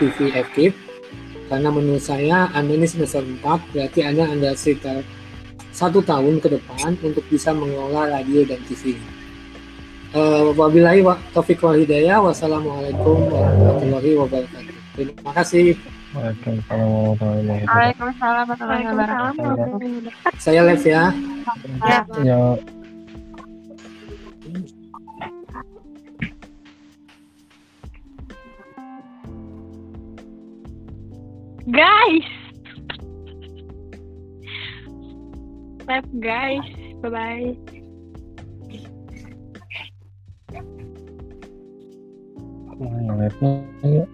TV 0.00 0.32
FKIP 0.32 0.74
karena 1.52 1.68
menurut 1.68 2.00
saya 2.00 2.48
anda 2.56 2.72
ini 2.72 2.88
semester 2.88 3.20
4 3.20 3.44
berarti 3.76 4.00
anda 4.00 4.24
anda 4.24 4.56
sekitar 4.56 5.04
satu 5.70 6.00
tahun 6.00 6.40
ke 6.40 6.56
depan 6.56 6.96
untuk 7.04 7.22
bisa 7.28 7.52
mengelola 7.52 8.08
radio 8.08 8.42
dan 8.48 8.60
TV 8.64 8.96
Uh, 10.10 10.50
wabillahi 10.58 11.06
wa 11.06 11.14
taufiq 11.30 11.62
wal 11.62 11.78
hidayah. 11.78 12.18
Wassalamualaikum 12.18 13.30
warahmatullahi 13.30 14.10
wabarakatuh. 14.18 14.74
Terima 14.98 15.30
kasih. 15.38 15.78
Waalaikumsalam 16.10 16.90
warahmatullahi 16.90 17.46
wabarakatuh. 17.46 17.70
Waalaikumsalam 17.70 18.44
warahmatullahi 18.50 18.84
wabarakatuh. 18.90 20.42
Saya 20.42 20.66
live 20.66 20.82
ya. 20.82 21.14
Ya. 21.86 21.98
Ya, 22.26 22.38
Guys. 31.70 32.26
Live 35.86 36.10
guys. 36.18 36.66
Bye 36.98 37.10
bye. 37.14 37.79
Yang 42.80 43.16
live-nya 43.20 44.04